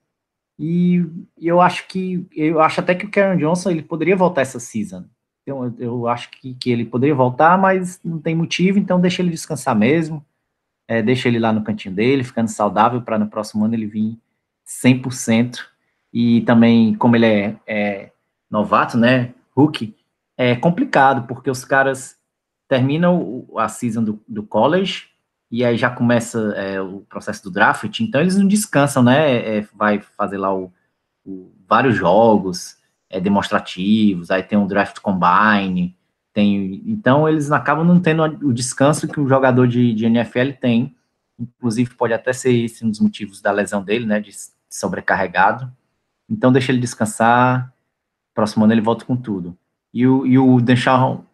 E, 0.64 1.04
eu 1.40 1.60
acho 1.60 1.88
que 1.88 2.26
eu 2.34 2.60
acho 2.60 2.80
até 2.80 2.94
que 2.94 3.04
o 3.04 3.10
Karen 3.10 3.36
Johnson 3.36 3.70
ele 3.70 3.82
poderia 3.82 4.16
voltar 4.16 4.42
essa 4.42 4.60
season. 4.60 5.04
Então, 5.42 5.74
eu, 5.78 6.06
acho 6.06 6.30
que, 6.30 6.54
que 6.54 6.70
ele 6.70 6.84
poderia 6.84 7.16
voltar, 7.16 7.58
mas 7.58 8.00
não 8.04 8.20
tem 8.20 8.32
motivo, 8.32 8.78
então 8.78 9.00
deixa 9.00 9.22
ele 9.22 9.30
descansar 9.30 9.74
mesmo 9.76 10.24
é, 10.92 11.02
deixa 11.02 11.28
ele 11.28 11.38
lá 11.38 11.52
no 11.52 11.64
cantinho 11.64 11.94
dele, 11.94 12.24
ficando 12.24 12.48
saudável, 12.48 13.00
para 13.00 13.18
no 13.18 13.28
próximo 13.28 13.64
ano 13.64 13.74
ele 13.74 13.86
vir 13.86 14.18
100%. 14.84 15.60
E 16.12 16.42
também, 16.42 16.94
como 16.94 17.16
ele 17.16 17.24
é, 17.24 17.56
é 17.66 18.12
novato, 18.50 18.98
né, 18.98 19.32
Hulk, 19.56 19.94
é 20.36 20.54
complicado, 20.54 21.26
porque 21.26 21.50
os 21.50 21.64
caras 21.64 22.16
terminam 22.68 23.46
a 23.56 23.68
season 23.68 24.04
do, 24.04 24.22
do 24.28 24.42
college 24.42 25.08
e 25.52 25.64
aí 25.64 25.76
já 25.76 25.90
começa 25.90 26.38
é, 26.56 26.80
o 26.80 27.00
processo 27.02 27.44
do 27.44 27.50
draft, 27.50 28.00
então 28.00 28.20
eles 28.20 28.36
não 28.36 28.48
descansam, 28.48 29.04
né? 29.04 29.58
É, 29.58 29.66
vai 29.74 30.00
fazer 30.00 30.38
lá 30.38 30.52
o, 30.52 30.72
o, 31.24 31.52
vários 31.68 31.94
jogos 31.94 32.76
é, 33.08 33.20
demonstrativos, 33.20 34.30
aí 34.30 34.42
tem 34.42 34.58
um 34.58 34.66
draft 34.66 34.98
combine, 34.98 35.94
tem, 36.32 36.82
então, 36.86 37.28
eles 37.28 37.52
acabam 37.52 37.84
não 37.84 38.00
tendo 38.00 38.22
o 38.24 38.52
descanso 38.52 39.06
que 39.06 39.20
um 39.20 39.28
jogador 39.28 39.68
de, 39.68 39.92
de 39.92 40.06
NFL 40.06 40.52
tem. 40.58 40.96
Inclusive, 41.38 41.94
pode 41.94 42.14
até 42.14 42.32
ser 42.32 42.52
esse 42.54 42.84
um 42.84 42.90
dos 42.90 43.00
motivos 43.00 43.42
da 43.42 43.50
lesão 43.50 43.82
dele, 43.82 44.06
né? 44.06 44.18
De 44.18 44.30
sobrecarregado. 44.68 45.70
Então, 46.28 46.50
deixa 46.50 46.72
ele 46.72 46.80
descansar. 46.80 47.72
Próximo 48.34 48.64
ano 48.64 48.72
ele 48.72 48.80
volta 48.80 49.04
com 49.04 49.14
tudo. 49.14 49.56
E 49.92 50.06
o, 50.06 50.26
e 50.26 50.38
o 50.38 50.58
Denshall 50.60 51.26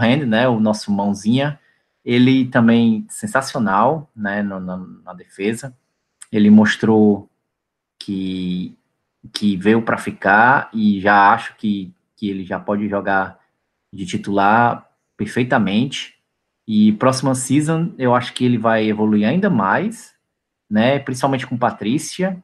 Hand, 0.00 0.26
né? 0.26 0.48
O 0.48 0.58
nosso 0.58 0.90
mãozinha, 0.90 1.60
ele 2.04 2.44
também 2.46 3.06
sensacional, 3.08 4.10
né? 4.14 4.42
No, 4.42 4.60
na, 4.60 4.76
na 4.76 5.12
defesa. 5.14 5.76
Ele 6.30 6.50
mostrou 6.50 7.30
que, 7.98 8.76
que 9.32 9.56
veio 9.56 9.80
para 9.82 9.96
ficar 9.96 10.68
e 10.72 11.00
já 11.00 11.32
acho 11.32 11.56
que, 11.56 11.94
que 12.16 12.28
ele 12.28 12.44
já 12.44 12.60
pode 12.60 12.88
jogar 12.88 13.38
de 13.92 14.04
titular 14.04 14.88
perfeitamente. 15.16 16.14
E 16.66 16.92
próxima 16.92 17.34
season 17.34 17.94
eu 17.98 18.14
acho 18.14 18.34
que 18.34 18.44
ele 18.44 18.58
vai 18.58 18.86
evoluir 18.86 19.26
ainda 19.26 19.48
mais, 19.48 20.14
né? 20.68 20.98
Principalmente 20.98 21.46
com 21.46 21.56
Patrícia. 21.56 22.42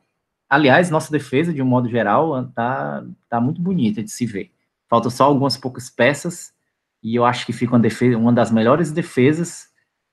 Aliás, 0.48 0.90
nossa 0.90 1.12
defesa, 1.12 1.52
de 1.52 1.62
um 1.62 1.66
modo 1.66 1.88
geral, 1.88 2.46
tá, 2.54 3.04
tá 3.28 3.40
muito 3.40 3.60
bonita 3.60 4.02
de 4.02 4.10
se 4.10 4.26
ver. 4.26 4.50
Faltam 4.88 5.10
só 5.10 5.24
algumas 5.24 5.56
poucas 5.56 5.88
peças 5.88 6.52
e 7.02 7.14
eu 7.14 7.24
acho 7.24 7.46
que 7.46 7.52
fica 7.52 7.72
uma, 7.72 7.80
defesa, 7.80 8.16
uma 8.16 8.32
das 8.32 8.50
melhores 8.50 8.92
defesas, 8.92 9.68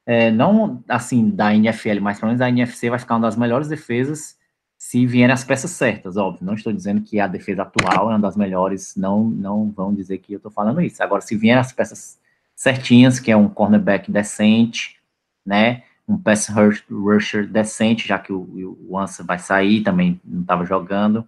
é, 0.05 0.31
não 0.31 0.83
assim 0.87 1.29
da 1.29 1.53
NFL, 1.53 1.99
mas 2.01 2.19
pelo 2.19 2.29
menos 2.29 2.39
da 2.39 2.49
NFC 2.49 2.89
vai 2.89 2.99
ficar 2.99 3.15
uma 3.15 3.27
das 3.27 3.35
melhores 3.35 3.67
defesas 3.67 4.37
se 4.77 5.05
vierem 5.05 5.33
as 5.33 5.43
peças 5.43 5.71
certas, 5.71 6.17
óbvio. 6.17 6.45
Não 6.45 6.53
estou 6.53 6.71
dizendo 6.71 7.01
que 7.01 7.19
a 7.19 7.27
defesa 7.27 7.63
atual 7.63 8.11
é 8.11 8.13
uma 8.13 8.19
das 8.19 8.37
melhores, 8.37 8.95
não, 8.95 9.23
não 9.23 9.71
vão 9.71 9.93
dizer 9.93 10.19
que 10.19 10.33
eu 10.33 10.37
estou 10.37 10.51
falando 10.51 10.81
isso. 10.81 11.01
Agora, 11.01 11.21
se 11.21 11.35
vierem 11.35 11.59
as 11.59 11.73
peças 11.73 12.19
certinhas, 12.55 13.19
que 13.19 13.31
é 13.31 13.35
um 13.35 13.49
cornerback 13.49 14.11
decente, 14.11 14.97
né? 15.45 15.83
Um 16.07 16.17
pass 16.17 16.47
rusher 16.89 17.47
decente, 17.47 18.07
já 18.07 18.17
que 18.17 18.31
o, 18.31 18.77
o 18.87 18.97
Ansa 18.97 19.23
vai 19.23 19.39
sair, 19.39 19.81
também 19.81 20.21
não 20.23 20.41
estava 20.41 20.63
jogando. 20.63 21.27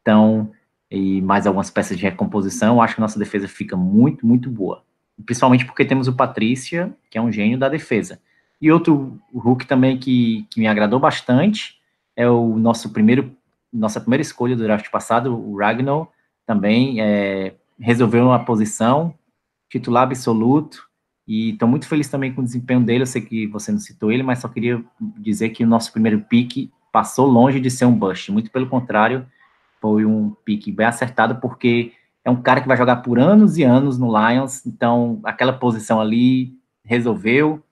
Então, 0.00 0.50
e 0.90 1.20
mais 1.20 1.46
algumas 1.46 1.70
peças 1.70 1.96
de 1.96 2.02
recomposição, 2.02 2.80
acho 2.80 2.94
que 2.94 3.00
nossa 3.00 3.18
defesa 3.18 3.46
fica 3.46 3.76
muito, 3.76 4.26
muito 4.26 4.50
boa. 4.50 4.82
Principalmente 5.24 5.64
porque 5.64 5.84
temos 5.84 6.08
o 6.08 6.14
Patrícia, 6.14 6.94
que 7.10 7.18
é 7.18 7.20
um 7.20 7.30
gênio 7.30 7.58
da 7.58 7.68
defesa. 7.68 8.20
E 8.60 8.72
outro 8.72 9.20
Hulk 9.32 9.66
também 9.66 9.98
que, 9.98 10.46
que 10.50 10.60
me 10.60 10.66
agradou 10.66 10.98
bastante, 10.98 11.78
é 12.16 12.28
o 12.28 12.58
nosso 12.58 12.90
primeiro, 12.90 13.36
nossa 13.72 14.00
primeira 14.00 14.22
escolha 14.22 14.56
do 14.56 14.62
draft 14.64 14.90
passado, 14.90 15.34
o 15.34 15.56
Ragnar, 15.56 16.08
também 16.46 17.00
é, 17.00 17.54
resolveu 17.78 18.24
uma 18.24 18.44
posição, 18.44 19.14
titular 19.70 20.04
absoluto, 20.04 20.88
e 21.26 21.50
estou 21.50 21.68
muito 21.68 21.86
feliz 21.86 22.08
também 22.08 22.32
com 22.32 22.40
o 22.40 22.44
desempenho 22.44 22.80
dele, 22.80 23.02
eu 23.02 23.06
sei 23.06 23.20
que 23.20 23.46
você 23.48 23.70
não 23.70 23.78
citou 23.78 24.10
ele, 24.10 24.22
mas 24.22 24.38
só 24.38 24.48
queria 24.48 24.82
dizer 25.18 25.50
que 25.50 25.62
o 25.62 25.66
nosso 25.66 25.92
primeiro 25.92 26.20
pique 26.22 26.72
passou 26.90 27.26
longe 27.26 27.60
de 27.60 27.70
ser 27.70 27.84
um 27.84 27.94
bust, 27.94 28.32
muito 28.32 28.50
pelo 28.50 28.66
contrário, 28.66 29.26
foi 29.80 30.04
um 30.04 30.30
pique 30.44 30.72
bem 30.72 30.86
acertado, 30.86 31.36
porque 31.36 31.92
é 32.24 32.30
um 32.30 32.40
cara 32.40 32.60
que 32.60 32.68
vai 32.68 32.76
jogar 32.76 32.96
por 32.96 33.18
anos 33.18 33.58
e 33.58 33.64
anos 33.64 33.98
no 33.98 34.08
Lions, 34.08 34.66
então 34.66 35.20
aquela 35.24 35.52
posição 35.52 36.00
ali 36.00 36.56
resolveu, 36.84 37.62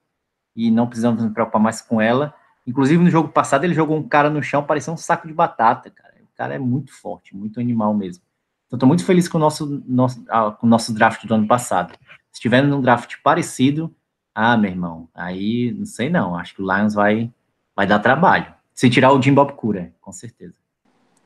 e 0.55 0.71
não 0.71 0.87
precisamos 0.87 1.21
nos 1.21 1.33
preocupar 1.33 1.61
mais 1.61 1.81
com 1.81 2.01
ela, 2.01 2.33
Inclusive, 2.67 3.01
no 3.01 3.09
jogo 3.09 3.29
passado, 3.29 3.63
ele 3.63 3.73
jogou 3.73 3.97
um 3.97 4.05
cara 4.05 4.29
no 4.29 4.43
chão, 4.43 4.61
parecia 4.61 4.91
um 4.91 4.97
saco 4.97 5.25
de 5.25 5.33
batata, 5.33 5.89
cara. 5.89 6.15
O 6.21 6.35
cara 6.37 6.53
é 6.53 6.59
muito 6.59 6.93
forte, 6.93 7.35
muito 7.35 7.61
animal 7.61 7.93
mesmo. 7.93 8.21
Então, 8.67 8.75
estou 8.75 8.87
muito 8.87 9.05
feliz 9.05 9.29
com 9.29 9.37
o 9.37 9.41
nosso, 9.41 9.81
nosso, 9.87 10.23
ah, 10.29 10.51
com 10.51 10.67
o 10.67 10.69
nosso 10.69 10.93
draft 10.93 11.25
do 11.25 11.33
ano 11.33 11.47
passado. 11.47 11.97
Se 12.29 12.41
tiver 12.41 12.61
num 12.61 12.81
draft 12.81 13.15
parecido, 13.23 13.95
ah, 14.35 14.57
meu 14.57 14.69
irmão, 14.69 15.07
aí 15.15 15.71
não 15.71 15.85
sei 15.85 16.09
não. 16.09 16.35
Acho 16.35 16.55
que 16.55 16.61
o 16.61 16.75
Lions 16.75 16.93
vai, 16.93 17.31
vai 17.73 17.87
dar 17.87 17.99
trabalho. 17.99 18.53
Se 18.73 18.89
tirar 18.89 19.13
o 19.13 19.21
Jim 19.21 19.33
Bob 19.33 19.53
Cura, 19.53 19.93
com 20.01 20.11
certeza. 20.11 20.55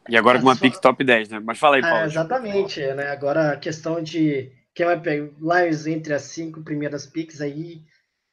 E 0.09 0.17
agora 0.17 0.39
com 0.39 0.45
uma 0.45 0.57
pick 0.57 0.79
top 0.79 1.03
10, 1.03 1.29
né? 1.29 1.39
Mas 1.39 1.59
fala 1.59 1.75
aí, 1.75 1.81
Paulo. 1.81 1.97
É, 1.97 2.05
exatamente, 2.05 2.79
né? 2.93 3.07
Agora 3.07 3.51
a 3.51 3.57
questão 3.57 4.01
de 4.01 4.51
quem 4.73 4.85
vai 4.85 4.99
pegar 4.99 5.31
Lions 5.39 5.85
entre 5.85 6.13
as 6.13 6.23
cinco 6.23 6.63
primeiras 6.63 7.05
picks 7.05 7.41
aí 7.41 7.83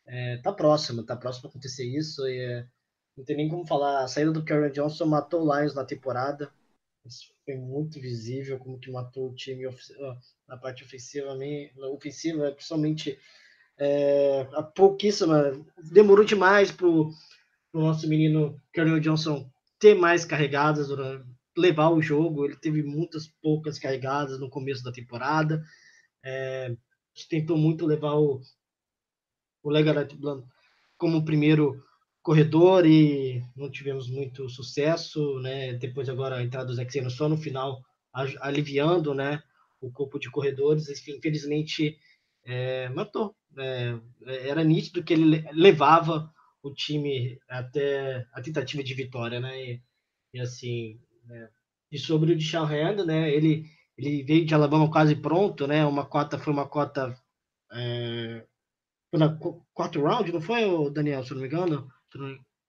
é, 0.07 0.39
tá 0.39 0.53
próximo, 0.53 1.03
tá 1.03 1.15
próximo 1.15 1.49
a 1.49 1.51
acontecer 1.51 1.85
isso. 1.85 2.27
E, 2.27 2.39
é, 2.39 2.67
não 3.17 3.25
tem 3.25 3.37
nem 3.37 3.49
como 3.49 3.67
falar. 3.67 4.05
A 4.05 4.09
saída 4.09 4.33
do 4.33 4.45
Karen 4.45 4.71
Johnson 4.71 5.07
matou 5.07 5.43
o 5.43 5.57
Lions 5.57 5.75
na 5.75 5.85
temporada. 5.85 6.51
Isso 7.05 7.27
foi 7.45 7.57
muito 7.57 8.01
visível 8.01 8.59
como 8.59 8.79
que 8.79 8.91
matou 8.91 9.31
o 9.31 9.35
time 9.35 9.65
na 10.47 10.57
parte 10.57 10.85
ofensiva, 10.85 11.37
ofensiva 11.93 12.51
principalmente 12.53 13.19
é, 13.79 14.47
a 14.53 14.63
pouquíssima. 14.63 15.53
Demorou 15.91 16.25
demais 16.25 16.71
para 16.71 16.87
o 16.87 17.13
nosso 17.73 18.09
menino 18.09 18.61
Karen 18.73 19.01
Johnson 19.01 19.51
ter 19.79 19.95
mais 19.95 20.25
carregadas, 20.25 20.91
levar 21.59 21.91
o 21.91 22.03
jogo. 22.03 22.45
Ele 22.45 22.57
teve 22.57 22.83
muitas 22.83 23.27
poucas 23.43 23.79
carregadas 23.79 24.39
no 24.39 24.51
começo 24.51 24.83
da 24.83 24.93
temporada. 24.93 25.63
É, 26.25 26.75
tentou 27.29 27.57
muito 27.57 27.87
levar 27.87 28.15
o, 28.15 28.41
o 29.63 29.71
Legaret 29.71 30.09
como 30.97 31.25
primeiro 31.25 31.83
corredor 32.23 32.85
e 32.85 33.43
não 33.57 33.71
tivemos 33.71 34.09
muito 34.09 34.49
sucesso, 34.49 35.41
né? 35.41 35.73
Depois 35.75 36.09
agora 36.09 36.37
a 36.37 36.43
entrada 36.43 36.67
do 36.67 36.75
Zexeno 36.75 37.11
só 37.11 37.29
no 37.29 37.37
final, 37.37 37.83
aliviando, 38.41 39.15
né? 39.15 39.43
O 39.81 39.91
corpo 39.91 40.19
de 40.19 40.31
corredores, 40.31 40.89
infelizmente 41.09 41.99
é, 42.45 42.89
matou. 42.91 43.35
Né? 43.53 44.01
Era 44.27 44.65
nítido 44.65 45.03
que 45.03 45.13
ele 45.13 45.45
levava 45.53 46.33
o 46.63 46.73
time 46.73 47.39
até 47.49 48.27
a 48.33 48.43
tentativa 48.43 48.83
de 48.83 48.95
vitória, 48.95 49.41
né? 49.41 49.65
E, 49.65 49.83
e 50.35 50.41
assim, 50.41 51.01
né? 51.29 51.49
e 51.91 51.99
sobre 51.99 52.33
o 52.33 52.37
de 52.37 52.57
Hand, 52.57 53.05
né? 53.05 53.31
Ele 53.31 53.67
ele 53.97 54.23
veio 54.23 54.47
de 54.47 54.55
Alabama 54.55 54.91
quase 54.91 55.17
pronto, 55.17 55.67
né? 55.67 55.85
Uma 55.85 56.07
cota 56.07 56.39
foi 56.39 56.53
uma 56.53 56.69
cota 56.69 57.17
é, 57.73 58.45
foi 59.11 59.19
na 59.19 59.37
quarto 59.75 60.01
round, 60.01 60.33
não 60.33 60.41
foi, 60.41 60.91
Daniel, 60.91 61.25
se 61.25 61.35
não 61.35 61.41
me 61.41 61.47
engano? 61.47 61.89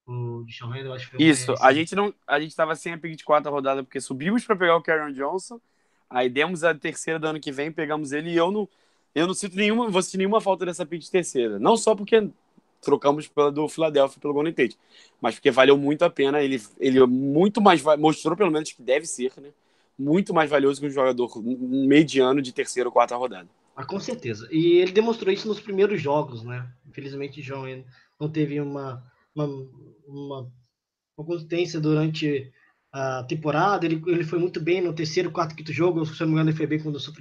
o 0.08 0.44
Deshaun 0.44 0.70
Randall, 0.70 0.94
acho 0.94 1.06
que 1.06 1.18
foi 1.18 1.24
Isso, 1.24 1.54
a 1.62 1.72
gente 1.72 1.94
não, 1.96 2.14
a 2.28 2.40
gente 2.40 2.56
tava 2.56 2.76
sem 2.76 2.94
a 2.94 2.98
pick 2.98 3.16
de 3.16 3.24
quarta 3.24 3.50
rodada 3.50 3.84
porque 3.84 4.02
subimos 4.02 4.44
para 4.44 4.56
pegar 4.56 4.76
o 4.76 4.82
Karen 4.82 5.14
Johnson, 5.14 5.62
aí 6.10 6.28
demos 6.30 6.64
a 6.64 6.74
terceira 6.74 7.20
do 7.20 7.28
ano 7.28 7.40
que 7.40 7.52
vem, 7.52 7.72
pegamos 7.72 8.12
ele 8.12 8.32
e 8.32 8.36
eu 8.36 8.52
não, 8.52 8.68
eu 9.14 9.28
não 9.28 9.36
sinto 9.36 9.56
nenhuma, 9.56 9.88
vou 9.88 10.02
sentir 10.02 10.18
nenhuma 10.18 10.42
falta 10.42 10.66
dessa 10.66 10.86
pick 10.86 11.02
de 11.02 11.12
terceira, 11.12 11.60
não 11.60 11.78
só 11.78 11.96
porque 11.96 12.28
trocamos 12.82 13.28
pela 13.28 13.52
do 13.52 13.68
Philadelphia 13.68 14.20
pelo 14.20 14.34
Golden 14.34 14.54
Tate. 14.54 14.78
Mas 15.22 15.36
porque 15.36 15.52
valeu 15.52 15.78
muito 15.78 16.04
a 16.04 16.10
pena, 16.10 16.42
ele, 16.42 16.62
ele 16.80 17.00
é 17.00 17.06
muito 17.06 17.62
mais 17.62 17.82
mostrou 17.98 18.36
pelo 18.36 18.52
menos 18.52 18.72
que 18.72 18.82
deve 18.82 19.06
ser, 19.06 19.32
né? 19.38 19.50
Muito 19.98 20.34
mais 20.34 20.50
valioso 20.50 20.80
que 20.80 20.88
um 20.88 20.92
jogador 20.92 21.30
mediano 21.44 22.42
de 22.42 22.54
terceira 22.54 22.88
ou 22.88 22.94
quarta 22.94 23.16
rodada. 23.18 23.50
Ah, 23.76 23.86
com 23.86 24.00
certeza. 24.00 24.48
E 24.52 24.78
ele 24.78 24.92
demonstrou 24.92 25.34
isso 25.34 25.48
nos 25.48 25.60
primeiros 25.60 26.02
jogos, 26.02 26.44
né? 26.44 26.70
Infelizmente, 26.86 27.42
João 27.42 27.64
não 28.20 28.30
teve 28.30 28.60
uma, 28.60 29.02
uma, 29.34 29.46
uma, 30.06 30.52
consistência 31.16 31.80
durante 31.80 32.52
a 32.92 33.24
temporada. 33.24 33.86
Ele, 33.86 34.02
ele 34.08 34.24
foi 34.24 34.40
muito 34.40 34.60
bem 34.60 34.82
no 34.82 34.94
terceiro, 34.94 35.32
quarto, 35.32 35.56
quinto 35.56 35.72
jogo. 35.72 36.06
Se 36.06 36.22
eu 36.22 36.28
não 36.28 36.28
me 36.28 36.34
engano, 36.34 36.50
ele 36.50 36.58
foi 36.58 36.68
bem 36.68 36.80
contra 36.80 36.98
o 36.98 37.00
São. 37.00 37.14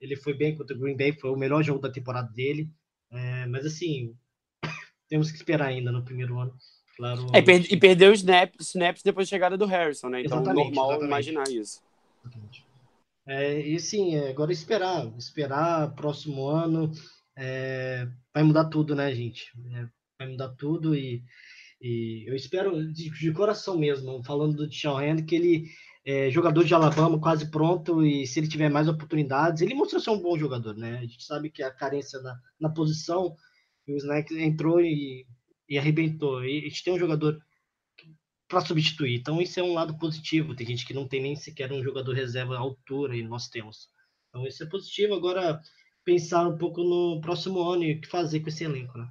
Ele 0.00 0.16
foi 0.16 0.34
bem 0.34 0.56
contra 0.56 0.76
o 0.76 0.80
Green 0.80 0.96
Bay, 0.96 1.12
foi 1.12 1.30
o 1.30 1.36
melhor 1.36 1.62
jogo 1.62 1.80
da 1.80 1.92
temporada 1.92 2.28
dele. 2.32 2.68
É, 3.12 3.46
mas 3.46 3.64
assim, 3.64 4.16
temos 5.12 5.30
que 5.30 5.36
esperar 5.36 5.66
ainda 5.66 5.92
no 5.92 6.02
primeiro 6.02 6.38
ano. 6.38 6.54
Claro. 6.96 7.26
É, 7.34 7.38
e, 7.40 7.42
per- 7.42 7.78
perdeu 7.78 8.12
os 8.12 8.20
snaps, 8.20 8.68
snaps 8.68 9.02
depois 9.02 9.28
da 9.28 9.36
chegada 9.36 9.58
do 9.58 9.66
Harrison, 9.66 10.08
né? 10.08 10.22
Então, 10.22 10.38
Exatamente, 10.38 10.68
normal 10.68 10.92
exatamente. 10.92 11.06
imaginar 11.06 11.48
isso. 11.50 11.82
É, 13.26 13.60
e 13.60 13.78
sim, 13.78 14.16
é, 14.16 14.30
agora 14.30 14.50
esperar, 14.50 15.06
esperar 15.18 15.94
próximo 15.94 16.48
ano 16.48 16.90
é, 17.36 18.08
vai 18.32 18.42
mudar 18.42 18.70
tudo, 18.70 18.94
né, 18.94 19.14
gente? 19.14 19.52
É, 19.74 19.86
vai 20.18 20.30
mudar 20.30 20.48
tudo 20.56 20.94
e, 20.94 21.22
e 21.78 22.24
eu 22.26 22.34
espero 22.34 22.90
de, 22.90 23.10
de 23.10 23.32
coração 23.32 23.76
mesmo, 23.76 24.24
falando 24.24 24.66
do 24.66 24.72
Sean 24.72 24.94
Hand, 24.96 25.26
que 25.26 25.34
ele 25.34 25.66
é 26.06 26.30
jogador 26.30 26.64
de 26.64 26.72
Alabama 26.72 27.20
quase 27.20 27.50
pronto 27.50 28.02
e 28.02 28.26
se 28.26 28.40
ele 28.40 28.48
tiver 28.48 28.70
mais 28.70 28.88
oportunidades, 28.88 29.60
ele 29.60 29.74
mostrou 29.74 30.00
ser 30.00 30.08
um 30.10 30.22
bom 30.22 30.38
jogador, 30.38 30.74
né? 30.74 30.96
A 30.96 31.02
gente 31.02 31.22
sabe 31.22 31.50
que 31.50 31.62
a 31.62 31.70
carência 31.70 32.18
na, 32.22 32.34
na 32.58 32.70
posição, 32.70 33.36
e 33.86 33.92
o 33.92 33.96
Snack 33.96 34.34
entrou 34.38 34.80
e, 34.80 35.26
e 35.68 35.78
arrebentou. 35.78 36.44
E 36.44 36.58
a 36.58 36.62
gente 36.62 36.84
tem 36.84 36.92
um 36.92 36.98
jogador 36.98 37.38
para 38.48 38.60
substituir. 38.60 39.16
Então 39.16 39.40
isso 39.40 39.58
é 39.58 39.62
um 39.62 39.72
lado 39.72 39.96
positivo. 39.98 40.54
Tem 40.54 40.66
gente 40.66 40.86
que 40.86 40.94
não 40.94 41.08
tem 41.08 41.22
nem 41.22 41.34
sequer 41.34 41.72
um 41.72 41.82
jogador 41.82 42.12
reserva 42.12 42.56
à 42.56 42.58
altura 42.58 43.16
e 43.16 43.22
nós 43.22 43.48
temos. 43.48 43.88
Então 44.28 44.46
isso 44.46 44.62
é 44.62 44.66
positivo. 44.66 45.14
Agora 45.14 45.60
pensar 46.04 46.46
um 46.46 46.58
pouco 46.58 46.82
no 46.82 47.20
próximo 47.20 47.62
ano 47.62 47.84
e 47.84 47.94
o 47.94 48.00
que 48.00 48.08
fazer 48.08 48.40
com 48.40 48.48
esse 48.48 48.64
elenco, 48.64 48.98
né? 48.98 49.08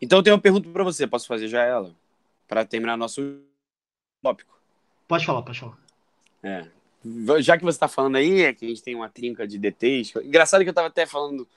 Então 0.00 0.18
eu 0.18 0.22
tenho 0.22 0.36
uma 0.36 0.42
pergunta 0.42 0.68
pra 0.70 0.84
você, 0.84 1.06
posso 1.06 1.26
fazer 1.26 1.48
já 1.48 1.62
ela? 1.62 1.94
Pra 2.46 2.64
terminar 2.64 2.96
nosso 2.96 3.40
tópico. 4.22 4.58
Pode 5.08 5.24
falar, 5.24 5.42
pode 5.42 5.58
falar. 5.58 5.78
É. 6.42 6.68
Já 7.40 7.58
que 7.58 7.64
você 7.64 7.78
tá 7.78 7.88
falando 7.88 8.16
aí, 8.16 8.42
é 8.42 8.54
que 8.54 8.64
a 8.64 8.68
gente 8.68 8.82
tem 8.82 8.94
uma 8.94 9.08
trinca 9.08 9.46
de 9.46 9.58
DTs. 9.58 10.18
Engraçado 10.24 10.62
que 10.62 10.70
eu 10.70 10.74
tava 10.74 10.88
até 10.88 11.06
falando 11.06 11.48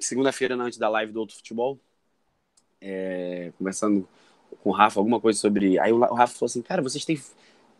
segunda-feira 0.00 0.54
antes 0.56 0.78
da 0.78 0.88
live 0.88 1.12
do 1.12 1.20
Outro 1.20 1.36
Futebol, 1.36 1.78
é, 2.80 3.52
conversando 3.58 4.08
com 4.62 4.70
o 4.70 4.72
Rafa 4.72 5.00
alguma 5.00 5.20
coisa 5.20 5.38
sobre. 5.38 5.78
Aí 5.78 5.92
o 5.92 5.98
o 5.98 6.14
Rafa 6.14 6.34
falou 6.34 6.46
assim: 6.46 6.62
Cara, 6.62 6.82
vocês 6.82 7.04
têm. 7.04 7.20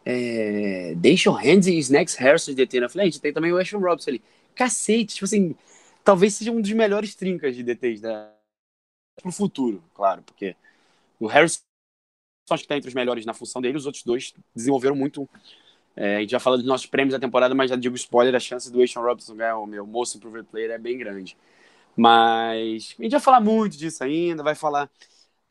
É, 0.05 0.95
Deixam 0.97 1.35
Hands 1.35 1.67
e 1.67 1.79
Snacks 1.79 2.15
Harrison 2.17 2.53
de 2.53 2.57
DT 2.57 2.81
na 2.81 2.89
frente, 2.89 3.21
tem 3.21 3.33
também 3.33 3.53
o 3.53 3.59
Ashton 3.59 3.79
Robson 3.79 4.11
ali. 4.11 4.23
Cacete, 4.55 5.15
tipo 5.15 5.27
assim, 5.27 5.55
talvez 6.05 6.35
seja 6.35 6.51
um 6.53 6.61
dos 6.61 6.73
melhores 6.73 7.15
trincas 7.15 7.55
de 7.55 7.63
DTs 7.63 8.01
da... 8.01 8.33
pro 9.23 9.33
futuro, 9.33 9.83
claro, 9.95 10.23
porque 10.23 10.57
o 11.21 11.27
Harrison 11.27 11.61
acho 12.51 12.63
que 12.65 12.69
tá 12.69 12.77
entre 12.77 12.89
os 12.89 12.95
melhores 12.95 13.27
na 13.27 13.35
função 13.35 13.61
dele, 13.63 13.79
os 13.79 13.87
outros 13.87 14.05
dois 14.05 14.35
desenvolveram 14.55 14.97
muito. 14.97 15.29
É, 15.97 16.17
a 16.17 16.21
gente 16.21 16.31
já 16.31 16.41
fala 16.41 16.57
dos 16.57 16.67
nossos 16.67 16.87
prêmios 16.87 17.13
da 17.13 17.21
temporada, 17.21 17.55
mas 17.55 17.71
já 17.71 17.77
digo 17.77 17.97
spoiler, 17.97 18.35
a 18.35 18.41
chance 18.41 18.71
do 18.73 18.83
Ashton 18.83 19.03
Robinson 19.03 19.37
ganhar 19.37 19.59
o 19.59 19.67
meu 19.67 19.87
Most 19.87 20.17
Improved 20.17 20.49
Player 20.51 20.71
é 20.71 20.79
bem 20.79 20.99
grande. 20.99 21.37
Mas 21.99 22.95
a 22.99 23.03
gente 23.03 23.13
vai 23.13 23.21
falar 23.21 23.41
muito 23.41 23.77
disso 23.77 24.05
ainda, 24.05 24.43
vai 24.43 24.55
falar 24.55 24.91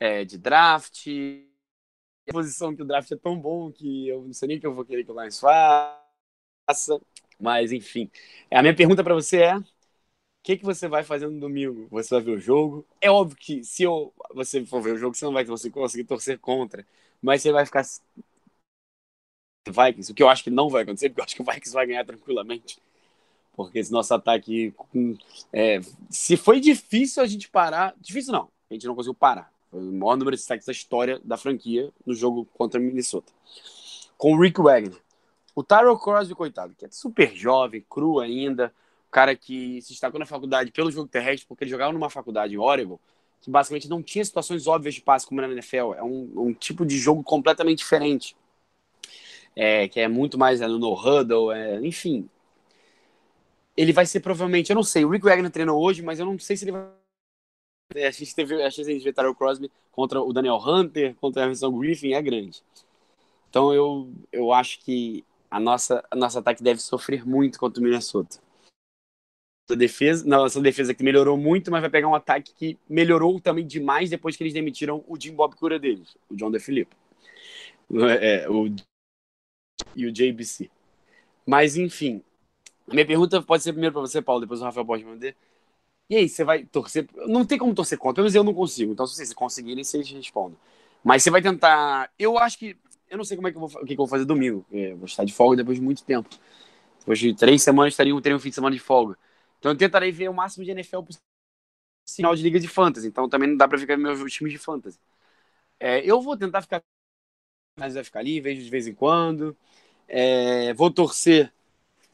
é, 0.00 0.24
de 0.24 0.38
draft, 0.38 1.06
a 2.28 2.32
posição 2.32 2.74
que 2.74 2.82
o 2.82 2.84
draft 2.84 3.10
é 3.10 3.16
tão 3.16 3.38
bom 3.38 3.72
que 3.72 4.08
eu 4.08 4.22
não 4.22 4.32
sei 4.32 4.48
nem 4.48 4.56
o 4.58 4.60
que 4.60 4.66
eu 4.66 4.74
vou 4.74 4.84
querer 4.84 5.04
que 5.04 5.10
o 5.12 5.20
Lions 5.20 5.40
faça. 5.40 7.00
Mas, 7.40 7.72
enfim. 7.72 8.10
A 8.50 8.62
minha 8.62 8.74
pergunta 8.74 9.02
para 9.04 9.14
você 9.14 9.42
é: 9.42 9.56
o 9.56 9.64
que, 10.42 10.58
que 10.58 10.64
você 10.64 10.88
vai 10.88 11.04
fazer 11.04 11.28
no 11.28 11.40
domingo? 11.40 11.88
Você 11.90 12.14
vai 12.14 12.24
ver 12.24 12.32
o 12.32 12.40
jogo? 12.40 12.86
É 13.00 13.10
óbvio 13.10 13.36
que 13.38 13.64
se 13.64 13.84
eu, 13.84 14.14
você 14.34 14.64
for 14.66 14.82
ver 14.82 14.94
o 14.94 14.98
jogo, 14.98 15.16
você 15.16 15.24
não 15.26 15.34
vai 15.34 15.44
conseguir 15.46 16.04
torcer 16.06 16.38
contra, 16.40 16.86
mas 17.22 17.42
você 17.42 17.52
vai 17.52 17.66
ficar 17.66 17.84
Vikings, 19.68 20.10
o 20.10 20.14
que 20.14 20.22
eu 20.22 20.28
acho 20.28 20.42
que 20.42 20.50
não 20.50 20.68
vai 20.68 20.82
acontecer, 20.82 21.10
porque 21.10 21.20
eu 21.20 21.24
acho 21.24 21.36
que 21.36 21.42
o 21.42 21.44
Vikings 21.44 21.72
vai 21.72 21.86
ganhar 21.86 22.04
tranquilamente. 22.04 22.78
Porque 23.58 23.80
esse 23.80 23.90
nosso 23.90 24.14
ataque. 24.14 24.72
é, 25.52 25.80
se 26.08 26.36
foi 26.36 26.60
difícil 26.60 27.20
a 27.20 27.26
gente 27.26 27.50
parar. 27.50 27.92
Difícil 28.00 28.32
não, 28.32 28.48
a 28.70 28.74
gente 28.74 28.86
não 28.86 28.94
conseguiu 28.94 29.14
parar. 29.14 29.52
Foi 29.68 29.80
o 29.80 29.92
maior 29.92 30.16
número 30.16 30.36
de 30.36 30.42
sacks 30.42 30.64
da 30.64 30.70
história 30.70 31.20
da 31.24 31.36
franquia 31.36 31.90
no 32.06 32.14
jogo 32.14 32.46
contra 32.54 32.78
Minnesota. 32.78 33.32
Com 34.16 34.34
o 34.34 34.40
Rick 34.40 34.62
Wagner. 34.62 34.96
O 35.56 35.64
Tyrell 35.64 35.98
Crosby, 35.98 36.36
coitado, 36.36 36.72
que 36.78 36.84
é 36.84 36.88
super 36.88 37.34
jovem, 37.34 37.84
cru 37.90 38.20
ainda, 38.20 38.72
o 39.08 39.10
cara 39.10 39.34
que 39.34 39.82
se 39.82 39.88
destacou 39.88 40.20
na 40.20 40.26
faculdade 40.26 40.70
pelo 40.70 40.92
jogo 40.92 41.08
terrestre, 41.08 41.48
porque 41.48 41.64
ele 41.64 41.70
jogava 41.72 41.92
numa 41.92 42.08
faculdade 42.08 42.54
em 42.54 42.58
Oregon, 42.58 42.96
que 43.40 43.50
basicamente 43.50 43.88
não 43.88 44.00
tinha 44.00 44.24
situações 44.24 44.68
óbvias 44.68 44.94
de 44.94 45.00
passe 45.00 45.26
como 45.26 45.40
na 45.40 45.48
NFL. 45.48 45.94
É 45.96 46.02
um, 46.04 46.30
um 46.36 46.54
tipo 46.54 46.86
de 46.86 46.96
jogo 46.96 47.24
completamente 47.24 47.78
diferente. 47.78 48.36
É, 49.56 49.88
que 49.88 49.98
é 49.98 50.06
muito 50.06 50.38
mais 50.38 50.60
é, 50.60 50.68
no 50.68 50.78
no 50.78 50.94
huddle, 50.94 51.50
é, 51.50 51.84
enfim. 51.84 52.28
Ele 53.78 53.92
vai 53.92 54.04
ser 54.04 54.18
provavelmente, 54.18 54.70
eu 54.70 54.74
não 54.74 54.82
sei, 54.82 55.04
o 55.04 55.08
Rick 55.08 55.24
Wagner 55.24 55.52
treinou 55.52 55.80
hoje, 55.80 56.02
mas 56.02 56.18
eu 56.18 56.26
não 56.26 56.36
sei 56.36 56.56
se 56.56 56.64
ele 56.64 56.72
vai. 56.72 56.90
É, 57.94 58.08
a 58.08 58.10
gente 58.10 58.34
teve 58.34 58.60
a 58.60 58.68
chance 58.68 58.98
de 58.98 59.12
Tyrell 59.12 59.36
Crosby 59.36 59.70
contra 59.92 60.20
o 60.20 60.32
Daniel 60.32 60.56
Hunter, 60.56 61.14
contra 61.14 61.42
a 61.42 61.44
Emerson 61.44 61.78
Griffin, 61.78 62.12
é 62.12 62.20
grande. 62.20 62.60
Então 63.48 63.72
eu, 63.72 64.12
eu 64.32 64.52
acho 64.52 64.80
que 64.80 65.24
a 65.48 65.60
nossa, 65.60 66.04
a 66.10 66.16
nosso 66.16 66.40
ataque 66.40 66.60
deve 66.60 66.80
sofrer 66.80 67.24
muito 67.24 67.56
contra 67.56 67.80
o 67.80 67.84
Minnesota. 67.84 68.40
A 69.70 69.74
defesa, 69.76 70.26
nossa 70.26 70.60
defesa 70.60 70.92
que 70.92 71.04
melhorou 71.04 71.36
muito, 71.36 71.70
mas 71.70 71.80
vai 71.80 71.90
pegar 71.90 72.08
um 72.08 72.16
ataque 72.16 72.52
que 72.54 72.76
melhorou 72.88 73.40
também 73.40 73.64
demais 73.64 74.10
depois 74.10 74.36
que 74.36 74.42
eles 74.42 74.54
demitiram 74.54 75.04
o 75.06 75.16
Jim 75.16 75.34
Bob 75.34 75.54
Cura 75.54 75.78
deles, 75.78 76.16
o 76.28 76.34
John 76.34 76.50
DeFilippo. 76.50 76.96
É, 78.20 78.50
o, 78.50 78.74
e 79.94 80.04
o 80.04 80.12
JBC. 80.12 80.68
Mas 81.46 81.76
enfim, 81.76 82.24
minha 82.94 83.06
pergunta 83.06 83.42
pode 83.42 83.62
ser 83.62 83.72
primeiro 83.72 83.92
para 83.92 84.02
você, 84.02 84.22
Paulo, 84.22 84.40
depois 84.42 84.60
o 84.60 84.64
Rafael 84.64 84.86
pode 84.86 85.02
responder. 85.02 85.36
E 86.10 86.16
aí, 86.16 86.28
você 86.28 86.42
vai 86.44 86.64
torcer? 86.64 87.06
Não 87.26 87.44
tem 87.44 87.58
como 87.58 87.74
torcer 87.74 87.98
contra, 87.98 88.16
pelo 88.16 88.24
menos 88.24 88.34
eu 88.34 88.44
não 88.44 88.54
consigo. 88.54 88.92
Então, 88.92 89.06
se 89.06 89.14
vocês 89.16 89.32
conseguirem, 89.34 89.84
vocês 89.84 90.08
respondam. 90.10 90.58
Mas 91.04 91.22
você 91.22 91.30
vai 91.30 91.42
tentar. 91.42 92.10
Eu 92.18 92.38
acho 92.38 92.58
que. 92.58 92.76
Eu 93.10 93.18
não 93.18 93.24
sei 93.24 93.36
como 93.36 93.48
é 93.48 93.50
que 93.52 93.56
eu 93.58 93.66
vou, 93.66 93.82
o 93.82 93.86
que, 93.86 93.92
eu 93.92 93.96
vou 93.96 94.06
fazer 94.06 94.24
domingo. 94.24 94.64
Eu 94.70 94.96
vou 94.96 95.06
estar 95.06 95.24
de 95.24 95.32
folga 95.32 95.56
depois 95.56 95.78
de 95.78 95.84
muito 95.84 96.04
tempo. 96.04 96.28
Depois 97.00 97.18
de 97.18 97.34
três 97.34 97.62
semanas, 97.62 97.94
estaria, 97.94 98.18
teria 98.22 98.36
um 98.36 98.40
fim 98.40 98.50
de 98.50 98.54
semana 98.54 98.74
de 98.74 98.80
folga. 98.80 99.18
Então, 99.58 99.72
eu 99.72 99.76
tentarei 99.78 100.12
ver 100.12 100.28
o 100.30 100.34
máximo 100.34 100.64
de 100.64 100.70
NFL 100.70 101.02
possível. 101.02 101.26
Sinal 102.06 102.34
de 102.34 102.42
liga 102.42 102.58
de 102.60 102.68
fantasy. 102.68 103.08
Então, 103.08 103.28
também 103.28 103.50
não 103.50 103.56
dá 103.56 103.68
para 103.68 103.78
ficar 103.78 103.96
meus 103.96 104.32
times 104.32 104.52
de 104.52 104.58
fantasy. 104.58 104.98
É, 105.80 106.00
eu 106.04 106.20
vou 106.20 106.36
tentar 106.36 106.62
ficar. 106.62 106.82
Mas 107.78 107.94
vai 107.94 108.04
ficar 108.04 108.20
ali, 108.20 108.40
vejo 108.40 108.62
de 108.62 108.70
vez 108.70 108.86
em 108.86 108.94
quando. 108.94 109.56
É, 110.08 110.74
vou 110.74 110.90
torcer. 110.90 111.52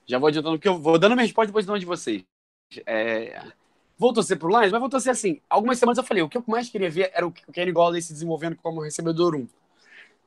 Já 0.07 0.19
vou 0.19 0.29
adiantando, 0.29 0.57
porque 0.57 0.69
eu 0.69 0.79
vou 0.79 0.99
dando 0.99 1.15
minha 1.15 1.25
resposta 1.25 1.47
depois 1.47 1.67
de 1.67 1.79
de 1.79 1.87
vocês. 1.87 2.25
É, 2.87 3.43
vou 3.99 4.13
torcer 4.13 4.39
pro 4.39 4.49
Lions, 4.49 4.73
mas 4.73 4.81
vou 4.81 4.89
torcer 4.89 5.13
assim. 5.13 5.41
Algumas 5.49 5.79
semanas 5.79 5.99
eu 5.99 6.05
falei, 6.05 6.23
o 6.23 6.29
que 6.29 6.37
eu 6.37 6.45
mais 6.47 6.69
queria 6.69 6.91
ver 6.91 7.11
era 7.15 7.27
o 7.27 7.33
Kenny 7.33 7.73
Golladay 7.73 8.03
se 8.03 8.13
desenvolvendo 8.13 8.57
como 8.57 8.83
recebedor 8.83 9.35
1. 9.35 9.49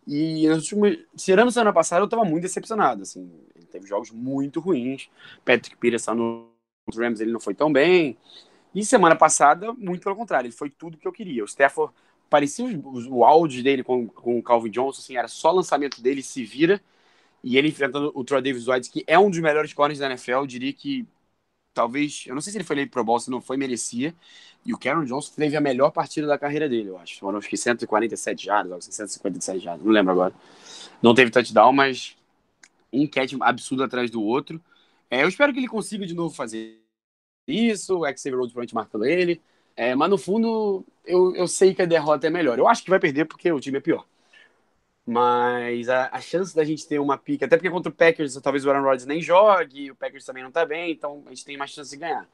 E 0.07 0.47
nos 0.47 0.59
últimos, 0.59 0.97
tirando 1.17 1.51
semana 1.51 1.73
passada, 1.73 2.01
eu 2.03 2.07
tava 2.07 2.23
muito 2.23 2.43
decepcionado, 2.43 3.01
assim. 3.01 3.30
Ele 3.55 3.65
teve 3.65 3.86
jogos 3.86 4.09
muito 4.09 4.59
ruins. 4.59 5.09
Patrick 5.43 5.75
Peterson 5.75 6.13
no 6.13 6.49
Rams, 6.95 7.19
ele 7.19 7.32
não 7.32 7.39
foi 7.39 7.53
tão 7.53 7.71
bem. 7.71 8.17
E 8.73 8.86
semana 8.86 9.15
passada, 9.15 9.73
muito 9.73 10.03
pelo 10.03 10.15
contrário, 10.15 10.47
ele 10.47 10.55
foi 10.55 10.69
tudo 10.69 10.97
que 10.97 11.07
eu 11.07 11.11
queria. 11.11 11.43
O 11.43 11.47
Stafford 11.47 11.93
parecia 12.30 12.65
o 13.09 13.25
áudio 13.25 13.63
dele 13.63 13.84
com, 13.84 14.07
com 14.07 14.39
o 14.39 14.43
Calvin 14.43 14.69
Johnson, 14.69 15.01
assim, 15.01 15.17
era 15.17 15.28
só 15.28 15.51
lançamento 15.51 16.01
dele, 16.01 16.21
se 16.21 16.43
vira. 16.43 16.82
E 17.43 17.57
ele 17.57 17.69
enfrentando 17.69 18.11
o 18.15 18.23
Troy 18.23 18.41
Davis 18.41 18.67
White, 18.67 18.89
que 18.89 19.03
é 19.07 19.17
um 19.17 19.29
dos 19.29 19.39
melhores 19.39 19.73
corners 19.73 19.99
da 19.99 20.07
NFL, 20.07 20.31
eu 20.31 20.47
diria 20.47 20.73
que 20.73 21.07
talvez, 21.73 22.25
eu 22.27 22.33
não 22.33 22.41
sei 22.41 22.51
se 22.51 22.57
ele 22.57 22.65
foi 22.65 22.75
eleito 22.75 22.91
pro 22.91 23.03
Bowl, 23.03 23.19
se 23.19 23.29
não 23.29 23.41
foi, 23.41 23.57
merecia. 23.57 24.15
E 24.65 24.73
o 24.73 24.77
Cameron 24.77 25.05
Johnson 25.05 25.33
teve 25.35 25.55
a 25.55 25.61
melhor 25.61 25.91
partida 25.91 26.27
da 26.27 26.38
carreira 26.38 26.67
dele, 26.67 26.89
eu 26.89 26.97
acho. 26.97 27.19
Foram 27.19 27.38
acho 27.38 27.47
que 27.49 27.57
147 27.57 28.45
jardas, 28.45 28.71
algo 28.71 28.79
assim, 28.79 28.91
157 28.91 29.59
jardas, 29.59 29.85
não 29.85 29.91
lembro 29.91 30.11
agora. 30.11 30.33
Não 31.01 31.13
teve 31.13 31.31
touchdown, 31.31 31.71
mas 31.73 32.15
um 32.91 33.07
catch 33.07 33.33
absurdo 33.41 33.83
atrás 33.83 34.09
do 34.09 34.23
outro. 34.23 34.61
É, 35.09 35.23
eu 35.23 35.27
espero 35.29 35.53
que 35.53 35.59
ele 35.59 35.67
consiga 35.67 36.05
de 36.05 36.13
novo 36.13 36.33
fazer 36.35 36.81
isso, 37.47 37.99
o 37.99 38.05
Xavier 38.05 38.35
Rhodes 38.35 38.53
provavelmente 38.53 38.75
marcando 38.75 39.05
ele. 39.05 39.41
É, 39.75 39.95
mas 39.95 40.09
no 40.09 40.17
fundo, 40.17 40.85
eu, 41.05 41.35
eu 41.35 41.47
sei 41.47 41.73
que 41.73 41.81
a 41.81 41.85
derrota 41.85 42.27
é 42.27 42.29
melhor. 42.29 42.57
Eu 42.59 42.67
acho 42.67 42.83
que 42.83 42.89
vai 42.89 42.99
perder 42.99 43.25
porque 43.25 43.51
o 43.51 43.59
time 43.59 43.77
é 43.77 43.81
pior. 43.81 44.05
Mas 45.08 45.88
a, 45.88 46.10
a 46.12 46.20
chance 46.20 46.53
da 46.53 46.66
gente 46.66 46.86
ter 46.86 46.99
uma 46.99 47.18
pica, 47.18 47.45
até 47.45 47.55
porque 47.55 47.70
contra 47.70 47.89
o 47.89 47.95
Packers, 47.95 48.36
talvez 48.41 48.66
o 48.66 48.70
Aaron 48.70 48.84
Rodgers 48.84 49.05
nem 49.05 49.22
jogue, 49.22 49.89
o 49.89 49.95
Packers 49.95 50.26
também 50.26 50.43
não 50.43 50.51
tá 50.51 50.66
bem, 50.66 50.91
então 50.91 51.24
a 51.26 51.30
gente 51.30 51.45
tem 51.45 51.55
mais 51.55 51.72
chance 51.72 51.89
de 51.89 51.95
ganhar. 51.95 52.28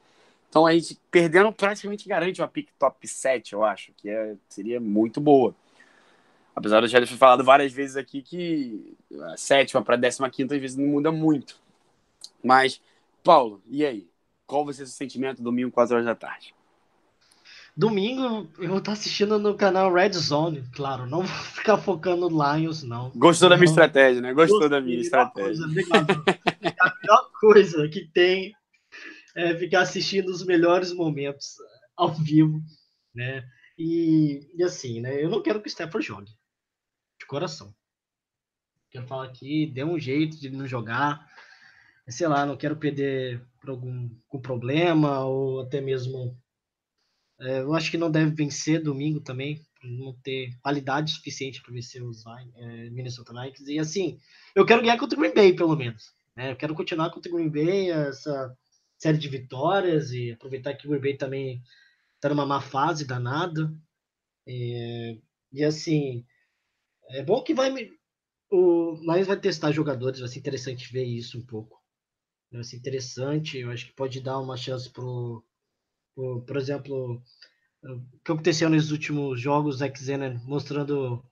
Então 0.50 0.66
a 0.66 0.72
gente 0.72 0.98
perdendo 1.08 1.52
praticamente 1.52 2.08
garante 2.08 2.40
uma 2.40 2.48
pick 2.48 2.68
top 2.76 3.06
7, 3.06 3.52
eu 3.52 3.64
acho, 3.64 3.92
que 3.96 4.10
é, 4.10 4.34
seria 4.48 4.80
muito 4.80 5.20
boa. 5.20 5.54
Apesar 6.54 6.80
de 6.80 6.88
já 6.88 6.98
ter 6.98 7.06
falado 7.06 7.44
várias 7.44 7.72
vezes 7.72 7.96
aqui 7.96 8.20
que 8.22 8.96
a 9.22 9.36
sétima 9.36 9.80
para 9.80 9.94
décima 9.94 10.28
quinta 10.28 10.56
às 10.56 10.60
vezes 10.60 10.76
não 10.76 10.86
muda 10.86 11.12
muito. 11.12 11.60
Mas, 12.42 12.80
Paulo, 13.22 13.62
e 13.68 13.86
aí? 13.86 14.08
Qual 14.46 14.64
vai 14.64 14.74
ser 14.74 14.82
o 14.82 14.86
seu 14.86 14.96
sentimento 14.96 15.40
domingo, 15.42 15.70
4 15.70 15.94
horas 15.94 16.06
da 16.06 16.14
tarde? 16.14 16.52
Domingo 17.76 18.48
eu 18.58 18.68
vou 18.68 18.78
estar 18.78 18.92
assistindo 18.92 19.38
no 19.38 19.56
canal 19.56 19.92
Red 19.92 20.12
Zone, 20.12 20.62
claro. 20.72 21.06
Não 21.06 21.22
vou 21.26 21.44
ficar 21.46 21.76
focando 21.78 22.28
Lions, 22.28 22.82
não. 22.82 23.10
Gostou 23.10 23.48
da 23.48 23.56
minha 23.56 23.66
Não. 23.66 23.72
estratégia, 23.72 24.20
né? 24.22 24.32
Gostou 24.32 24.60
Gostei, 24.60 24.78
da 24.80 24.84
minha 24.84 25.00
estratégia. 25.00 25.44
Coisa, 25.44 25.64
obrigado. 25.66 26.24
a 26.80 26.94
melhor 27.02 27.30
coisa 27.40 27.88
que 27.88 28.06
tem 28.12 28.54
é 29.36 29.56
ficar 29.56 29.80
assistindo 29.80 30.28
os 30.28 30.44
melhores 30.44 30.92
momentos 30.92 31.54
ao 31.96 32.12
vivo, 32.14 32.62
né? 33.14 33.44
E, 33.76 34.48
e 34.54 34.62
assim, 34.62 35.00
né? 35.00 35.22
Eu 35.22 35.28
não 35.28 35.42
quero 35.42 35.60
que 35.60 35.66
o 35.66 35.70
Stafford 35.70 36.06
jogue. 36.06 36.30
De 37.18 37.26
coração. 37.26 37.74
Quero 38.90 39.06
falar 39.08 39.24
aqui, 39.24 39.66
dê 39.66 39.82
um 39.82 39.98
jeito 39.98 40.38
de 40.38 40.48
não 40.50 40.66
jogar. 40.68 41.26
Sei 42.08 42.28
lá, 42.28 42.46
não 42.46 42.56
quero 42.56 42.76
perder 42.76 43.44
por 43.60 43.70
algum, 43.70 44.08
algum 44.28 44.40
problema 44.40 45.24
ou 45.24 45.62
até 45.62 45.80
mesmo. 45.80 46.38
É, 47.44 47.60
eu 47.60 47.74
acho 47.74 47.90
que 47.90 47.98
não 47.98 48.10
deve 48.10 48.30
vencer 48.30 48.82
domingo 48.82 49.20
também, 49.20 49.60
não 49.82 50.14
ter 50.22 50.56
qualidade 50.62 51.12
suficiente 51.12 51.60
para 51.62 51.72
vencer 51.72 52.02
os 52.02 52.24
é, 52.26 52.90
Minnesota 52.90 53.32
Vikings. 53.32 53.72
E 53.72 53.78
assim, 53.78 54.18
eu 54.54 54.64
quero 54.64 54.82
ganhar 54.82 54.98
contra 54.98 55.18
o 55.18 55.20
Green 55.20 55.34
Bay, 55.34 55.54
pelo 55.54 55.76
menos. 55.76 56.14
né? 56.34 56.52
Eu 56.52 56.56
quero 56.56 56.74
continuar 56.74 57.10
contra 57.10 57.30
o 57.30 57.34
Green 57.36 57.50
Bay, 57.50 57.90
essa 57.90 58.56
série 58.98 59.18
de 59.18 59.28
vitórias 59.28 60.12
e 60.12 60.32
aproveitar 60.32 60.74
que 60.74 60.86
o 60.86 60.90
Green 60.90 61.02
Bay 61.02 61.16
também 61.16 61.62
está 62.16 62.30
numa 62.30 62.46
má 62.46 62.60
fase 62.60 63.06
danada. 63.06 63.72
É, 64.46 65.18
e 65.52 65.62
assim, 65.64 66.24
é 67.10 67.22
bom 67.22 67.42
que 67.42 67.54
vai 67.54 67.70
o 68.50 68.94
Lions 69.00 69.26
vai 69.26 69.38
testar 69.38 69.72
jogadores, 69.72 70.20
vai 70.20 70.28
ser 70.28 70.38
interessante 70.38 70.92
ver 70.92 71.04
isso 71.04 71.38
um 71.38 71.44
pouco. 71.44 71.82
Vai 72.52 72.62
ser 72.62 72.76
interessante, 72.76 73.58
eu 73.58 73.70
acho 73.70 73.86
que 73.86 73.92
pode 73.92 74.20
dar 74.20 74.38
uma 74.38 74.56
chance 74.56 74.88
pro, 74.90 75.44
pro 76.14 76.42
por 76.42 76.56
exemplo, 76.56 77.22
o 77.82 78.00
que 78.24 78.32
aconteceu 78.32 78.70
nos 78.70 78.90
últimos 78.90 79.40
jogos, 79.40 79.78
Zack 79.78 80.02
Zener 80.02 80.40
mostrando, 80.44 81.22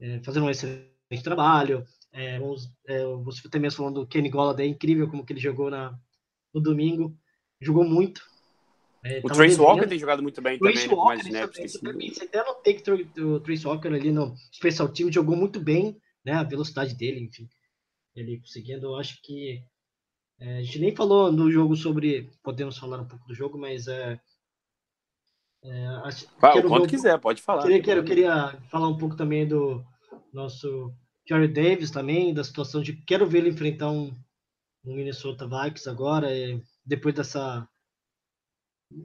é, 0.00 0.20
fazendo 0.22 0.46
um 0.46 0.50
excelente 0.50 1.22
trabalho. 1.22 1.86
É, 2.12 2.38
vamos- 2.38 2.70
é, 2.86 3.04
você 3.22 3.46
até 3.46 3.58
mesmo 3.58 3.78
falando 3.78 4.00
do 4.00 4.06
Kenny 4.06 4.30
Golladay, 4.30 4.66
é 4.66 4.70
incrível 4.70 5.08
como 5.08 5.24
que 5.24 5.32
ele 5.32 5.40
jogou 5.40 5.70
na, 5.70 5.98
no 6.52 6.60
domingo. 6.60 7.16
Jogou 7.60 7.84
muito. 7.84 8.22
É, 9.04 9.20
O 9.22 9.28
Trace 9.28 9.60
Walker 9.60 9.86
tem 9.86 9.98
jogado 9.98 10.22
muito 10.22 10.42
bem 10.42 10.58
Trace 10.58 10.88
também, 10.88 10.88
né, 10.88 10.94
Walker, 10.94 11.08
mais 11.14 11.26
snaps. 11.26 11.56
tem 11.56 11.66
isso 11.66 11.80
também, 11.80 12.00
sido- 12.08 12.12
isso 12.12 12.24
até 12.24 12.44
notei 12.44 12.74
que 12.74 12.90
o 13.22 13.40
Trace 13.40 13.66
Walker 13.66 13.88
ali 13.88 14.10
no 14.10 14.34
Special 14.52 14.88
Team 14.88 15.12
jogou 15.12 15.36
muito 15.36 15.60
bem, 15.60 15.96
né? 16.24 16.32
A 16.32 16.42
velocidade 16.42 16.94
dele, 16.96 17.20
enfim. 17.20 17.48
Ele 18.16 18.38
conseguindo, 18.40 18.86
eu 18.86 18.96
acho 18.96 19.20
que. 19.22 19.62
É, 20.40 20.58
a 20.58 20.62
gente 20.62 20.78
nem 20.78 20.94
falou 20.94 21.32
no 21.32 21.50
jogo 21.50 21.76
sobre. 21.76 22.30
Podemos 22.42 22.78
falar 22.78 23.00
um 23.00 23.08
pouco 23.08 23.26
do 23.26 23.34
jogo, 23.34 23.58
mas 23.58 23.88
é. 23.88 24.20
é, 25.64 25.86
acho- 26.04 26.26
Vai, 26.40 26.52
quero 26.54 26.68
quando 26.68 26.88
quiser, 26.88 27.18
pode 27.18 27.42
falar. 27.42 27.62
Queria, 27.62 27.82
queria, 27.82 28.02
queria 28.04 28.62
falar 28.70 28.88
um 28.88 28.96
pouco 28.96 29.16
também 29.16 29.46
do 29.46 29.84
nosso 30.32 30.92
Jerry 31.28 31.48
Davis 31.48 31.90
também, 31.90 32.32
da 32.32 32.44
situação 32.44 32.82
de 32.82 32.94
quero 33.04 33.26
ver 33.26 33.38
ele 33.38 33.50
enfrentar 33.50 33.90
um, 33.90 34.14
um 34.84 34.94
Minnesota 34.94 35.46
Vikings 35.46 35.88
agora, 35.88 36.30
é, 36.34 36.60
depois 36.84 37.14
dessa 37.14 37.68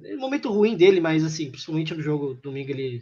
é 0.04 0.16
um 0.16 0.20
momento 0.20 0.50
ruim 0.50 0.78
dele, 0.78 1.02
mas 1.02 1.24
assim, 1.24 1.50
principalmente 1.52 1.94
no 1.94 2.02
jogo 2.02 2.36
domingo 2.36 2.72
ele 2.72 3.02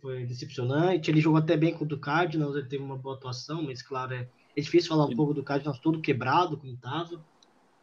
foi 0.00 0.26
decepcionante, 0.26 1.10
ele 1.10 1.20
jogou 1.20 1.38
até 1.38 1.56
bem 1.56 1.72
contra 1.72 1.96
o 1.96 2.00
Cardinals, 2.00 2.56
ele 2.56 2.68
teve 2.68 2.82
uma 2.82 2.98
boa 2.98 3.14
atuação, 3.14 3.62
mas 3.62 3.82
claro, 3.82 4.14
é, 4.14 4.28
é 4.56 4.60
difícil 4.60 4.88
falar 4.88 5.06
um 5.06 5.14
pouco 5.14 5.32
do 5.32 5.44
Cardinals 5.44 5.78
todo 5.78 6.00
quebrado 6.00 6.56
como 6.58 6.72
estava. 6.74 7.24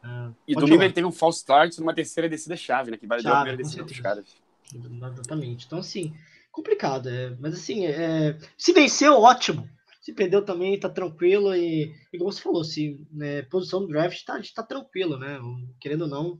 Ah, 0.05 0.31
E 0.47 0.53
domingo 0.53 0.83
ele 0.83 0.93
teve 0.93 1.07
um 1.07 1.11
false 1.11 1.39
start 1.39 1.77
numa 1.79 1.93
terceira 1.93 2.29
descida 2.29 2.55
chave, 2.55 2.91
né? 2.91 2.97
Que 2.97 3.07
validou 3.07 3.31
a 3.31 3.35
Chave, 3.37 3.49
primeira 3.49 3.63
com 3.63 3.67
descida 3.67 3.83
dos 3.85 3.99
caras. 3.99 4.35
Exatamente. 4.73 5.65
Então, 5.65 5.79
assim, 5.79 6.13
complicado. 6.51 7.09
É, 7.09 7.35
mas, 7.39 7.53
assim, 7.55 7.85
é, 7.85 8.37
se 8.57 8.71
venceu, 8.73 9.13
ótimo. 9.19 9.67
Se 10.01 10.13
perdeu 10.13 10.45
também, 10.45 10.79
tá 10.79 10.89
tranquilo. 10.89 11.55
E, 11.55 11.91
e 12.13 12.17
como 12.17 12.31
você 12.31 12.41
falou, 12.41 12.63
se 12.63 12.99
né, 13.11 13.41
posição 13.43 13.81
do 13.81 13.87
draft 13.87 14.23
tá, 14.23 14.39
tá 14.53 14.63
tranquilo, 14.63 15.17
né? 15.17 15.39
Querendo 15.79 16.03
ou 16.03 16.07
não, 16.07 16.39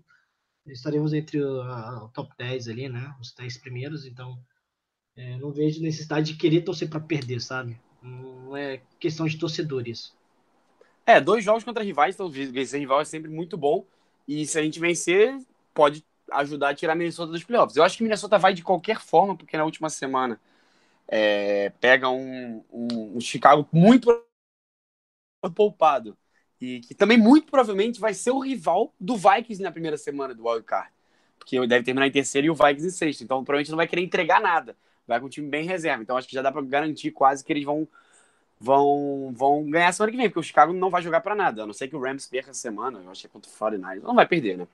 estaremos 0.68 1.14
entre 1.14 1.42
o 1.44 1.62
a- 1.62 2.06
o 2.06 2.10
top 2.10 2.30
10 2.38 2.68
ali, 2.68 2.88
né? 2.88 3.16
Os 3.20 3.34
10 3.34 3.58
primeiros. 3.58 4.06
Então, 4.06 4.38
é, 5.16 5.38
não 5.38 5.52
vejo 5.52 5.82
necessidade 5.82 6.34
de 6.34 6.38
querer 6.38 6.62
torcer 6.62 6.90
para 6.90 7.00
perder, 7.00 7.42
sabe? 7.42 7.80
Não 8.02 8.56
é 8.56 8.82
questão 9.00 9.26
de 9.26 9.38
torcedor 9.40 9.88
isso. 9.88 10.14
É, 11.06 11.22
dois 11.22 11.44
jogos 11.44 11.64
contra 11.64 11.84
rivais, 11.84 12.16
então 12.16 12.30
vencer 12.30 12.80
rival 12.80 13.02
é 13.02 13.06
sempre 13.06 13.30
muito 13.30 13.56
bom. 13.58 13.86
E 14.28 14.46
se 14.46 14.58
a 14.58 14.64
gente 14.64 14.80
vencer, 14.80 15.38
pode 15.74 16.04
ajudar 16.32 16.70
a 16.70 16.76
tirar 16.76 16.94
a 16.94 16.96
Minnesota 16.96 17.32
dos 17.32 17.44
playoffs. 17.44 17.78
Eu 17.78 17.84
acho 17.84 17.98
que 17.98 18.04
Minnesota 18.04 18.38
vai 18.38 18.54
de 18.54 18.64
qualquer 18.64 19.00
forma, 19.00 19.36
porque 19.38 19.56
na 19.56 19.66
última 19.66 19.90
semana 19.90 20.40
é, 21.08 21.70
pega 21.80 22.10
um, 22.10 22.64
um, 22.72 23.18
um 23.18 23.22
Chicago 23.22 23.68
muito 23.72 24.10
poupado. 25.54 26.18
E 26.60 26.80
que 26.80 26.96
também 26.96 27.18
muito 27.18 27.52
provavelmente 27.52 28.00
vai 28.00 28.14
ser 28.14 28.32
o 28.32 28.40
rival 28.40 28.94
do 29.00 29.16
Vikings 29.16 29.62
na 29.62 29.72
primeira 29.72 29.98
semana 29.98 30.34
do 30.34 30.48
Wild 30.48 30.64
Card. 30.64 30.90
Porque 31.38 31.68
deve 31.68 31.86
terminar 31.86 32.08
em 32.08 32.12
terceiro 32.12 32.48
e 32.48 32.50
o 32.50 32.56
Vikings 32.56 32.88
em 32.88 32.90
sexto. 32.90 33.24
Então 33.24 33.44
provavelmente 33.44 33.70
não 33.70 33.78
vai 33.78 33.88
querer 33.88 34.02
entregar 34.02 34.42
nada. 34.42 34.76
Vai 35.06 35.20
com 35.20 35.28
um 35.28 35.30
time 35.30 35.48
bem 35.48 35.66
reserva. 35.66 36.02
Então 36.02 36.18
acho 36.18 36.28
que 36.28 36.34
já 36.34 36.42
dá 36.42 36.52
para 36.52 36.62
garantir 36.64 37.12
quase 37.12 37.44
que 37.44 37.54
eles 37.54 37.64
vão 37.64 37.88
vão, 38.66 39.32
vão 39.36 39.70
ganhar 39.70 39.92
semana 39.94 40.12
que 40.12 40.18
vem, 40.18 40.28
porque 40.28 40.40
o 40.40 40.44
Chicago 40.44 40.74
não 40.74 40.90
vai 40.90 41.02
jogar 41.02 41.22
para 41.22 41.36
nada, 41.36 41.64
a 41.64 41.66
não 41.68 41.74
ser 41.74 41.88
que 41.88 41.96
o 41.96 42.02
Rams 42.02 42.26
perca 42.26 42.50
essa 42.50 42.60
semana, 42.60 43.00
eu 43.04 43.12
acho 43.12 43.22
que 43.22 43.28
é 43.28 43.30
contra 43.30 43.50
o 43.50 43.54
49 43.54 44.00
não 44.00 44.16
vai 44.16 44.26
perder, 44.26 44.58
né? 44.58 44.68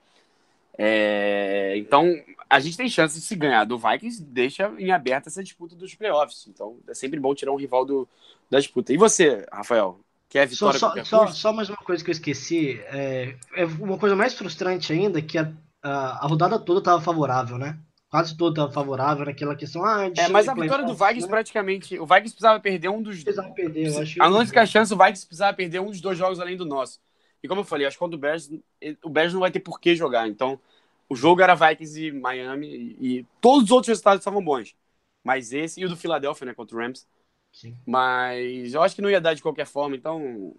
É, 0.78 1.74
então, 1.76 2.18
a 2.48 2.58
gente 2.58 2.78
tem 2.78 2.88
chance 2.88 3.14
de 3.14 3.20
se 3.20 3.36
ganhar 3.36 3.64
do 3.64 3.76
Vikings, 3.76 4.22
deixa 4.22 4.72
em 4.78 4.90
aberto 4.90 5.26
essa 5.26 5.42
disputa 5.42 5.76
dos 5.76 5.94
playoffs, 5.94 6.46
então 6.48 6.78
é 6.88 6.94
sempre 6.94 7.20
bom 7.20 7.34
tirar 7.34 7.52
um 7.52 7.56
rival 7.56 7.84
do, 7.84 8.08
da 8.50 8.58
disputa. 8.58 8.94
E 8.94 8.96
você, 8.96 9.46
Rafael? 9.52 10.00
Quer 10.30 10.48
Só, 10.48 10.72
vitória 10.72 11.04
só, 11.04 11.04
só, 11.04 11.24
custo? 11.26 11.36
só 11.36 11.52
mais 11.52 11.68
uma 11.68 11.76
coisa 11.76 12.02
que 12.02 12.08
eu 12.08 12.12
esqueci. 12.12 12.80
É, 12.86 13.36
é 13.54 13.66
uma 13.66 13.98
coisa 13.98 14.16
mais 14.16 14.32
frustrante 14.32 14.90
ainda 14.90 15.20
que 15.20 15.36
a, 15.36 15.52
a, 15.82 16.24
a 16.24 16.26
rodada 16.26 16.58
toda 16.58 16.78
estava 16.78 17.02
favorável, 17.02 17.58
né? 17.58 17.78
Quase 18.12 18.36
toda 18.36 18.70
favorável 18.70 19.24
naquela 19.24 19.56
questão. 19.56 19.82
Ah, 19.82 20.12
É, 20.14 20.28
mas 20.28 20.46
a 20.46 20.52
vitória 20.52 20.84
do 20.84 20.94
Vikings 20.94 21.26
praticamente, 21.26 21.98
o 21.98 22.04
Vikings 22.04 22.34
precisava 22.34 22.60
perder 22.60 22.90
um 22.90 23.02
dos 23.02 23.22
Precisava 23.22 23.48
perder, 23.54 23.88
eu 23.88 23.98
acho. 23.98 24.22
A 24.22 24.28
única 24.28 24.66
chance, 24.66 24.92
o 24.92 24.98
Vikings 24.98 25.26
precisava 25.26 25.56
perder 25.56 25.80
um 25.80 25.86
dos 25.86 26.02
dois 26.02 26.18
jogos 26.18 26.38
além 26.38 26.54
do 26.54 26.66
nosso. 26.66 27.00
E 27.42 27.48
como 27.48 27.62
eu 27.62 27.64
falei, 27.64 27.86
acho 27.86 27.96
que 27.96 28.00
quando 28.00 28.12
o 28.12 28.18
Bears, 28.18 28.50
o 29.02 29.08
Bears 29.08 29.32
não 29.32 29.40
vai 29.40 29.50
ter 29.50 29.60
por 29.60 29.80
que 29.80 29.96
jogar. 29.96 30.28
Então, 30.28 30.60
o 31.08 31.16
jogo 31.16 31.40
era 31.40 31.54
Vikings 31.54 32.08
e 32.08 32.12
Miami 32.12 32.66
e, 33.00 33.18
e 33.20 33.26
todos 33.40 33.64
os 33.64 33.70
outros 33.70 33.88
resultados 33.88 34.20
estavam 34.20 34.44
bons. 34.44 34.76
Mas 35.24 35.54
esse 35.54 35.80
e 35.80 35.86
o 35.86 35.88
do 35.88 35.96
Philadelphia, 35.96 36.44
né, 36.44 36.52
contra 36.52 36.76
o 36.76 36.80
Rams. 36.80 37.08
Sim. 37.50 37.74
Mas 37.86 38.74
eu 38.74 38.82
acho 38.82 38.94
que 38.94 39.00
não 39.00 39.08
ia 39.08 39.22
dar 39.22 39.32
de 39.32 39.40
qualquer 39.40 39.64
forma, 39.66 39.96
então. 39.96 40.54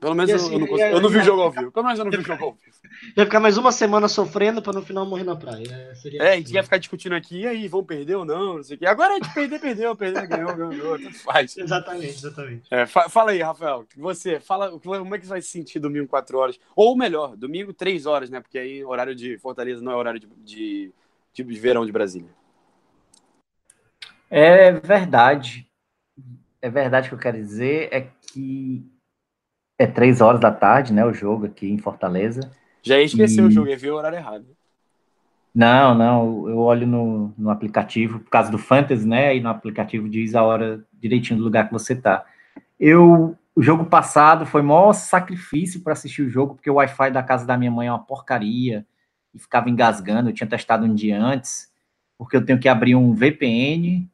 Pelo 0.00 0.14
menos 0.14 0.30
eu- 0.30 0.36
assim, 0.36 0.52
eu, 0.52 0.58
não, 0.60 0.66
consegui- 0.68 0.82
é- 0.90 0.94
eu 0.94 1.00
não 1.00 1.08
vi 1.08 1.16
o 1.16 1.20
é- 1.20 1.24
jogo 1.24 1.42
ao 1.42 1.50
vivo. 1.50 1.72
Pelo 1.72 1.84
menos 1.84 1.98
eu 1.98 2.04
não 2.04 2.12
vi 2.12 2.18
o 2.18 2.22
jogo 2.24 2.44
ao 2.44 2.52
vivo. 2.52 2.76
Vai 3.16 3.24
ficar 3.24 3.40
mais 3.40 3.58
uma 3.58 3.72
semana 3.72 4.06
sofrendo 4.06 4.62
para 4.62 4.72
no 4.72 4.82
final 4.82 5.04
morrer 5.04 5.24
na 5.24 5.34
praia. 5.34 5.66
É, 5.68 5.94
seria 5.96 6.22
É, 6.22 6.32
a 6.32 6.36
gente 6.36 6.52
ia 6.52 6.62
ficar 6.62 6.78
discutindo 6.78 7.14
aqui, 7.14 7.40
e 7.40 7.46
aí, 7.46 7.66
vão 7.66 7.82
perder 7.84 8.14
ou 8.14 8.24
não, 8.24 8.56
não 8.58 8.62
sei 8.62 8.76
o 8.76 8.78
quê. 8.78 8.86
Agora 8.86 9.16
é 9.16 9.20
de 9.20 9.34
perder, 9.34 9.60
perdeu, 9.60 9.96
perder, 9.96 10.26
ganhou, 10.28 10.54
ganhou, 10.54 10.98
tanto 10.98 11.18
faz. 11.18 11.56
Exatamente, 11.56 12.06
exatamente. 12.14 12.62
É, 12.70 12.86
fa- 12.86 13.08
fala 13.08 13.32
aí, 13.32 13.42
Rafael. 13.42 13.84
Você, 13.96 14.38
fala 14.38 14.70
como 14.78 15.14
é 15.14 15.18
que 15.18 15.24
você 15.26 15.30
vai 15.30 15.42
se 15.42 15.48
sentir 15.48 15.80
domingo 15.80 16.06
4 16.06 16.38
horas? 16.38 16.58
Ou 16.76 16.96
melhor, 16.96 17.36
domingo 17.36 17.72
3 17.72 18.06
horas, 18.06 18.30
né? 18.30 18.40
Porque 18.40 18.58
aí 18.58 18.84
horário 18.84 19.14
de 19.16 19.36
Fortaleza 19.38 19.82
não 19.82 19.90
é 19.92 19.96
horário 19.96 20.20
de, 20.20 20.28
de, 20.44 20.92
de 21.34 21.42
verão 21.58 21.84
de 21.84 21.90
Brasília. 21.92 22.30
É 24.30 24.72
verdade. 24.72 25.66
É 26.60 26.68
verdade 26.70 27.08
que 27.08 27.14
eu 27.14 27.18
quero 27.18 27.36
dizer 27.38 27.88
é 27.92 28.08
que 28.32 28.84
é 29.78 29.86
três 29.86 30.20
horas 30.20 30.40
da 30.40 30.50
tarde, 30.50 30.92
né? 30.92 31.04
O 31.04 31.14
jogo 31.14 31.46
aqui 31.46 31.70
em 31.70 31.78
Fortaleza. 31.78 32.50
Já 32.82 32.98
ia 32.98 33.04
esquecer 33.04 33.40
E- 33.40 33.44
o 33.44 33.50
jogo, 33.50 33.74
ver 33.76 33.90
o 33.92 33.96
horário 33.96 34.18
errado. 34.18 34.46
Não, 35.54 35.94
não, 35.94 36.48
eu 36.48 36.58
olho 36.58 36.86
no, 36.86 37.32
no 37.36 37.50
aplicativo, 37.50 38.20
por 38.20 38.30
causa 38.30 38.50
do 38.50 38.58
Fantasy, 38.58 39.06
né? 39.06 39.34
E 39.36 39.40
no 39.40 39.48
aplicativo 39.48 40.08
diz 40.08 40.34
a 40.34 40.42
hora 40.42 40.84
direitinho 40.92 41.38
do 41.38 41.44
lugar 41.44 41.66
que 41.66 41.72
você 41.72 41.96
tá. 41.96 42.24
Eu, 42.78 43.36
o 43.56 43.62
jogo 43.62 43.84
passado 43.86 44.46
foi 44.46 44.62
maior 44.62 44.92
sacrifício 44.92 45.80
para 45.80 45.94
assistir 45.94 46.22
o 46.22 46.28
jogo, 46.30 46.54
porque 46.54 46.70
o 46.70 46.74
Wi-Fi 46.74 47.10
da 47.10 47.22
casa 47.22 47.46
da 47.46 47.56
minha 47.56 47.70
mãe 47.70 47.88
é 47.88 47.92
uma 47.92 47.98
porcaria 47.98 48.86
e 49.34 49.38
ficava 49.38 49.70
engasgando. 49.70 50.28
Eu 50.28 50.34
tinha 50.34 50.48
testado 50.48 50.84
um 50.84 50.94
dia 50.94 51.20
antes, 51.20 51.72
porque 52.16 52.36
eu 52.36 52.44
tenho 52.44 52.60
que 52.60 52.68
abrir 52.68 52.94
um 52.94 53.12
VPN 53.12 54.08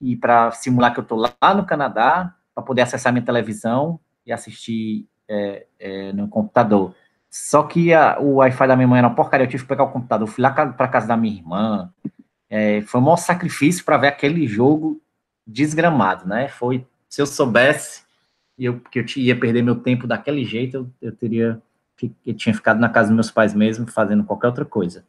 e 0.00 0.16
para 0.16 0.50
simular 0.52 0.92
que 0.92 1.00
eu 1.00 1.04
tô 1.04 1.16
lá 1.16 1.54
no 1.54 1.64
Canadá, 1.64 2.36
para 2.54 2.62
poder 2.62 2.82
acessar 2.82 3.12
minha 3.12 3.24
televisão 3.24 3.98
e 4.26 4.32
assistir 4.32 5.06
é, 5.28 5.66
é, 5.78 6.12
no 6.12 6.28
computador. 6.28 6.94
Só 7.30 7.62
que 7.62 7.92
a- 7.94 8.18
o 8.20 8.34
Wi-Fi 8.34 8.66
da 8.66 8.76
minha 8.76 8.88
mãe 8.88 8.98
era 8.98 9.08
uma 9.08 9.14
porcaria, 9.14 9.46
eu 9.46 9.50
tive 9.50 9.62
que 9.62 9.68
pegar 9.68 9.84
o 9.84 9.90
computador, 9.92 10.26
fui 10.28 10.42
lá 10.42 10.50
para 10.50 10.88
casa 10.88 11.06
da 11.08 11.16
minha 11.16 11.34
irmã. 11.34 11.90
É, 12.50 12.82
foi 12.82 13.00
um 13.00 13.04
maior 13.04 13.16
sacrifício 13.16 13.84
para 13.84 13.96
ver 13.96 14.08
aquele 14.08 14.46
jogo 14.46 15.00
desgramado, 15.46 16.28
né? 16.28 16.48
Foi, 16.48 16.86
se 17.08 17.22
eu 17.22 17.26
soubesse 17.26 18.02
eu, 18.58 18.78
que 18.80 19.00
eu 19.00 19.04
ia 19.16 19.38
perder 19.38 19.62
meu 19.62 19.76
tempo 19.76 20.06
daquele 20.06 20.44
jeito, 20.44 20.76
eu, 20.76 20.90
eu 21.00 21.12
teria 21.16 21.60
eu 22.26 22.34
tinha 22.34 22.54
ficado 22.54 22.80
na 22.80 22.88
casa 22.88 23.08
dos 23.08 23.14
meus 23.14 23.30
pais 23.30 23.54
mesmo, 23.54 23.86
fazendo 23.86 24.24
qualquer 24.24 24.48
outra 24.48 24.64
coisa. 24.64 25.04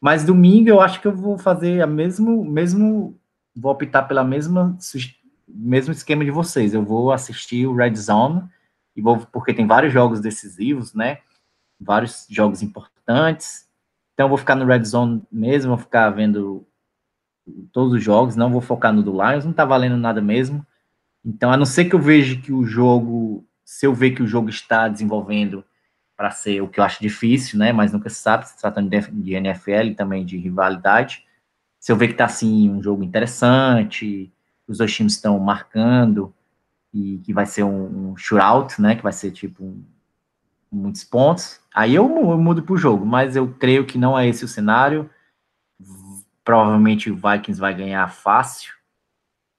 Mas 0.00 0.24
domingo 0.24 0.70
eu 0.70 0.80
acho 0.80 1.00
que 1.00 1.06
eu 1.06 1.14
vou 1.14 1.36
fazer 1.36 1.82
a 1.82 1.86
mesmo, 1.86 2.44
mesmo 2.44 3.18
vou 3.54 3.72
optar 3.72 4.04
pela 4.04 4.24
mesma 4.24 4.74
mesmo 5.54 5.92
esquema 5.92 6.24
de 6.24 6.30
vocês. 6.30 6.74
Eu 6.74 6.84
vou 6.84 7.12
assistir 7.12 7.66
o 7.66 7.74
Red 7.74 7.96
Zone 7.96 8.42
e 8.96 9.02
vou 9.02 9.18
porque 9.18 9.54
tem 9.54 9.66
vários 9.66 9.92
jogos 9.92 10.20
decisivos, 10.20 10.94
né? 10.94 11.18
Vários 11.80 12.26
jogos 12.28 12.62
importantes. 12.62 13.68
Então 14.14 14.28
vou 14.28 14.38
ficar 14.38 14.54
no 14.54 14.66
Red 14.66 14.84
Zone 14.84 15.22
mesmo, 15.30 15.70
vou 15.70 15.78
ficar 15.78 16.10
vendo 16.10 16.66
todos 17.72 17.92
os 17.92 18.02
jogos, 18.02 18.36
não 18.36 18.50
vou 18.50 18.60
focar 18.60 18.92
no 18.92 19.02
do 19.02 19.12
Lions, 19.12 19.44
não 19.44 19.52
tá 19.52 19.64
valendo 19.64 19.96
nada 19.96 20.20
mesmo. 20.20 20.64
Então, 21.24 21.52
a 21.52 21.56
não 21.56 21.66
ser 21.66 21.86
que 21.86 21.94
eu 21.94 22.00
veja 22.00 22.40
que 22.40 22.52
o 22.52 22.64
jogo, 22.64 23.46
se 23.64 23.86
eu 23.86 23.94
ver 23.94 24.12
que 24.12 24.22
o 24.22 24.26
jogo 24.26 24.48
está 24.48 24.88
desenvolvendo 24.88 25.64
para 26.16 26.30
ser 26.30 26.60
o 26.62 26.68
que 26.68 26.80
eu 26.80 26.84
acho 26.84 27.00
difícil, 27.00 27.58
né? 27.58 27.72
Mas 27.72 27.92
nunca 27.92 28.08
se 28.08 28.16
sabe, 28.16 28.48
se 28.48 28.58
tratando 28.58 28.90
de 28.90 29.34
NFL 29.34 29.94
também 29.96 30.24
de 30.24 30.36
rivalidade. 30.36 31.24
Se 31.78 31.90
eu 31.90 31.96
ver 31.96 32.08
que 32.08 32.14
tá 32.14 32.26
assim 32.26 32.70
um 32.70 32.82
jogo 32.82 33.02
interessante, 33.02 34.32
os 34.70 34.78
dois 34.78 34.94
times 34.94 35.14
estão 35.14 35.38
marcando 35.38 36.32
e 36.94 37.18
que 37.24 37.32
vai 37.32 37.46
ser 37.46 37.64
um, 37.64 38.10
um 38.12 38.16
shootout, 38.16 38.80
né? 38.80 38.96
Que 38.96 39.02
vai 39.02 39.12
ser 39.12 39.30
tipo 39.32 39.64
um- 39.64 39.84
muitos 40.72 41.04
pontos. 41.04 41.60
Aí 41.74 41.94
eu, 41.94 42.04
eu 42.08 42.38
mudo 42.38 42.62
pro 42.62 42.76
jogo, 42.76 43.06
mas 43.06 43.36
eu 43.36 43.52
creio 43.54 43.86
que 43.86 43.98
não 43.98 44.18
é 44.18 44.28
esse 44.28 44.44
o 44.44 44.48
cenário. 44.48 45.10
Provavelmente 46.44 47.10
o 47.10 47.16
Vikings 47.16 47.60
vai 47.60 47.74
ganhar 47.74 48.08
fácil. 48.08 48.72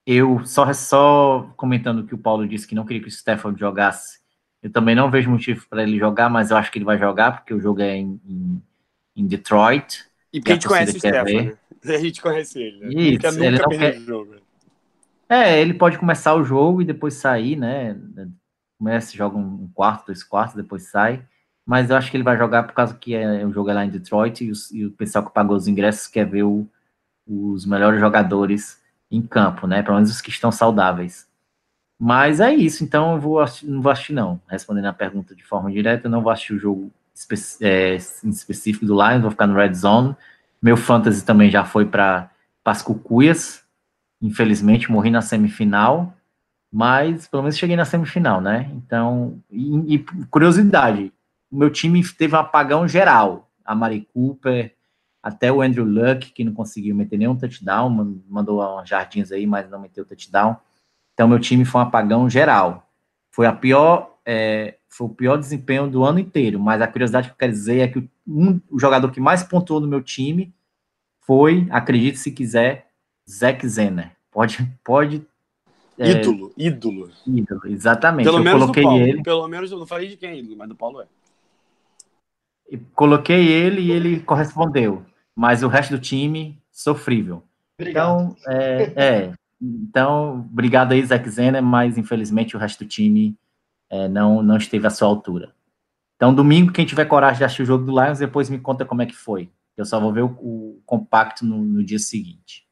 Eu 0.06 0.44
só 0.46 0.72
só 0.74 1.54
comentando 1.56 2.00
o 2.00 2.08
que 2.08 2.16
o 2.16 2.18
Paulo 2.18 2.48
disse 2.48 2.68
que 2.68 2.76
não 2.76 2.86
queria 2.86 3.02
que 3.02 3.08
o 3.08 3.10
Stafford 3.10 3.60
jogasse. 3.60 4.20
Eu 4.62 4.72
também 4.72 4.96
não 4.96 5.10
vejo 5.10 5.30
motivo 5.30 5.66
para 5.70 5.84
ele 5.84 5.98
jogar, 5.98 6.30
mas 6.30 6.52
eu 6.52 6.58
acho 6.58 6.72
que 6.72 6.78
ele 6.78 6.86
vai 6.86 6.98
jogar 6.98 7.34
porque 7.34 7.54
o 7.54 7.60
jogo 7.62 7.82
é 7.82 7.98
em, 7.98 8.20
em, 8.26 8.62
em 9.16 9.28
Detroit. 9.28 10.06
E 10.34 10.40
porque 10.40 10.52
a 10.52 10.56
gente 10.56 10.68
conhece 10.68 10.98
o 10.98 11.00
Stefan, 11.00 11.24
ver. 11.24 11.46
né? 11.46 11.58
A 11.84 11.98
gente 11.98 12.22
conhece 12.22 12.62
ele, 12.62 12.80
né? 12.80 12.94
Isso, 12.94 13.44
ele 13.44 13.52
nunca 13.58 13.64
não 13.64 13.80
quer- 13.80 13.98
o 13.98 14.02
jogo. 14.06 14.36
É, 15.32 15.62
ele 15.62 15.74
pode 15.74 15.98
começar 15.98 16.36
o 16.36 16.44
jogo 16.44 16.82
e 16.82 16.86
depois 16.86 17.14
sair, 17.14 17.56
né? 17.56 17.98
Começa, 18.78 19.16
joga 19.16 19.38
um 19.38 19.70
quarto, 19.74 20.08
dois 20.08 20.24
quartos, 20.24 20.56
depois 20.56 20.90
sai. 20.90 21.24
Mas 21.66 21.90
eu 21.90 21.96
acho 21.96 22.12
que 22.12 22.18
ele 22.18 22.24
vai 22.24 22.38
jogar 22.38 22.64
por 22.64 22.74
causa 22.74 22.94
que 22.96 23.14
é, 23.16 23.46
o 23.46 23.52
jogo 23.54 23.70
é 23.70 23.74
lá 23.74 23.86
em 23.86 23.90
Detroit 23.90 24.44
e, 24.44 24.52
os- 24.52 24.70
e 24.72 24.86
o 24.86 24.92
pessoal 24.92 25.24
que 25.26 25.34
pagou 25.34 25.56
os 25.56 25.68
ingressos 25.68 26.08
quer 26.08 26.26
ver 26.26 26.44
o- 26.44 26.68
os 27.28 27.66
melhores 27.66 28.00
jogadores 28.00 28.82
em 29.10 29.22
campo, 29.22 29.68
né? 29.68 29.82
Pelo 29.84 29.96
menos 29.96 30.12
os 30.12 30.20
que 30.22 30.30
estão 30.32 30.52
saudáveis. 30.52 31.28
Mas 32.00 32.40
é 32.40 32.54
isso, 32.54 32.84
então 32.84 33.14
eu 33.14 33.20
vou 33.22 33.40
assistir, 33.40 33.68
não 33.68 33.82
vou 33.82 33.92
assistir, 33.92 34.14
não. 34.14 34.42
Respondendo 34.48 34.86
a 34.88 34.94
pergunta 34.94 35.36
de 35.36 35.44
forma 35.44 35.72
direta, 35.72 36.08
eu 36.08 36.12
não 36.12 36.22
vou 36.24 36.32
assistir 36.32 36.54
o 36.56 36.60
jogo 36.60 36.92
espe 37.16 37.36
é, 37.62 37.96
em 38.24 38.30
específico 38.30 38.86
do 38.86 38.96
Lions, 38.96 39.22
vou 39.22 39.32
ficar 39.32 39.48
no 39.48 39.56
Red 39.56 39.74
Zone. 39.76 40.16
Meu 40.62 40.78
fantasy 40.78 41.24
também 41.26 41.50
já 41.52 41.64
foi 41.66 41.86
para 41.86 42.30
as 42.66 42.82
cucuias. 42.82 43.64
Infelizmente, 44.22 44.92
morri 44.92 45.10
na 45.10 45.22
semifinal, 45.22 46.14
mas 46.72 47.28
pelo 47.28 47.44
menos 47.44 47.58
cheguei 47.58 47.76
na 47.76 47.86
semifinal, 47.86 48.42
né? 48.42 48.70
Então, 48.74 49.42
e, 49.52 49.96
e 49.96 50.00
curiosidade, 50.30 51.12
o 51.52 51.58
meu 51.58 51.70
time 51.70 52.04
teve 52.14 52.36
um 52.36 52.40
apagão 52.40 52.88
geral. 52.88 53.50
A 53.66 53.76
Mari 53.76 54.08
Cooper, 54.14 54.76
até 55.24 55.52
o 55.52 55.62
Andrew 55.62 55.86
Luck, 55.86 56.32
que 56.32 56.44
não 56.44 56.54
conseguiu 56.54 56.96
meter 56.96 57.18
nenhum 57.18 57.36
touchdown, 57.36 57.90
man- 57.90 58.16
mandou 58.30 58.60
umas 58.62 58.88
jardins 58.90 59.32
aí, 59.32 59.46
mas 59.48 59.70
não 59.70 59.80
meteu 59.80 60.06
touchdown. 60.06 60.58
Então, 61.14 61.28
meu 61.28 61.40
time 61.40 61.66
foi 61.66 61.82
um 61.82 61.84
apagão 61.86 62.30
geral. 62.30 62.90
Foi 63.32 63.46
a 63.48 63.54
pior, 63.54 64.18
é, 64.26 64.78
foi 64.90 65.08
o 65.08 65.10
pior 65.10 65.38
desempenho 65.38 65.88
do 65.90 66.04
ano 66.04 66.20
inteiro. 66.20 66.60
Mas 66.60 66.82
a 66.82 66.88
curiosidade 66.88 67.28
que 67.30 67.34
eu 67.34 67.38
quero 67.38 67.52
dizer 67.52 67.80
é 67.80 67.88
que 67.88 68.08
um, 68.28 68.60
o 68.70 68.80
jogador 68.80 69.12
que 69.12 69.20
mais 69.20 69.44
pontuou 69.44 69.80
no 69.82 69.88
meu 69.88 70.02
time 70.02 70.54
foi, 71.22 71.68
acredite 71.72 72.18
se 72.18 72.32
quiser, 72.32 72.91
Zack 73.32 73.68
Zener. 73.68 74.12
Pode, 74.30 74.58
pode. 74.84 75.26
é, 75.98 76.12
Ídolo, 76.12 76.52
ídolo. 76.58 77.10
ídolo, 77.26 77.62
exatamente. 77.66 78.26
Pelo 78.26 78.40
eu 78.40 78.44
menos 78.44 78.60
do 78.60 78.74
coloquei 78.74 78.84
Paulo. 78.84 79.02
ele, 79.02 79.24
Pelo 79.24 79.48
menos 79.48 79.72
eu 79.72 79.80
não 79.80 79.88
falei 79.88 80.10
de 80.10 80.18
quem 80.18 80.30
é 80.30 80.40
ídolo, 80.40 80.58
mas 80.58 80.68
do 80.70 80.76
Paulo 80.76 81.02
é. 81.02 81.08
coloquei 82.94 83.48
ele 83.48 83.82
e 83.82 83.92
ele 83.92 84.20
correspondeu. 84.20 85.06
Mas 85.36 85.64
o 85.64 85.68
resto 85.68 85.92
do 85.92 86.00
time, 86.00 86.60
sofrível. 86.72 87.44
Obrigado. 87.80 88.22
Então, 88.22 88.36
é, 88.48 88.94
é. 88.96 89.34
Então, 89.62 90.48
obrigado 90.52 90.92
aí, 90.92 91.06
Zack 91.06 91.30
Zener, 91.30 91.64
mas 91.64 91.98
infelizmente 91.98 92.56
o 92.56 92.60
resto 92.60 92.84
do 92.84 92.88
time 92.88 93.36
é, 93.90 94.08
não, 94.08 94.42
não 94.42 94.58
esteve 94.58 94.88
à 94.88 94.90
sua 94.90 95.08
altura. 95.08 95.54
Então, 96.16 96.34
domingo, 96.34 96.72
quem 96.72 96.86
tiver 96.86 97.06
coragem 97.06 97.40
de 97.40 97.44
assistir 97.46 97.64
o 97.64 97.66
jogo 97.66 97.86
do 97.86 97.92
Lions, 97.92 98.20
depois 98.20 98.50
me 98.50 98.60
conta 98.60 98.86
como 98.86 99.02
é 99.02 99.06
que 99.06 99.16
foi. 99.16 99.50
Eu 99.76 99.86
só 99.86 100.00
vou 100.00 100.12
ver 100.14 100.22
o, 100.24 100.28
o 100.28 100.82
compacto 100.86 101.46
no, 101.46 101.58
no 101.64 101.84
dia 101.84 101.98
seguinte. 102.00 102.68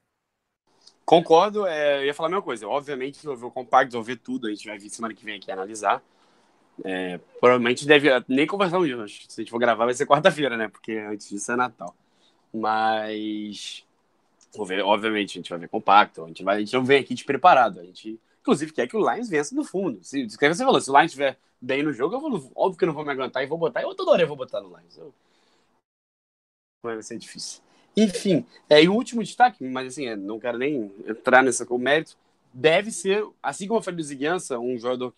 Concordo, 1.09 1.65
é, 1.65 2.01
eu 2.01 2.05
ia 2.05 2.13
falar 2.13 2.27
a 2.27 2.29
mesma 2.29 2.43
coisa. 2.43 2.67
Obviamente, 2.67 3.25
vou 3.25 3.35
ver 3.35 3.45
o 3.47 3.49
compacto, 3.49 3.93
vou 3.93 4.03
ver 4.03 4.17
tudo, 4.17 4.45
a 4.45 4.51
gente 4.51 4.67
vai 4.67 4.77
vir 4.77 4.91
semana 4.91 5.11
que 5.11 5.25
vem 5.25 5.37
aqui 5.37 5.51
analisar. 5.51 6.03
É, 6.85 7.19
provavelmente 7.39 7.87
deve 7.87 8.09
nem 8.27 8.45
conversar 8.45 8.77
um 8.77 8.85
dia, 8.85 8.95
se 9.07 9.25
a 9.27 9.41
gente 9.41 9.49
for 9.49 9.57
gravar 9.57 9.85
vai 9.85 9.95
ser 9.95 10.05
quarta-feira, 10.05 10.55
né? 10.55 10.67
Porque 10.67 10.91
antes 10.91 11.27
disso 11.27 11.51
é 11.51 11.55
Natal. 11.55 11.95
Mas 12.53 13.83
vou 14.55 14.67
ver, 14.67 14.83
obviamente, 14.83 15.31
a 15.31 15.41
gente 15.41 15.49
vai 15.49 15.57
ver 15.57 15.67
compacto, 15.67 16.23
a 16.23 16.27
gente, 16.27 16.43
vai, 16.43 16.57
a 16.57 16.59
gente 16.59 16.73
não 16.75 16.85
vem 16.85 16.99
aqui 16.99 17.15
despreparado. 17.15 17.79
A 17.79 17.83
gente, 17.85 18.19
inclusive, 18.41 18.71
quer 18.71 18.87
que 18.87 18.95
o 18.95 19.11
Lions 19.11 19.27
vença 19.27 19.55
no 19.55 19.63
fundo. 19.63 20.03
Se, 20.03 20.29
se 20.29 20.37
você 20.37 20.63
falou, 20.63 20.79
se 20.79 20.91
o 20.91 20.93
Lions 20.93 21.05
estiver 21.05 21.39
bem 21.59 21.81
no 21.81 21.91
jogo, 21.91 22.13
eu 22.13 22.19
vou, 22.19 22.51
óbvio 22.55 22.77
que 22.77 22.83
eu 22.83 22.87
não 22.87 22.93
vou 22.93 23.03
me 23.03 23.11
aguentar 23.11 23.41
e 23.43 23.47
vou 23.47 23.57
botar. 23.57 23.81
Eu 23.81 23.95
toda 23.95 24.11
hora 24.11 24.21
eu 24.21 24.27
vou 24.27 24.37
botar 24.37 24.61
no 24.61 24.69
Lions. 24.77 24.95
Eu- 24.95 25.11
vai 26.83 27.01
ser 27.01 27.17
difícil. 27.17 27.67
Enfim, 27.95 28.45
é, 28.69 28.83
e 28.83 28.87
o 28.87 28.93
último 28.93 29.23
destaque, 29.23 29.63
mas 29.63 29.87
assim, 29.87 30.07
é, 30.07 30.15
não 30.15 30.39
quero 30.39 30.57
nem 30.57 30.91
entrar 31.07 31.43
nessa 31.43 31.65
com 31.65 31.77
mérito, 31.77 32.15
deve 32.53 32.91
ser, 32.91 33.25
assim 33.41 33.67
como 33.67 33.79
eu 33.79 33.83
falei 33.83 33.97
do 33.97 34.03
Ziguiança, 34.03 34.59
um 34.59 34.77
jogador 34.77 35.13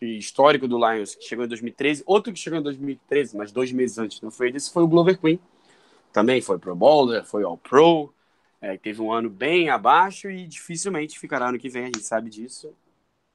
histórico 0.00 0.68
do 0.68 0.76
Lions, 0.78 1.14
que 1.14 1.24
chegou 1.24 1.44
em 1.44 1.48
2013, 1.48 2.02
outro 2.06 2.32
que 2.32 2.38
chegou 2.38 2.58
em 2.58 2.62
2013, 2.62 3.36
mas 3.36 3.50
dois 3.52 3.72
meses 3.72 3.98
antes, 3.98 4.20
não 4.20 4.30
foi 4.30 4.50
esse, 4.50 4.70
foi 4.70 4.82
o 4.82 4.88
Glover 4.88 5.18
Queen. 5.18 5.38
Também 6.12 6.40
foi 6.40 6.58
Pro 6.58 6.74
Bowler, 6.74 7.24
foi 7.24 7.44
All 7.44 7.56
Pro, 7.56 8.12
é, 8.60 8.76
teve 8.76 9.00
um 9.00 9.12
ano 9.12 9.30
bem 9.30 9.68
abaixo 9.68 10.30
e 10.30 10.46
dificilmente 10.46 11.18
ficará 11.18 11.48
ano 11.48 11.58
que 11.58 11.68
vem, 11.68 11.84
a 11.84 11.86
gente 11.86 12.02
sabe 12.02 12.28
disso. 12.30 12.72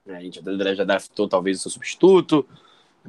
É, 0.05 0.15
a 0.15 0.21
gente 0.21 0.41
já, 0.43 0.84
draftou 0.84 1.27
talvez 1.27 1.59
o 1.59 1.61
seu 1.61 1.71
substituto, 1.71 2.47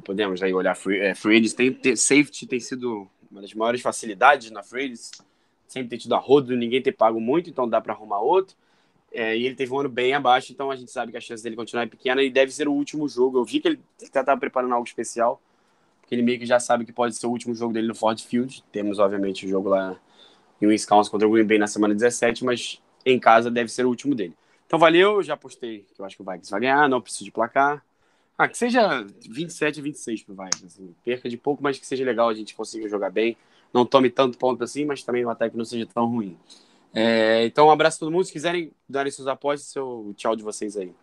podemos 0.03 0.41
aí 0.41 0.53
olhar 0.53 0.75
free, 0.75 0.99
é, 0.99 1.15
free 1.15 1.49
tem, 1.53 1.73
tem- 1.73 1.95
safety 1.95 2.47
tem 2.47 2.59
sido 2.59 3.07
uma 3.31 3.41
das 3.41 3.53
maiores 3.53 3.81
facilidades 3.81 4.51
na 4.51 4.61
free 4.61 4.93
sempre 5.73 5.89
ter 5.89 5.97
tido 5.97 6.15
a 6.15 6.19
rodo, 6.19 6.55
ninguém 6.55 6.81
ter 6.81 6.91
pago 6.91 7.19
muito, 7.19 7.49
então 7.49 7.67
dá 7.67 7.81
para 7.81 7.93
arrumar 7.93 8.19
outro. 8.19 8.55
É, 9.11 9.37
e 9.37 9.45
ele 9.45 9.55
teve 9.55 9.71
um 9.71 9.79
ano 9.79 9.89
bem 9.89 10.13
abaixo, 10.13 10.51
então 10.51 10.71
a 10.71 10.75
gente 10.75 10.91
sabe 10.91 11.11
que 11.11 11.17
a 11.17 11.21
chance 11.21 11.43
dele 11.43 11.55
continuar 11.55 11.83
é 11.83 11.87
pequena 11.87 12.23
e 12.23 12.31
deve 12.31 12.51
ser 12.51 12.67
o 12.67 12.73
último 12.73 13.07
jogo. 13.07 13.37
Eu 13.37 13.45
vi 13.45 13.59
que 13.59 13.67
ele 13.67 13.79
estava 14.01 14.39
preparando 14.39 14.73
algo 14.73 14.87
especial, 14.87 15.39
porque 16.01 16.15
ele 16.15 16.23
meio 16.23 16.39
que 16.39 16.45
já 16.45 16.59
sabe 16.59 16.83
que 16.85 16.91
pode 16.91 17.15
ser 17.15 17.27
o 17.27 17.29
último 17.29 17.53
jogo 17.53 17.73
dele 17.73 17.87
no 17.87 17.95
Ford 17.95 18.19
Field. 18.19 18.63
Temos, 18.71 18.97
obviamente, 18.97 19.45
o 19.45 19.49
jogo 19.49 19.69
lá 19.69 19.99
em 20.61 20.65
Wisconsin 20.65 21.11
contra 21.11 21.27
o 21.27 21.31
Green 21.31 21.45
Bay 21.45 21.59
na 21.59 21.67
semana 21.67 21.93
17, 21.93 22.43
mas 22.43 22.81
em 23.05 23.19
casa 23.19 23.51
deve 23.51 23.69
ser 23.69 23.85
o 23.85 23.89
último 23.89 24.15
dele. 24.15 24.33
Então 24.65 24.79
valeu, 24.79 25.21
já 25.21 25.37
postei 25.37 25.85
que 25.93 26.01
eu 26.01 26.05
acho 26.05 26.15
que 26.15 26.21
o 26.23 26.25
Vikings 26.25 26.49
vai 26.49 26.61
ganhar, 26.61 26.89
não 26.89 27.01
preciso 27.01 27.25
de 27.25 27.31
placar. 27.31 27.83
Ah, 28.35 28.47
que 28.47 28.57
seja 28.57 29.05
27 29.29 29.79
a 29.79 29.83
26 29.83 30.23
pro 30.23 30.33
Vikings. 30.33 30.65
Assim, 30.65 30.95
perca 31.05 31.29
de 31.29 31.37
pouco, 31.37 31.61
mas 31.61 31.77
que 31.77 31.85
seja 31.85 32.03
legal, 32.03 32.29
a 32.29 32.33
gente 32.33 32.55
consiga 32.55 32.89
jogar 32.89 33.11
bem. 33.11 33.37
Não 33.73 33.85
tome 33.85 34.09
tanto 34.09 34.37
ponto 34.37 34.63
assim, 34.63 34.85
mas 34.85 35.03
também 35.03 35.25
o 35.25 35.29
ataque 35.29 35.57
não 35.57 35.65
seja 35.65 35.85
tão 35.85 36.05
ruim. 36.05 36.37
É, 36.93 37.43
então, 37.45 37.67
um 37.67 37.71
abraço 37.71 37.97
a 37.97 37.99
todo 38.01 38.11
mundo. 38.11 38.25
Se 38.25 38.31
quiserem 38.31 38.71
darem 38.87 39.11
seus 39.11 39.27
apostas, 39.27 39.69
seu 39.69 40.13
tchau 40.15 40.35
de 40.35 40.43
vocês 40.43 40.77
aí. 40.77 40.93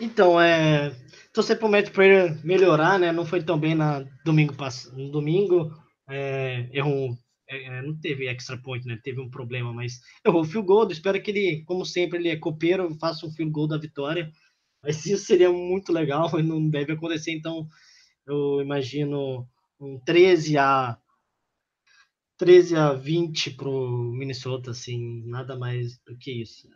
Então, 0.00 0.40
é. 0.40 0.92
Torcer 1.32 1.58
pro 1.58 1.68
Matt 1.68 1.90
Prater 1.90 2.44
melhorar, 2.44 2.98
né? 2.98 3.12
Não 3.12 3.24
foi 3.24 3.42
tão 3.42 3.58
bem 3.58 3.74
na 3.74 4.04
domingo 4.24 4.54
passado. 4.54 4.96
No 4.96 5.10
domingo, 5.10 5.72
é, 6.10 6.68
errou. 6.72 7.16
é, 7.48 7.78
é, 7.78 7.82
não 7.82 7.98
teve 7.98 8.26
extra 8.26 8.58
point, 8.58 8.86
né? 8.86 8.98
Teve 9.02 9.20
um 9.20 9.30
problema, 9.30 9.72
mas 9.72 10.00
errou 10.26 10.42
o 10.42 10.44
field 10.44 10.66
goal. 10.66 10.90
Espero 10.90 11.22
que 11.22 11.30
ele, 11.30 11.64
como 11.64 11.86
sempre, 11.86 12.18
ele 12.18 12.28
é 12.30 12.36
copeiro, 12.36 12.92
faça 12.98 13.24
um 13.24 13.30
field 13.30 13.52
goal 13.52 13.68
da 13.68 13.78
vitória. 13.78 14.30
Mas 14.82 14.96
isso 15.06 15.24
seria 15.24 15.52
muito 15.52 15.92
legal 15.92 16.28
e 16.38 16.42
não 16.42 16.68
deve 16.68 16.92
acontecer. 16.92 17.32
Então, 17.32 17.66
eu 18.26 18.60
imagino 18.60 19.46
um 19.80 19.98
13 20.04 20.58
a 20.58 20.98
13 22.42 22.74
a 22.74 22.92
20 22.92 23.52
pro 23.52 23.88
Minnesota, 24.12 24.72
assim, 24.72 25.22
nada 25.26 25.56
mais 25.56 25.96
do 26.04 26.16
que 26.18 26.42
isso. 26.42 26.66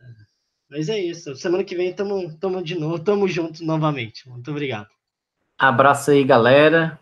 Mas 0.71 0.89
é 0.89 0.97
isso. 0.97 1.35
Semana 1.35 1.64
que 1.64 1.75
vem 1.75 1.93
tamo, 1.93 2.39
tamo 2.39 2.62
de 2.62 2.79
novo, 2.79 3.01
tamo 3.01 3.27
juntos 3.27 3.62
novamente. 3.62 4.29
Muito 4.29 4.49
obrigado. 4.49 4.87
Abraço 5.59 6.12
aí, 6.12 6.23
galera. 6.23 6.97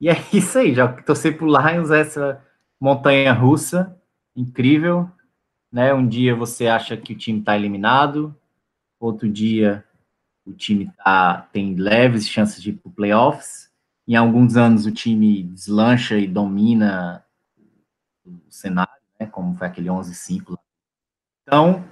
E 0.00 0.08
é 0.08 0.14
isso 0.34 0.58
aí, 0.58 0.74
já 0.74 0.88
torcer 0.88 1.38
pro 1.38 1.46
Lions, 1.46 1.92
essa 1.92 2.44
montanha 2.80 3.32
russa 3.32 3.96
incrível, 4.34 5.08
né? 5.72 5.94
Um 5.94 6.08
dia 6.08 6.34
você 6.34 6.66
acha 6.66 6.96
que 6.96 7.12
o 7.12 7.16
time 7.16 7.38
está 7.38 7.56
eliminado, 7.56 8.34
outro 8.98 9.28
dia 9.28 9.84
o 10.44 10.52
time 10.52 10.90
tá, 10.96 11.48
tem 11.52 11.76
leves 11.76 12.28
chances 12.28 12.60
de 12.60 12.70
ir 12.70 12.72
para 12.72 12.90
playoffs. 12.90 13.70
Em 14.04 14.16
alguns 14.16 14.56
anos 14.56 14.84
o 14.84 14.90
time 14.90 15.44
deslancha 15.44 16.18
e 16.18 16.26
domina 16.26 17.24
o 18.28 18.50
cenário, 18.50 18.92
né? 19.18 19.26
Como 19.26 19.54
foi 19.54 19.66
aquele 19.66 19.88
11-5 19.88 20.50
lá. 20.50 20.58
Então, 21.42 21.84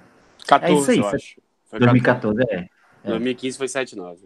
14, 0.47 0.73
É 0.73 0.79
isso 0.79 0.91
aí, 0.91 0.99
eu 0.99 1.07
acho. 1.07 1.41
Foi 1.65 1.79
2014 1.79 2.43
é. 2.49 2.69
É. 3.03 3.09
2015 3.09 3.57
foi 3.57 3.67
7-9. 3.67 4.17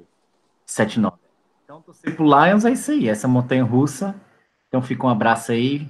7-9. 0.68 1.14
Então, 1.64 1.82
torcer 1.82 2.16
pro 2.16 2.26
Lions 2.26 2.66
é 2.66 2.72
isso 2.72 2.92
aí, 2.92 3.08
essa 3.08 3.28
montanha 3.28 3.64
russa. 3.64 4.16
Então, 4.68 4.82
fica 4.82 5.06
um 5.06 5.10
abraço 5.10 5.52
aí 5.52 5.88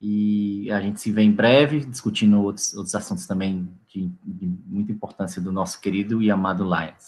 e 0.00 0.70
a 0.70 0.80
gente 0.80 1.00
se 1.00 1.10
vê 1.10 1.22
em 1.22 1.32
breve, 1.32 1.80
discutindo 1.80 2.40
outros, 2.42 2.74
outros 2.74 2.94
assuntos 2.94 3.26
também 3.26 3.68
de, 3.88 4.08
de 4.22 4.46
muita 4.66 4.92
importância 4.92 5.40
do 5.40 5.50
nosso 5.50 5.80
querido 5.80 6.22
e 6.22 6.30
amado 6.30 6.64
Lions. 6.64 7.04